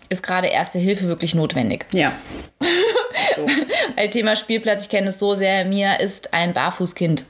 ist 0.08 0.22
gerade 0.22 0.48
Erste 0.48 0.78
Hilfe 0.78 1.06
wirklich 1.06 1.34
notwendig. 1.34 1.86
Ja. 1.92 2.12
So. 3.36 3.46
Weil 3.96 4.10
Thema 4.10 4.34
Spielplatz, 4.36 4.84
ich 4.84 4.90
kenne 4.90 5.10
es 5.10 5.18
so 5.18 5.34
sehr, 5.34 5.64
Mia 5.64 5.94
ist 5.94 6.34
ein 6.34 6.52
Barfußkind. 6.52 7.24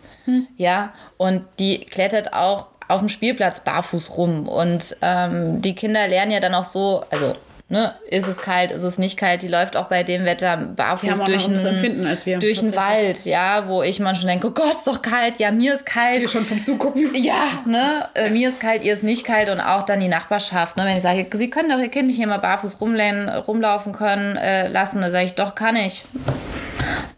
Ja, 0.57 0.93
und 1.17 1.45
die 1.59 1.81
klettert 1.81 2.33
auch 2.33 2.67
auf 2.89 3.01
dem 3.01 3.09
Spielplatz 3.09 3.63
barfuß 3.65 4.17
rum. 4.17 4.49
Und 4.49 4.97
ähm, 5.03 5.61
die 5.61 5.75
Kinder 5.75 6.07
lernen 6.09 6.33
ja 6.33 6.41
dann 6.41 6.55
auch 6.55 6.65
so, 6.65 7.05
also, 7.11 7.35
ne, 7.71 7.95
ist 8.09 8.27
es 8.29 8.39
kalt, 8.39 8.73
ist 8.73 8.83
es 8.83 8.99
nicht 8.99 9.17
kalt, 9.17 9.43
die 9.43 9.49
läuft 9.49 9.77
auch 9.77 9.87
bei 9.87 10.03
dem 10.03 10.25
Wetter 10.25 10.57
barfuß 10.57 11.21
durch 11.21 11.49
wir, 11.49 12.39
durch 12.39 12.59
einen 12.61 12.75
Wald, 12.75 13.25
ja, 13.25 13.69
wo 13.69 13.83
ich 13.83 14.01
manchmal 14.01 14.33
denke, 14.33 14.49
oh 14.49 14.51
Gott, 14.51 14.77
ist 14.77 14.87
doch 14.87 15.01
kalt, 15.01 15.39
ja, 15.39 15.51
mir 15.53 15.73
ist 15.73 15.87
kalt. 15.87 16.19
Hier 16.19 16.29
schon 16.29 16.45
vom 16.45 16.61
Zugucken. 16.61 17.11
Ja, 17.21 17.63
ne, 17.67 18.09
äh, 18.15 18.31
mir 18.31 18.49
ist 18.49 18.61
kalt, 18.61 18.83
ihr 18.83 18.93
ist 18.93 19.05
nicht 19.05 19.25
kalt 19.25 19.51
und 19.51 19.61
auch 19.61 19.83
dann 19.83 20.01
die 20.01 20.09
Nachbarschaft, 20.09 20.77
ne, 20.77 20.85
wenn 20.85 20.97
ich 20.97 21.03
sage, 21.03 21.27
sie 21.33 21.51
können 21.51 21.69
doch 21.69 21.79
ihr 21.79 21.89
Kind 21.89 22.09
nicht 22.09 22.17
hier 22.17 22.27
mal 22.27 22.39
barfuß 22.39 22.81
rumlaufen, 22.81 23.29
rumlaufen 23.29 23.93
können 23.93 24.37
äh, 24.37 24.69
lassen, 24.69 25.01
dann 25.01 25.11
sage 25.11 25.27
ich, 25.27 25.35
doch, 25.35 25.55
kann 25.55 25.77
ich. 25.77 26.05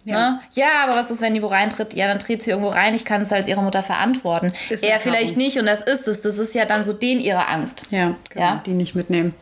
Ja. 0.05 0.31
Ne? 0.33 0.40
ja, 0.55 0.66
aber 0.85 0.96
was 0.96 1.12
ist, 1.12 1.20
wenn 1.20 1.33
die 1.35 1.42
wo 1.42 1.46
reintritt? 1.46 1.94
Ja, 1.94 2.09
dann 2.09 2.18
tritt 2.18 2.42
sie 2.42 2.51
irgendwo 2.51 2.70
rein, 2.70 2.92
ich 2.94 3.05
kann 3.05 3.20
es 3.22 3.33
als 3.33 3.46
ihre 3.46 3.62
Mutter 3.62 3.85
verantworten. 3.85 4.53
Ist 4.68 4.83
Er 4.83 4.98
vielleicht 4.98 5.37
nicht 5.37 5.59
und 5.59 5.66
das 5.66 5.81
ist 5.81 6.09
es, 6.09 6.20
das 6.22 6.38
ist 6.38 6.55
ja 6.57 6.64
dann 6.64 6.83
so 6.83 6.92
den 6.92 7.20
ihre 7.20 7.46
Angst. 7.46 7.87
Ja, 7.90 8.16
genau, 8.29 8.44
Ja. 8.44 8.62
die 8.66 8.72
nicht 8.72 8.96
mitnehmen. 8.96 9.33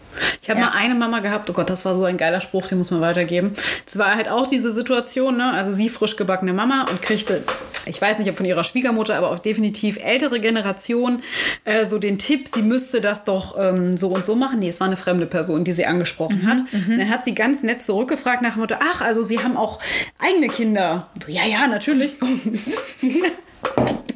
Ich 0.43 0.51
habe 0.51 0.61
Ja. 0.61 0.67
mal 0.67 0.73
eine 0.77 0.95
Mama 0.95 1.21
gehabt, 1.21 1.49
oh 1.49 1.53
Gott, 1.55 1.71
das 1.71 1.85
war 1.87 1.95
so 1.95 2.05
ein 2.05 2.19
geiler 2.19 2.41
Spruch, 2.41 2.67
den 2.67 2.77
muss 2.79 2.91
man 2.91 3.01
weitergeben. 3.01 3.55
Es 3.87 3.97
war 3.97 4.17
halt 4.17 4.29
auch 4.29 4.47
diese 4.47 4.71
Situation, 4.71 5.39
ne? 5.39 5.51
also 5.53 5.73
sie 5.73 5.89
frisch 5.89 6.17
gebackene 6.17 6.53
Mama 6.53 6.87
und 6.91 7.01
kriegte, 7.01 7.43
ich 7.87 7.99
weiß 8.01 8.19
nicht, 8.19 8.29
ob 8.29 8.37
von 8.37 8.45
ihrer 8.45 8.65
Schwiegermutter, 8.65 9.17
aber 9.17 9.31
auch 9.31 9.39
definitiv 9.39 9.99
ältere 10.05 10.41
Generation, 10.41 11.23
äh, 11.65 11.87
so 11.87 11.99
den 11.99 12.19
Tipp, 12.19 12.49
sie 12.53 12.63
müsste 12.63 13.01
das 13.01 13.25
doch 13.25 13.57
ähm, 13.59 13.97
so 13.97 14.09
und 14.09 14.25
so 14.27 14.37
machen. 14.37 14.59
Nee, 14.59 14.69
es 14.69 14.81
war 14.81 14.89
eine 14.89 14.99
fremde 14.99 15.25
Person, 15.27 15.65
die 15.65 15.73
sie 15.73 15.87
angesprochen 15.87 16.47
hat. 16.47 16.59
Dann 16.89 17.09
hat 17.09 17.25
sie 17.25 17.35
ganz 17.35 17.63
nett 17.63 17.83
zurückgefragt 17.83 18.43
nach 18.43 18.53
dem 18.55 18.61
Motto, 18.61 18.75
ach, 18.79 19.01
also 19.01 19.23
sie 19.23 19.39
haben 19.43 19.57
auch 19.57 19.79
eigene 20.19 20.49
Kinder. 20.49 21.09
Und 21.15 21.25
so, 21.25 21.31
ja, 21.31 21.45
ja, 21.45 21.67
natürlich. 21.67 22.17
Oh, 22.23 22.27
Mist. 22.45 22.79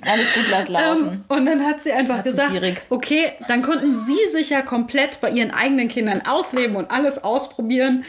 Alles 0.01 0.35
gut, 0.35 0.45
lass 0.51 0.69
laufen. 0.69 1.09
Ähm, 1.09 1.25
und 1.29 1.47
dann 1.47 1.65
hat 1.65 1.83
sie 1.83 1.93
einfach 1.93 2.19
zu 2.19 2.31
gesagt, 2.31 2.61
okay, 2.91 3.33
dann 3.49 3.63
konnten 3.63 3.93
sie 3.93 4.31
sich 4.33 4.51
ja 4.51 4.63
komplett 4.63 5.21
bei 5.21 5.31
ihren 5.31 5.51
eigenen 5.51 5.89
Kindern 5.89 6.23
ausleben 6.27 6.77
und 6.77 6.91
alles 6.91 7.25
ausprobieren. 7.25 8.05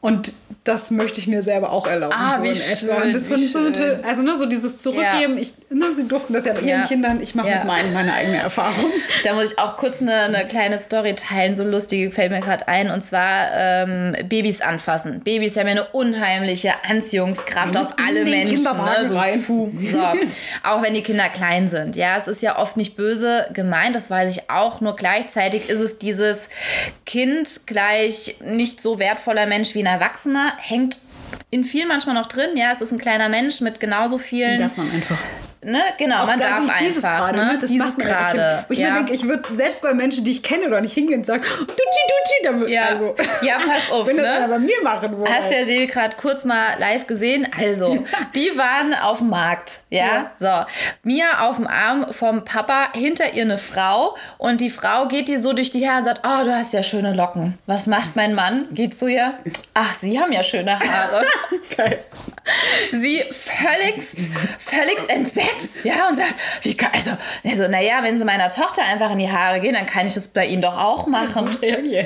Und 0.00 0.32
das 0.66 0.90
möchte 0.90 1.18
ich 1.20 1.26
mir 1.26 1.42
selber 1.42 1.70
auch 1.70 1.86
erlauben. 1.86 2.14
Ah, 2.16 2.36
so 2.36 2.42
wie 2.42 2.48
in 2.48 2.54
schön, 2.54 2.88
etwa. 2.88 3.02
Und 3.02 3.12
das 3.14 3.28
fand 3.28 3.40
ich 3.40 3.52
so 3.52 3.58
eine 3.58 4.00
Also 4.06 4.22
ne, 4.22 4.36
so 4.36 4.46
dieses 4.46 4.80
Zurückgeben. 4.82 5.38
Ich, 5.38 5.54
ne, 5.70 5.94
sie 5.94 6.06
durften 6.06 6.32
das 6.32 6.44
ja 6.44 6.52
bei 6.52 6.60
ihren 6.60 6.80
Ja. 6.80 6.86
Kindern. 6.86 7.22
Ich 7.22 7.34
mache 7.34 7.48
Ja. 7.48 7.58
mit 7.58 7.66
meinen 7.66 7.92
meine 7.92 8.12
eigene 8.12 8.38
Erfahrung. 8.38 8.90
Da 9.24 9.34
muss 9.34 9.52
ich 9.52 9.58
auch 9.58 9.76
kurz 9.76 10.02
eine, 10.02 10.14
eine 10.14 10.46
kleine 10.46 10.78
Story 10.78 11.14
teilen, 11.14 11.56
so 11.56 11.64
lustig 11.64 12.12
fällt 12.14 12.30
mir 12.30 12.40
gerade 12.40 12.68
ein. 12.68 12.90
Und 12.90 13.02
zwar 13.04 13.48
ähm, 13.56 14.16
Babys 14.28 14.60
anfassen. 14.60 15.20
Babys 15.20 15.56
haben 15.56 15.66
ja 15.66 15.72
eine 15.72 15.86
unheimliche 15.88 16.72
Anziehungskraft 16.88 17.76
auf 17.76 17.94
alle 18.06 18.24
Menschen. 18.24 18.62
Ne? 18.62 19.06
So, 19.08 19.16
rein. 19.16 19.42
puh, 19.42 19.70
so. 19.90 19.98
Auch 20.62 20.82
wenn 20.82 20.94
die 20.94 21.02
Kinder 21.02 21.28
klein 21.28 21.68
sind. 21.68 21.96
Ja, 21.96 22.16
es 22.16 22.28
ist 22.28 22.42
ja 22.42 22.58
oft 22.58 22.76
nicht 22.76 22.96
böse 22.96 23.46
gemeint, 23.52 23.96
das 23.96 24.10
weiß 24.10 24.36
ich 24.36 24.50
auch. 24.50 24.80
Nur 24.80 24.96
gleichzeitig 24.96 25.68
ist 25.68 25.80
es 25.80 25.98
dieses 25.98 26.48
Kind 27.04 27.66
gleich 27.66 28.36
nicht 28.44 28.80
so 28.82 28.98
wertvoller 28.98 29.46
Mensch 29.46 29.74
wie 29.74 29.80
ein 29.80 29.86
Erwachsener, 29.86 30.55
hängt 30.58 30.98
in 31.50 31.64
vielen 31.64 31.88
manchmal 31.88 32.14
noch 32.14 32.26
drin. 32.26 32.56
Ja, 32.56 32.70
es 32.72 32.80
ist 32.80 32.92
ein 32.92 32.98
kleiner 32.98 33.28
Mensch 33.28 33.60
mit 33.60 33.80
genauso 33.80 34.18
vielen. 34.18 34.58
Darf 34.58 34.76
man 34.76 34.90
einfach. 34.90 35.18
Ne? 35.62 35.82
Genau, 35.98 36.26
man 36.26 36.38
Gar 36.38 36.50
darf 36.50 36.60
nicht 36.60 36.80
dieses 36.80 37.04
einfach. 37.04 37.18
gerade, 37.32 37.38
ne? 37.38 37.58
Das 37.60 37.70
dieses 37.70 37.86
macht 37.86 37.98
man 37.98 38.06
ja 38.08 38.32
gerade. 38.32 38.64
Wo 38.68 38.72
ich 38.72 38.78
ja. 38.78 38.90
mir 38.90 38.96
denke, 38.98 39.14
ich 39.14 39.26
würde 39.26 39.42
selbst 39.56 39.82
bei 39.82 39.94
Menschen, 39.94 40.24
die 40.24 40.30
ich 40.30 40.42
kenne 40.42 40.66
oder 40.66 40.80
nicht 40.80 40.94
hingehen 40.94 41.20
und 41.20 41.26
sagen, 41.26 41.42
Dutschi, 41.42 41.66
Dutschi, 41.66 42.44
damit. 42.44 42.68
Ja. 42.68 42.82
Also, 42.84 43.16
Ja, 43.42 43.54
pass 43.58 43.90
auf, 43.90 44.06
Wenn 44.06 44.16
das 44.16 44.26
ne? 44.40 44.46
bei 44.48 44.58
mir 44.58 44.76
machen 44.84 45.16
würde. 45.16 45.32
Hast 45.32 45.50
du 45.50 45.56
ja 45.56 45.64
Sebi 45.64 45.86
gerade 45.86 46.16
kurz 46.16 46.44
mal 46.44 46.78
live 46.78 47.06
gesehen. 47.06 47.48
Also, 47.58 48.04
die 48.34 48.56
waren 48.56 48.94
auf 48.94 49.18
dem 49.18 49.30
Markt. 49.30 49.80
Ja? 49.90 50.30
So. 50.38 50.64
Mia 51.02 51.48
auf 51.48 51.56
dem 51.56 51.66
Arm 51.66 52.12
vom 52.12 52.44
Papa, 52.44 52.90
hinter 52.94 53.34
ihr 53.34 53.42
eine 53.42 53.58
Frau. 53.58 54.16
Und 54.38 54.60
die 54.60 54.70
Frau 54.70 55.08
geht 55.08 55.28
ihr 55.28 55.40
so 55.40 55.52
durch 55.52 55.70
die 55.70 55.88
Haare 55.88 55.98
und 55.98 56.04
sagt: 56.04 56.20
Oh, 56.24 56.44
du 56.44 56.52
hast 56.54 56.72
ja 56.72 56.82
schöne 56.82 57.12
Locken. 57.14 57.58
Was 57.66 57.86
macht 57.86 58.14
mein 58.14 58.34
Mann? 58.34 58.66
Geht 58.72 58.96
zu 58.96 59.08
ihr. 59.08 59.34
Ach, 59.74 59.94
sie 59.94 60.20
haben 60.20 60.32
ja 60.32 60.42
schöne 60.42 60.78
Haare. 60.78 61.24
Geil. 61.76 62.04
sie 62.92 63.24
völligst, 63.30 64.28
völligst 64.58 65.10
entsetzt, 65.10 65.45
ja, 65.84 66.08
und 66.08 66.16
sagt, 66.16 66.34
wie 66.62 66.76
kann, 66.76 66.90
also, 66.94 67.10
also, 67.44 67.68
naja, 67.68 67.98
wenn 68.02 68.16
sie 68.16 68.24
meiner 68.24 68.50
Tochter 68.50 68.82
einfach 68.90 69.10
in 69.12 69.18
die 69.18 69.30
Haare 69.30 69.60
gehen, 69.60 69.74
dann 69.74 69.86
kann 69.86 70.06
ich 70.06 70.14
das 70.14 70.28
bei 70.28 70.46
ihnen 70.46 70.62
doch 70.62 70.76
auch 70.76 71.06
machen. 71.06 71.56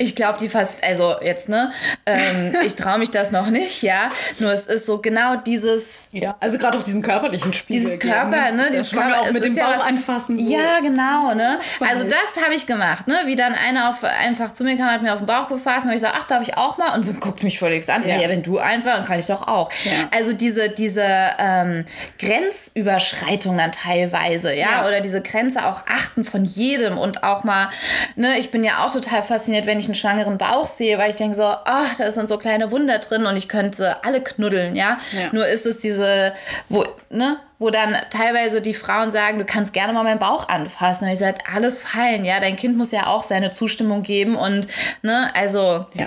Ich 0.01 0.15
glaube, 0.15 0.39
die 0.39 0.49
fast, 0.49 0.83
also 0.85 1.15
jetzt, 1.23 1.49
ne, 1.49 1.73
ähm, 2.07 2.55
ich 2.65 2.77
traue 2.77 2.99
mich 2.99 3.11
das 3.11 3.31
noch 3.31 3.51
nicht, 3.51 3.83
ja, 3.83 4.11
nur 4.39 4.53
es 4.53 4.67
ist 4.67 4.87
so 4.87 5.01
genau 5.01 5.37
dieses, 5.37 6.09
Ja, 6.13 6.37
also 6.41 6.59
gerade 6.59 6.79
auf 6.79 6.85
diesen 6.85 7.03
körperlichen 7.03 7.53
Spiegel. 7.53 7.81
dieses 7.83 7.99
geben, 7.99 8.13
Körper, 8.13 8.53
ne, 8.53 8.63
ja 8.65 8.71
dieses 8.71 8.91
schwanger 8.91 9.15
Körper, 9.15 9.29
auch 9.29 9.33
mit 9.33 9.45
dem 9.45 9.55
ja 9.57 9.67
Bauch 9.67 9.77
was- 9.77 9.87
anfassen. 9.87 10.39
So. 10.39 10.51
Ja, 10.51 10.81
genau, 10.83 11.35
ne? 11.35 11.59
Also 11.81 12.07
das 12.07 12.43
habe 12.45 12.55
ich 12.55 12.67
gemacht, 12.67 13.07
ne? 13.09 13.17
Wie 13.27 13.37
dann 13.37 13.55
einer 13.55 13.91
auf, 13.91 14.05
einfach 14.05 14.53
zu 14.53 14.65
mir 14.65 14.77
kam, 14.77 14.87
hat 14.91 15.03
mir 15.03 15.13
auf 15.13 15.19
den 15.21 15.27
Bauch 15.27 15.49
gefasst 15.49 15.85
und 15.85 15.91
ich 15.91 15.97
gesagt, 15.97 16.15
ach, 16.19 16.25
darf 16.25 16.43
ich 16.43 16.57
auch 16.57 16.79
mal? 16.79 16.95
Und 16.95 17.05
so 17.05 17.13
guckt 17.15 17.43
mich 17.43 17.59
völlig 17.59 17.89
an. 17.91 18.03
Ja. 18.07 18.17
Ja. 18.17 18.23
ja, 18.23 18.29
wenn 18.29 18.43
du 18.43 18.59
einfach, 18.59 18.95
dann 18.97 19.05
kann 19.05 19.19
ich 19.19 19.27
doch 19.27 19.47
auch. 19.49 19.71
Ja. 19.85 19.93
Also 20.11 20.33
diese, 20.33 20.69
diese 20.71 21.05
ähm, 21.39 21.85
Grenzüberschreitung 22.19 23.30
dann 23.39 23.73
teilweise, 23.73 24.55
ja? 24.55 24.71
Ja. 24.71 24.87
oder 24.87 25.01
diese 25.01 25.21
Grenze 25.23 25.65
auch 25.67 25.83
achten 25.89 26.25
von 26.25 26.45
jedem 26.45 26.99
und 26.99 27.23
auch 27.23 27.45
mal, 27.45 27.69
ne, 28.17 28.39
ich 28.39 28.51
bin 28.51 28.63
ja 28.65 28.85
auch 28.85 28.93
total 28.93 29.23
fasziniert, 29.23 29.67
wenn 29.67 29.79
ich 29.79 29.87
einen 29.87 29.95
schwangeren 29.95 30.39
Bauch 30.39 30.67
sehe, 30.67 30.99
weil 30.99 31.11
ich 31.11 31.17
denke 31.17 31.37
so, 31.37 31.45
ach, 31.45 31.97
da 31.99 32.11
sind 32.13 32.29
so 32.29 32.39
kleine 32.39 32.71
Wunder 32.71 32.99
drin 32.99 33.27
und 33.27 33.37
ich 33.37 33.49
könnte 33.49 33.97
alle 34.05 34.23
knuddeln, 34.23 34.77
ja. 34.77 34.99
Ja. 35.13 35.29
Nur 35.33 35.47
ist 35.47 35.67
es 35.67 35.79
diese, 35.79 36.33
wo, 36.69 36.85
ne, 37.11 37.37
wo 37.59 37.71
dann 37.71 37.95
teilweise 38.11 38.61
die 38.61 38.75
Frauen 38.75 39.13
sagen, 39.13 39.39
du 39.39 39.45
kannst 39.45 39.73
gerne 39.73 39.93
mal 39.93 40.03
meinen 40.03 40.19
Bauch 40.19 40.49
anfassen. 40.49 41.05
Und 41.07 41.13
ich 41.13 41.19
sage, 41.19 41.39
alles 41.55 41.79
fein, 41.79 42.25
ja, 42.25 42.41
dein 42.41 42.57
Kind 42.57 42.77
muss 42.79 42.91
ja 42.91 43.07
auch 43.07 43.23
seine 43.23 43.51
Zustimmung 43.51 44.03
geben 44.03 44.35
und, 44.37 44.67
ne, 45.03 45.31
also 45.35 45.87
Ja. 45.95 46.07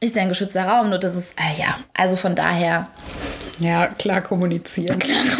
ist 0.00 0.16
ja 0.16 0.22
ein 0.22 0.28
geschützter 0.28 0.64
Raum, 0.64 0.90
nur 0.90 0.98
das 0.98 1.16
ist, 1.16 1.34
äh, 1.40 1.60
ja, 1.60 1.78
also 1.96 2.16
von 2.16 2.34
daher 2.34 2.88
ja, 3.60 3.86
klar 3.86 4.20
kommunizieren. 4.20 4.98
kommunizieren. 4.98 5.38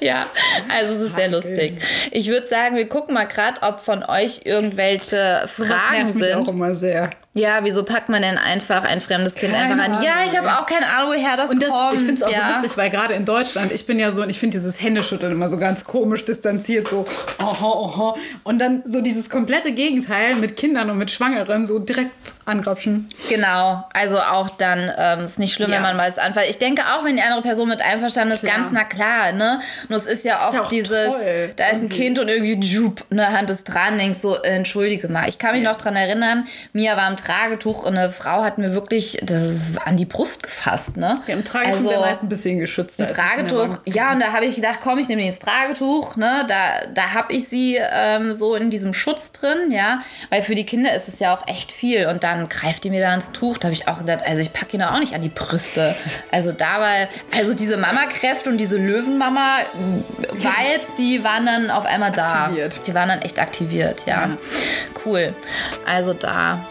Ja, 0.00 0.26
also 0.68 0.94
es 0.94 1.00
ist 1.00 1.16
sehr 1.16 1.28
lustig. 1.28 1.80
Ich 2.10 2.28
würde 2.28 2.46
sagen, 2.46 2.76
wir 2.76 2.88
gucken 2.88 3.14
mal 3.14 3.24
gerade, 3.24 3.62
ob 3.62 3.80
von 3.80 4.04
euch 4.04 4.42
irgendwelche 4.44 5.16
Das 5.42 5.54
Fragen 5.54 6.04
nervt 6.04 6.14
mich 6.14 6.34
auch 6.34 6.44
sind. 6.46 6.48
immer 6.50 6.74
sehr. 6.74 7.10
Ja, 7.38 7.58
wieso 7.62 7.84
packt 7.84 8.08
man 8.08 8.22
denn 8.22 8.38
einfach 8.38 8.82
ein 8.84 9.02
fremdes 9.02 9.34
Kind 9.34 9.52
Keine 9.52 9.74
einfach 9.74 9.98
an? 9.98 10.02
Ja, 10.02 10.14
ich 10.26 10.36
habe 10.36 10.48
auch 10.58 10.64
keine 10.64 10.86
Ahnung, 10.88 11.10
woher 11.14 11.36
das 11.36 11.50
Und 11.50 11.62
das, 11.62 11.68
kommt. 11.68 11.94
ich 11.94 12.00
finde 12.00 12.14
es 12.14 12.22
auch 12.22 12.30
ja. 12.32 12.48
so 12.56 12.62
witzig, 12.64 12.78
weil 12.78 12.88
gerade 12.88 13.12
in 13.12 13.26
Deutschland, 13.26 13.72
ich 13.72 13.84
bin 13.84 13.98
ja 13.98 14.10
so, 14.10 14.22
und 14.22 14.30
ich 14.30 14.38
finde 14.38 14.56
dieses 14.56 14.80
Händeschütteln 14.80 15.32
immer 15.32 15.46
so 15.46 15.58
ganz 15.58 15.84
komisch 15.84 16.24
distanziert, 16.24 16.88
so, 16.88 17.04
aha, 17.36 17.66
aha. 17.66 18.14
Und 18.42 18.58
dann 18.58 18.82
so 18.86 19.02
dieses 19.02 19.28
komplette 19.28 19.72
Gegenteil 19.72 20.36
mit 20.36 20.56
Kindern 20.56 20.88
und 20.88 20.96
mit 20.96 21.10
Schwangeren, 21.10 21.66
so 21.66 21.78
direkt 21.78 22.10
angrapschen. 22.46 23.08
Genau, 23.28 23.84
also 23.92 24.18
auch 24.20 24.48
dann 24.50 24.90
ähm, 24.96 25.24
ist 25.24 25.38
nicht 25.38 25.52
schlimm, 25.52 25.68
Ja. 25.70 25.76
wenn 25.76 25.82
man 25.82 25.96
mal 25.96 26.08
es 26.08 26.16
anfällt. 26.18 26.48
Ich 26.48 26.58
denke 26.58 26.82
auch, 26.94 27.04
wenn 27.04 27.16
die 27.16 27.22
andere 27.22 27.42
Person 27.42 27.68
mit 27.68 27.82
einverstanden 27.82 28.32
ist, 28.32 28.44
Klar. 28.44 28.54
ganz 28.54 28.68
na 28.72 28.84
klar, 28.84 29.32
ne? 29.32 29.60
Nur 29.88 29.98
es 29.98 30.06
ist 30.06 30.24
ja 30.24 30.38
oft 30.40 30.54
ja 30.54 30.62
auch 30.62 30.68
dieses, 30.68 31.08
toll, 31.12 31.52
da 31.56 31.66
ist 31.66 31.72
ein 31.74 31.82
irgendwie. 31.82 31.96
Kind 31.96 32.18
und 32.20 32.28
irgendwie 32.28 32.66
jup, 32.66 33.04
eine 33.10 33.26
Hand 33.36 33.50
ist 33.50 33.64
dran, 33.64 33.98
denkst 33.98 34.18
so, 34.20 34.36
äh, 34.42 34.50
entschuldige 34.56 35.08
mal. 35.08 35.28
Ich 35.28 35.38
kann 35.38 35.54
mich 35.54 35.62
noch 35.64 35.76
dran 35.76 35.96
erinnern, 35.96 36.46
Mia 36.72 36.96
war 36.96 37.10
im 37.10 37.16
Tragetuch 37.26 37.82
und 37.82 37.96
eine 37.96 38.10
Frau 38.10 38.42
hat 38.42 38.58
mir 38.58 38.72
wirklich 38.72 39.20
an 39.84 39.96
die 39.96 40.04
Brust 40.04 40.42
gefasst. 40.42 40.96
Ne? 40.96 41.20
Ja, 41.26 41.34
im 41.34 41.44
Tragetuch 41.44 41.74
also, 41.74 41.88
sind 41.88 42.00
meist 42.00 42.22
ein 42.22 42.28
bisschen 42.28 42.58
geschützt. 42.58 43.00
Ein 43.00 43.08
Tragetuch, 43.08 43.78
ja, 43.84 44.12
und 44.12 44.20
da 44.20 44.32
habe 44.32 44.46
ich 44.46 44.54
gedacht, 44.54 44.78
komm, 44.82 44.98
ich 44.98 45.08
nehme 45.08 45.22
den 45.22 45.28
ins 45.28 45.40
Tragetuch. 45.40 46.16
Ne? 46.16 46.44
Da, 46.48 46.86
da 46.92 47.14
habe 47.14 47.32
ich 47.32 47.48
sie 47.48 47.78
ähm, 47.80 48.34
so 48.34 48.54
in 48.54 48.70
diesem 48.70 48.94
Schutz 48.94 49.32
drin, 49.32 49.70
ja, 49.70 50.02
weil 50.30 50.42
für 50.42 50.54
die 50.54 50.64
Kinder 50.64 50.94
ist 50.94 51.08
es 51.08 51.18
ja 51.18 51.34
auch 51.34 51.48
echt 51.48 51.72
viel. 51.72 52.06
Und 52.06 52.22
dann 52.22 52.48
greift 52.48 52.84
die 52.84 52.90
mir 52.90 53.00
da 53.00 53.12
ins 53.12 53.32
Tuch. 53.32 53.58
Da 53.58 53.66
habe 53.66 53.74
ich 53.74 53.88
auch 53.88 53.98
gedacht, 53.98 54.24
also 54.26 54.40
ich 54.40 54.52
packe 54.52 54.76
ihn 54.76 54.82
auch 54.82 55.00
nicht 55.00 55.14
an 55.14 55.22
die 55.22 55.28
Brüste. 55.28 55.96
Also 56.30 56.52
dabei, 56.52 57.08
also 57.36 57.54
diese 57.54 57.76
Mama-Kräfte 57.76 58.50
und 58.50 58.58
diese 58.58 58.76
Löwenmama-Vibes, 58.76 60.94
die 60.96 61.24
waren 61.24 61.46
dann 61.46 61.70
auf 61.70 61.86
einmal 61.86 62.12
da. 62.12 62.44
Aktiviert. 62.44 62.86
Die 62.86 62.94
waren 62.94 63.08
dann 63.08 63.22
echt 63.22 63.40
aktiviert, 63.40 64.06
ja. 64.06 64.28
ja. 64.28 64.36
Cool. 65.04 65.34
Also 65.86 66.12
da 66.12 66.68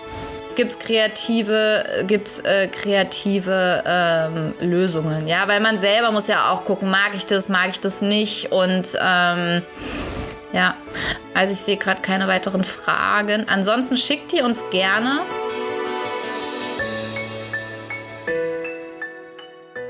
gibt 0.55 0.71
es 0.71 0.79
kreative, 0.79 2.03
gibt's, 2.07 2.39
äh, 2.39 2.67
kreative 2.67 3.83
ähm, 3.85 4.53
Lösungen. 4.59 5.27
Ja, 5.27 5.47
weil 5.47 5.59
man 5.59 5.79
selber 5.79 6.11
muss 6.11 6.27
ja 6.27 6.51
auch 6.51 6.65
gucken, 6.65 6.89
mag 6.89 7.11
ich 7.15 7.25
das, 7.25 7.49
mag 7.49 7.69
ich 7.69 7.79
das 7.79 8.01
nicht. 8.01 8.51
Und 8.51 8.97
ähm, 9.01 9.61
ja, 10.53 10.75
also 11.33 11.53
ich 11.53 11.59
sehe 11.59 11.77
gerade 11.77 12.01
keine 12.01 12.27
weiteren 12.27 12.63
Fragen. 12.63 13.45
Ansonsten 13.47 13.97
schickt 13.97 14.33
ihr 14.33 14.45
uns 14.45 14.63
gerne 14.71 15.21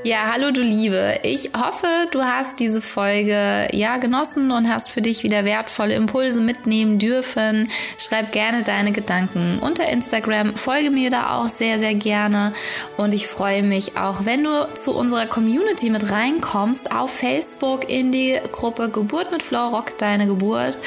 Ja, 0.06 0.30
hallo 0.32 0.52
du 0.52 0.62
Liebe. 0.62 1.18
Ich 1.24 1.50
hoffe, 1.60 1.88
du 2.12 2.22
hast 2.22 2.60
diese 2.60 2.80
Folge 2.80 3.66
ja 3.72 3.96
genossen 3.96 4.52
und 4.52 4.72
hast 4.72 4.88
für 4.88 5.02
dich 5.02 5.24
wieder 5.24 5.44
wertvolle 5.44 5.96
Impulse 5.96 6.40
mitnehmen 6.40 7.00
dürfen. 7.00 7.68
Schreib 7.98 8.30
gerne 8.30 8.62
deine 8.62 8.92
Gedanken 8.92 9.58
unter 9.58 9.88
Instagram. 9.88 10.54
Folge 10.54 10.92
mir 10.92 11.10
da 11.10 11.34
auch 11.34 11.48
sehr, 11.48 11.80
sehr 11.80 11.96
gerne. 11.96 12.52
Und 12.96 13.14
ich 13.14 13.26
freue 13.26 13.64
mich 13.64 13.96
auch, 13.96 14.24
wenn 14.26 14.44
du 14.44 14.68
zu 14.74 14.94
unserer 14.94 15.26
Community 15.26 15.90
mit 15.90 16.08
reinkommst 16.08 16.92
auf 16.92 17.10
Facebook 17.10 17.90
in 17.90 18.12
die 18.12 18.38
Gruppe 18.52 18.90
Geburt 18.90 19.32
mit 19.32 19.42
Flow 19.42 19.70
Rock 19.70 19.98
deine 19.98 20.28
Geburt. 20.28 20.78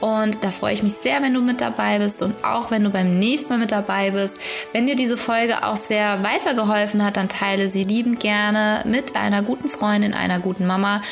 Und 0.00 0.42
da 0.42 0.50
freue 0.50 0.72
ich 0.72 0.82
mich 0.82 0.94
sehr, 0.94 1.20
wenn 1.20 1.34
du 1.34 1.42
mit 1.42 1.60
dabei 1.60 1.98
bist 1.98 2.22
und 2.22 2.42
auch 2.42 2.70
wenn 2.70 2.84
du 2.84 2.88
beim 2.88 3.18
nächsten 3.18 3.52
Mal 3.52 3.58
mit 3.58 3.70
dabei 3.70 4.12
bist. 4.12 4.38
Wenn 4.72 4.86
dir 4.86 4.96
diese 4.96 5.18
Folge 5.18 5.62
auch 5.62 5.76
sehr 5.76 6.24
weitergeholfen 6.24 7.04
hat, 7.04 7.18
dann 7.18 7.28
teile 7.28 7.68
sie 7.68 7.84
liebend 7.84 8.18
gerne 8.18 8.61
mit 8.84 9.16
einer 9.16 9.42
guten 9.42 9.68
Freundin, 9.68 10.14
einer 10.14 10.40
guten 10.40 10.66
Mama, 10.66 11.02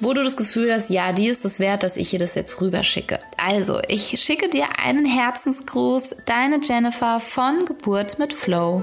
wo 0.00 0.12
du 0.12 0.22
das 0.22 0.36
Gefühl 0.36 0.72
hast, 0.72 0.90
ja, 0.90 1.12
die 1.12 1.28
ist 1.28 1.44
es 1.44 1.60
wert, 1.60 1.82
dass 1.82 1.96
ich 1.96 2.12
ihr 2.12 2.18
das 2.18 2.34
jetzt 2.34 2.60
rüber 2.60 2.82
schicke. 2.82 3.20
Also, 3.36 3.80
ich 3.88 4.20
schicke 4.20 4.48
dir 4.48 4.78
einen 4.78 5.04
Herzensgruß, 5.04 6.16
deine 6.24 6.60
Jennifer 6.60 7.20
von 7.20 7.64
Geburt 7.66 8.18
mit 8.18 8.32
Flow. 8.32 8.82